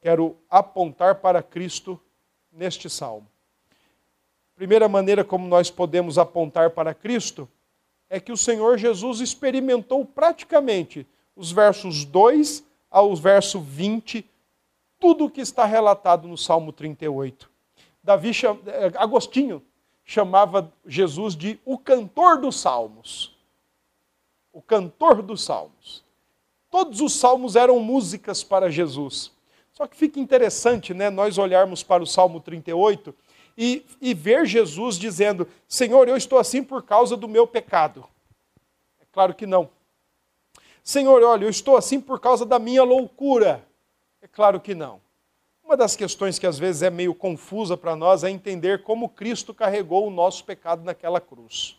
quero 0.00 0.36
apontar 0.48 1.16
para 1.16 1.42
Cristo 1.42 2.00
neste 2.52 2.88
salmo. 2.88 3.26
Primeira 4.54 4.88
maneira 4.88 5.24
como 5.24 5.46
nós 5.46 5.70
podemos 5.70 6.18
apontar 6.18 6.70
para 6.70 6.94
Cristo 6.94 7.48
é 8.08 8.18
que 8.18 8.32
o 8.32 8.36
Senhor 8.36 8.78
Jesus 8.78 9.20
experimentou 9.20 10.04
praticamente 10.04 11.06
os 11.34 11.52
versos 11.52 12.04
2 12.04 12.64
ao 12.90 13.14
verso 13.14 13.60
20, 13.60 14.24
tudo 14.98 15.26
o 15.26 15.30
que 15.30 15.40
está 15.40 15.66
relatado 15.66 16.26
no 16.26 16.38
Salmo 16.38 16.72
38. 16.72 17.50
Davi, 18.02 18.30
eh, 18.30 18.92
Agostinho 18.96 19.62
chamava 20.04 20.72
Jesus 20.86 21.34
de 21.34 21.58
o 21.64 21.76
cantor 21.76 22.40
dos 22.40 22.58
salmos. 22.60 23.36
O 24.52 24.62
cantor 24.62 25.20
dos 25.20 25.42
salmos. 25.42 26.05
Todos 26.76 27.00
os 27.00 27.14
salmos 27.14 27.56
eram 27.56 27.80
músicas 27.80 28.44
para 28.44 28.70
Jesus. 28.70 29.32
Só 29.72 29.86
que 29.86 29.96
fica 29.96 30.20
interessante, 30.20 30.92
né, 30.92 31.08
nós 31.08 31.38
olharmos 31.38 31.82
para 31.82 32.02
o 32.02 32.06
Salmo 32.06 32.38
38 32.38 33.14
e, 33.56 33.82
e 33.98 34.12
ver 34.12 34.44
Jesus 34.44 34.98
dizendo: 34.98 35.48
Senhor, 35.66 36.06
eu 36.06 36.18
estou 36.18 36.38
assim 36.38 36.62
por 36.62 36.82
causa 36.82 37.16
do 37.16 37.26
meu 37.26 37.46
pecado. 37.46 38.06
É 39.00 39.06
claro 39.10 39.32
que 39.32 39.46
não. 39.46 39.70
Senhor, 40.84 41.22
olha, 41.22 41.46
eu 41.46 41.48
estou 41.48 41.78
assim 41.78 41.98
por 41.98 42.20
causa 42.20 42.44
da 42.44 42.58
minha 42.58 42.82
loucura. 42.82 43.66
É 44.20 44.28
claro 44.28 44.60
que 44.60 44.74
não. 44.74 45.00
Uma 45.64 45.78
das 45.78 45.96
questões 45.96 46.38
que 46.38 46.46
às 46.46 46.58
vezes 46.58 46.82
é 46.82 46.90
meio 46.90 47.14
confusa 47.14 47.74
para 47.74 47.96
nós 47.96 48.22
é 48.22 48.28
entender 48.28 48.82
como 48.82 49.08
Cristo 49.08 49.54
carregou 49.54 50.06
o 50.06 50.10
nosso 50.10 50.44
pecado 50.44 50.84
naquela 50.84 51.22
cruz. 51.22 51.74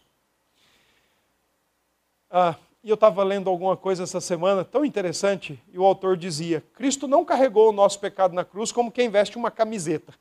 Ah, 2.32 2.56
e 2.88 2.90
eu 2.90 2.94
estava 2.94 3.22
lendo 3.22 3.50
alguma 3.50 3.76
coisa 3.76 4.04
essa 4.04 4.22
semana 4.22 4.64
tão 4.64 4.86
interessante, 4.86 5.62
e 5.74 5.78
o 5.78 5.84
autor 5.84 6.16
dizia: 6.16 6.64
Cristo 6.74 7.06
não 7.06 7.26
carregou 7.26 7.68
o 7.68 7.74
nosso 7.74 8.00
pecado 8.00 8.34
na 8.34 8.46
cruz 8.46 8.72
como 8.72 8.94
quem 8.94 9.10
veste 9.10 9.38
uma 9.38 9.52
camiseta. 9.52 10.14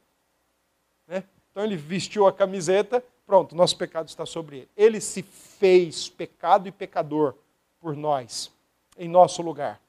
Né? 1.06 1.22
Então 1.48 1.62
ele 1.62 1.76
vestiu 1.76 2.26
a 2.26 2.32
camiseta, 2.32 3.00
pronto, 3.24 3.54
nosso 3.54 3.78
pecado 3.78 4.08
está 4.08 4.26
sobre 4.26 4.56
ele. 4.56 4.68
Ele 4.76 5.00
se 5.00 5.22
fez 5.22 6.08
pecado 6.08 6.66
e 6.66 6.72
pecador 6.72 7.36
por 7.78 7.94
nós 7.94 8.50
em 8.98 9.08
nosso 9.08 9.42
lugar. 9.42 9.80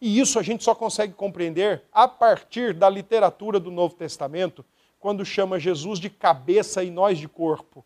E 0.00 0.18
isso 0.18 0.38
a 0.38 0.42
gente 0.42 0.64
só 0.64 0.74
consegue 0.74 1.12
compreender 1.12 1.82
a 1.92 2.08
partir 2.08 2.72
da 2.72 2.88
literatura 2.88 3.60
do 3.60 3.70
Novo 3.70 3.94
Testamento, 3.94 4.64
quando 4.98 5.22
chama 5.22 5.60
Jesus 5.60 5.98
de 5.98 6.08
cabeça 6.08 6.82
e 6.82 6.90
nós 6.90 7.18
de 7.18 7.28
corpo, 7.28 7.84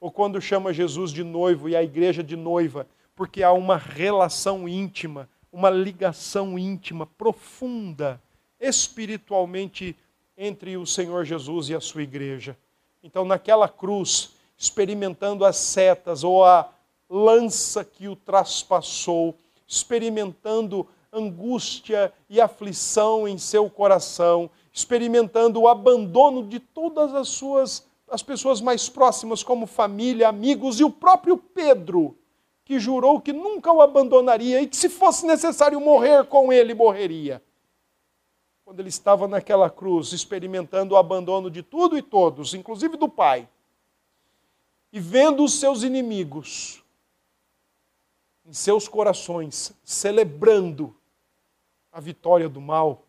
ou 0.00 0.10
quando 0.10 0.40
chama 0.40 0.72
Jesus 0.72 1.12
de 1.12 1.22
noivo 1.22 1.68
e 1.68 1.76
a 1.76 1.82
igreja 1.84 2.24
de 2.24 2.34
noiva, 2.34 2.88
porque 3.14 3.42
há 3.42 3.52
uma 3.52 3.76
relação 3.76 4.68
íntima, 4.68 5.28
uma 5.52 5.70
ligação 5.70 6.58
íntima, 6.58 7.06
profunda, 7.06 8.20
espiritualmente 8.60 9.96
entre 10.36 10.76
o 10.76 10.86
Senhor 10.86 11.24
Jesus 11.24 11.68
e 11.68 11.74
a 11.74 11.80
sua 11.80 12.02
igreja. 12.02 12.56
Então, 13.02 13.24
naquela 13.24 13.68
cruz, 13.68 14.32
experimentando 14.56 15.44
as 15.44 15.56
setas 15.56 16.24
ou 16.24 16.44
a 16.44 16.70
lança 17.08 17.84
que 17.84 18.08
o 18.08 18.16
traspassou, 18.16 19.36
experimentando 19.66 20.88
angústia 21.12 22.12
e 22.28 22.40
aflição 22.40 23.28
em 23.28 23.38
seu 23.38 23.70
coração, 23.70 24.50
experimentando 24.72 25.60
o 25.60 25.68
abandono 25.68 26.44
de 26.46 26.58
todas 26.58 27.14
as 27.14 27.28
suas 27.28 27.86
as 28.06 28.22
pessoas 28.22 28.60
mais 28.60 28.88
próximas 28.88 29.42
como 29.42 29.66
família, 29.66 30.28
amigos 30.28 30.78
e 30.78 30.84
o 30.84 30.90
próprio 30.90 31.36
Pedro, 31.36 32.16
que 32.64 32.78
jurou 32.78 33.20
que 33.20 33.32
nunca 33.32 33.72
o 33.72 33.82
abandonaria 33.82 34.62
e 34.62 34.66
que 34.66 34.76
se 34.76 34.88
fosse 34.88 35.26
necessário 35.26 35.80
morrer 35.80 36.24
com 36.26 36.52
ele, 36.52 36.74
morreria. 36.74 37.42
Quando 38.64 38.80
ele 38.80 38.88
estava 38.88 39.28
naquela 39.28 39.68
cruz, 39.68 40.12
experimentando 40.12 40.94
o 40.94 40.96
abandono 40.96 41.50
de 41.50 41.62
tudo 41.62 41.98
e 41.98 42.02
todos, 42.02 42.54
inclusive 42.54 42.96
do 42.96 43.08
Pai, 43.08 43.48
e 44.92 44.98
vendo 44.98 45.44
os 45.44 45.54
seus 45.60 45.82
inimigos 45.82 46.82
em 48.46 48.52
seus 48.52 48.86
corações, 48.86 49.72
celebrando 49.82 50.94
a 51.90 52.00
vitória 52.00 52.48
do 52.48 52.60
mal. 52.60 53.06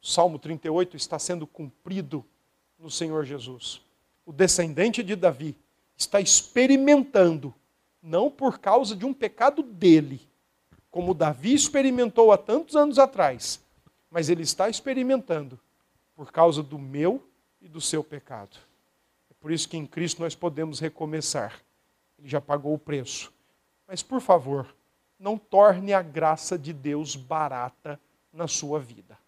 O 0.00 0.06
Salmo 0.06 0.38
38 0.38 0.96
está 0.96 1.18
sendo 1.18 1.46
cumprido 1.46 2.24
no 2.78 2.90
Senhor 2.90 3.24
Jesus. 3.24 3.80
O 4.24 4.32
descendente 4.32 5.02
de 5.02 5.16
Davi 5.16 5.56
está 5.96 6.20
experimentando, 6.20 7.52
não 8.08 8.30
por 8.30 8.58
causa 8.58 8.96
de 8.96 9.04
um 9.04 9.12
pecado 9.12 9.62
dele, 9.62 10.26
como 10.90 11.14
Davi 11.14 11.54
experimentou 11.54 12.32
há 12.32 12.38
tantos 12.38 12.74
anos 12.74 12.98
atrás, 12.98 13.60
mas 14.10 14.28
ele 14.28 14.42
está 14.42 14.68
experimentando 14.68 15.58
por 16.16 16.32
causa 16.32 16.62
do 16.62 16.78
meu 16.78 17.22
e 17.60 17.68
do 17.68 17.80
seu 17.80 18.02
pecado. 18.02 18.56
É 19.30 19.34
por 19.40 19.52
isso 19.52 19.68
que 19.68 19.76
em 19.76 19.86
Cristo 19.86 20.22
nós 20.22 20.34
podemos 20.34 20.80
recomeçar. 20.80 21.60
Ele 22.18 22.28
já 22.28 22.40
pagou 22.40 22.74
o 22.74 22.78
preço 22.78 23.32
mas, 23.88 24.02
por 24.02 24.20
favor, 24.20 24.76
não 25.18 25.38
torne 25.38 25.94
a 25.94 26.02
graça 26.02 26.58
de 26.58 26.74
Deus 26.74 27.16
barata 27.16 27.98
na 28.30 28.46
sua 28.46 28.78
vida. 28.78 29.18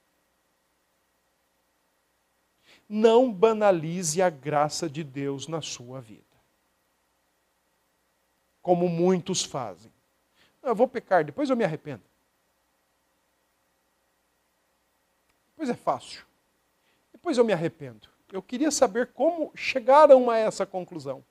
Não 2.87 3.33
banalize 3.33 4.21
a 4.21 4.29
graça 4.29 4.89
de 4.89 5.03
Deus 5.03 5.49
na 5.49 5.63
sua 5.63 5.99
vida. 5.99 6.30
Como 8.63 8.89
muitos 8.89 9.45
fazem. 9.45 9.93
Eu 10.63 10.75
vou 10.75 10.87
pecar, 10.87 11.25
depois 11.25 11.49
eu 11.49 11.57
me 11.57 11.65
arrependo. 11.65 12.03
Depois 15.51 15.71
é 15.71 15.75
fácil. 15.75 16.25
Depois 17.13 17.39
eu 17.39 17.45
me 17.45 17.53
arrependo. 17.53 18.09
Eu 18.33 18.43
queria 18.43 18.71
saber 18.71 19.09
como 19.09 19.51
chegaram 19.55 20.31
a 20.31 20.37
essa 20.37 20.65
conclusão. 20.65 21.25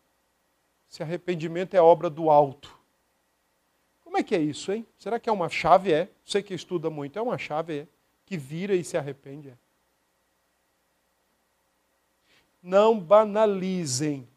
Se 0.88 1.03
arrependimento 1.03 1.75
é 1.75 1.82
obra 1.82 2.09
do 2.09 2.30
alto 2.30 2.80
como 4.09 4.17
é 4.17 4.23
que 4.23 4.34
é 4.34 4.39
isso, 4.39 4.71
hein? 4.71 4.88
Será 4.97 5.19
que 5.19 5.30
é 5.30 5.32
uma 5.32 5.49
chave? 5.49 5.93
É. 5.93 6.09
Você 6.25 6.41
que 6.41 6.55
estuda 6.55 6.89
muito, 6.89 7.19
é 7.19 7.21
uma 7.21 7.38
chave, 7.38 7.82
é. 7.82 7.88
Que 8.25 8.38
vira 8.38 8.73
e 8.73 8.84
se 8.84 8.97
arrepende, 8.97 9.49
é. 9.49 9.57
não 12.61 12.99
banalizem, 12.99 14.27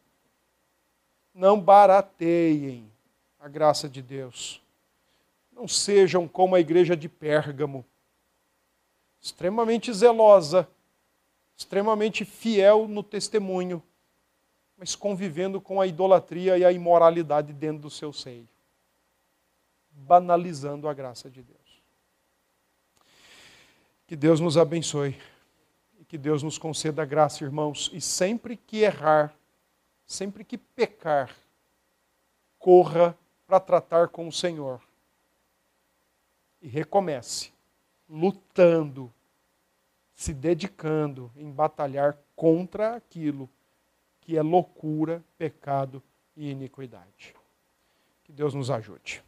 não 1.33 1.59
barateiem 1.59 2.89
a 3.39 3.47
graça 3.47 3.89
de 3.89 4.01
Deus. 4.01 4.61
Não 5.51 5.67
sejam 5.67 6.27
como 6.27 6.55
a 6.55 6.59
igreja 6.59 6.95
de 6.95 7.09
Pérgamo, 7.09 7.85
extremamente 9.21 9.91
zelosa, 9.93 10.67
extremamente 11.55 12.25
fiel 12.25 12.87
no 12.87 13.01
testemunho, 13.01 13.81
mas 14.77 14.95
convivendo 14.95 15.61
com 15.61 15.79
a 15.79 15.87
idolatria 15.87 16.57
e 16.57 16.65
a 16.65 16.71
imoralidade 16.71 17.53
dentro 17.53 17.83
do 17.83 17.89
seu 17.89 18.11
seio, 18.11 18.47
banalizando 19.91 20.87
a 20.87 20.93
graça 20.93 21.29
de 21.29 21.41
Deus. 21.41 21.59
Que 24.07 24.15
Deus 24.15 24.39
nos 24.39 24.57
abençoe 24.57 25.17
e 25.99 26.05
que 26.05 26.17
Deus 26.17 26.43
nos 26.43 26.57
conceda 26.57 27.05
graça, 27.05 27.43
irmãos, 27.43 27.89
e 27.93 28.01
sempre 28.01 28.57
que 28.57 28.79
errar, 28.79 29.33
sempre 30.05 30.43
que 30.43 30.57
pecar, 30.57 31.35
corra 32.59 33.17
para 33.45 33.59
tratar 33.59 34.07
com 34.09 34.27
o 34.27 34.31
Senhor. 34.31 34.81
E 36.61 36.67
recomece, 36.67 37.51
lutando, 38.07 39.13
se 40.15 40.33
dedicando 40.33 41.31
em 41.35 41.51
batalhar 41.51 42.17
contra 42.35 42.95
aquilo 42.95 43.49
que 44.21 44.37
é 44.37 44.41
loucura, 44.41 45.23
pecado 45.37 46.01
e 46.35 46.49
iniquidade. 46.49 47.35
Que 48.23 48.31
Deus 48.31 48.53
nos 48.53 48.71
ajude. 48.71 49.23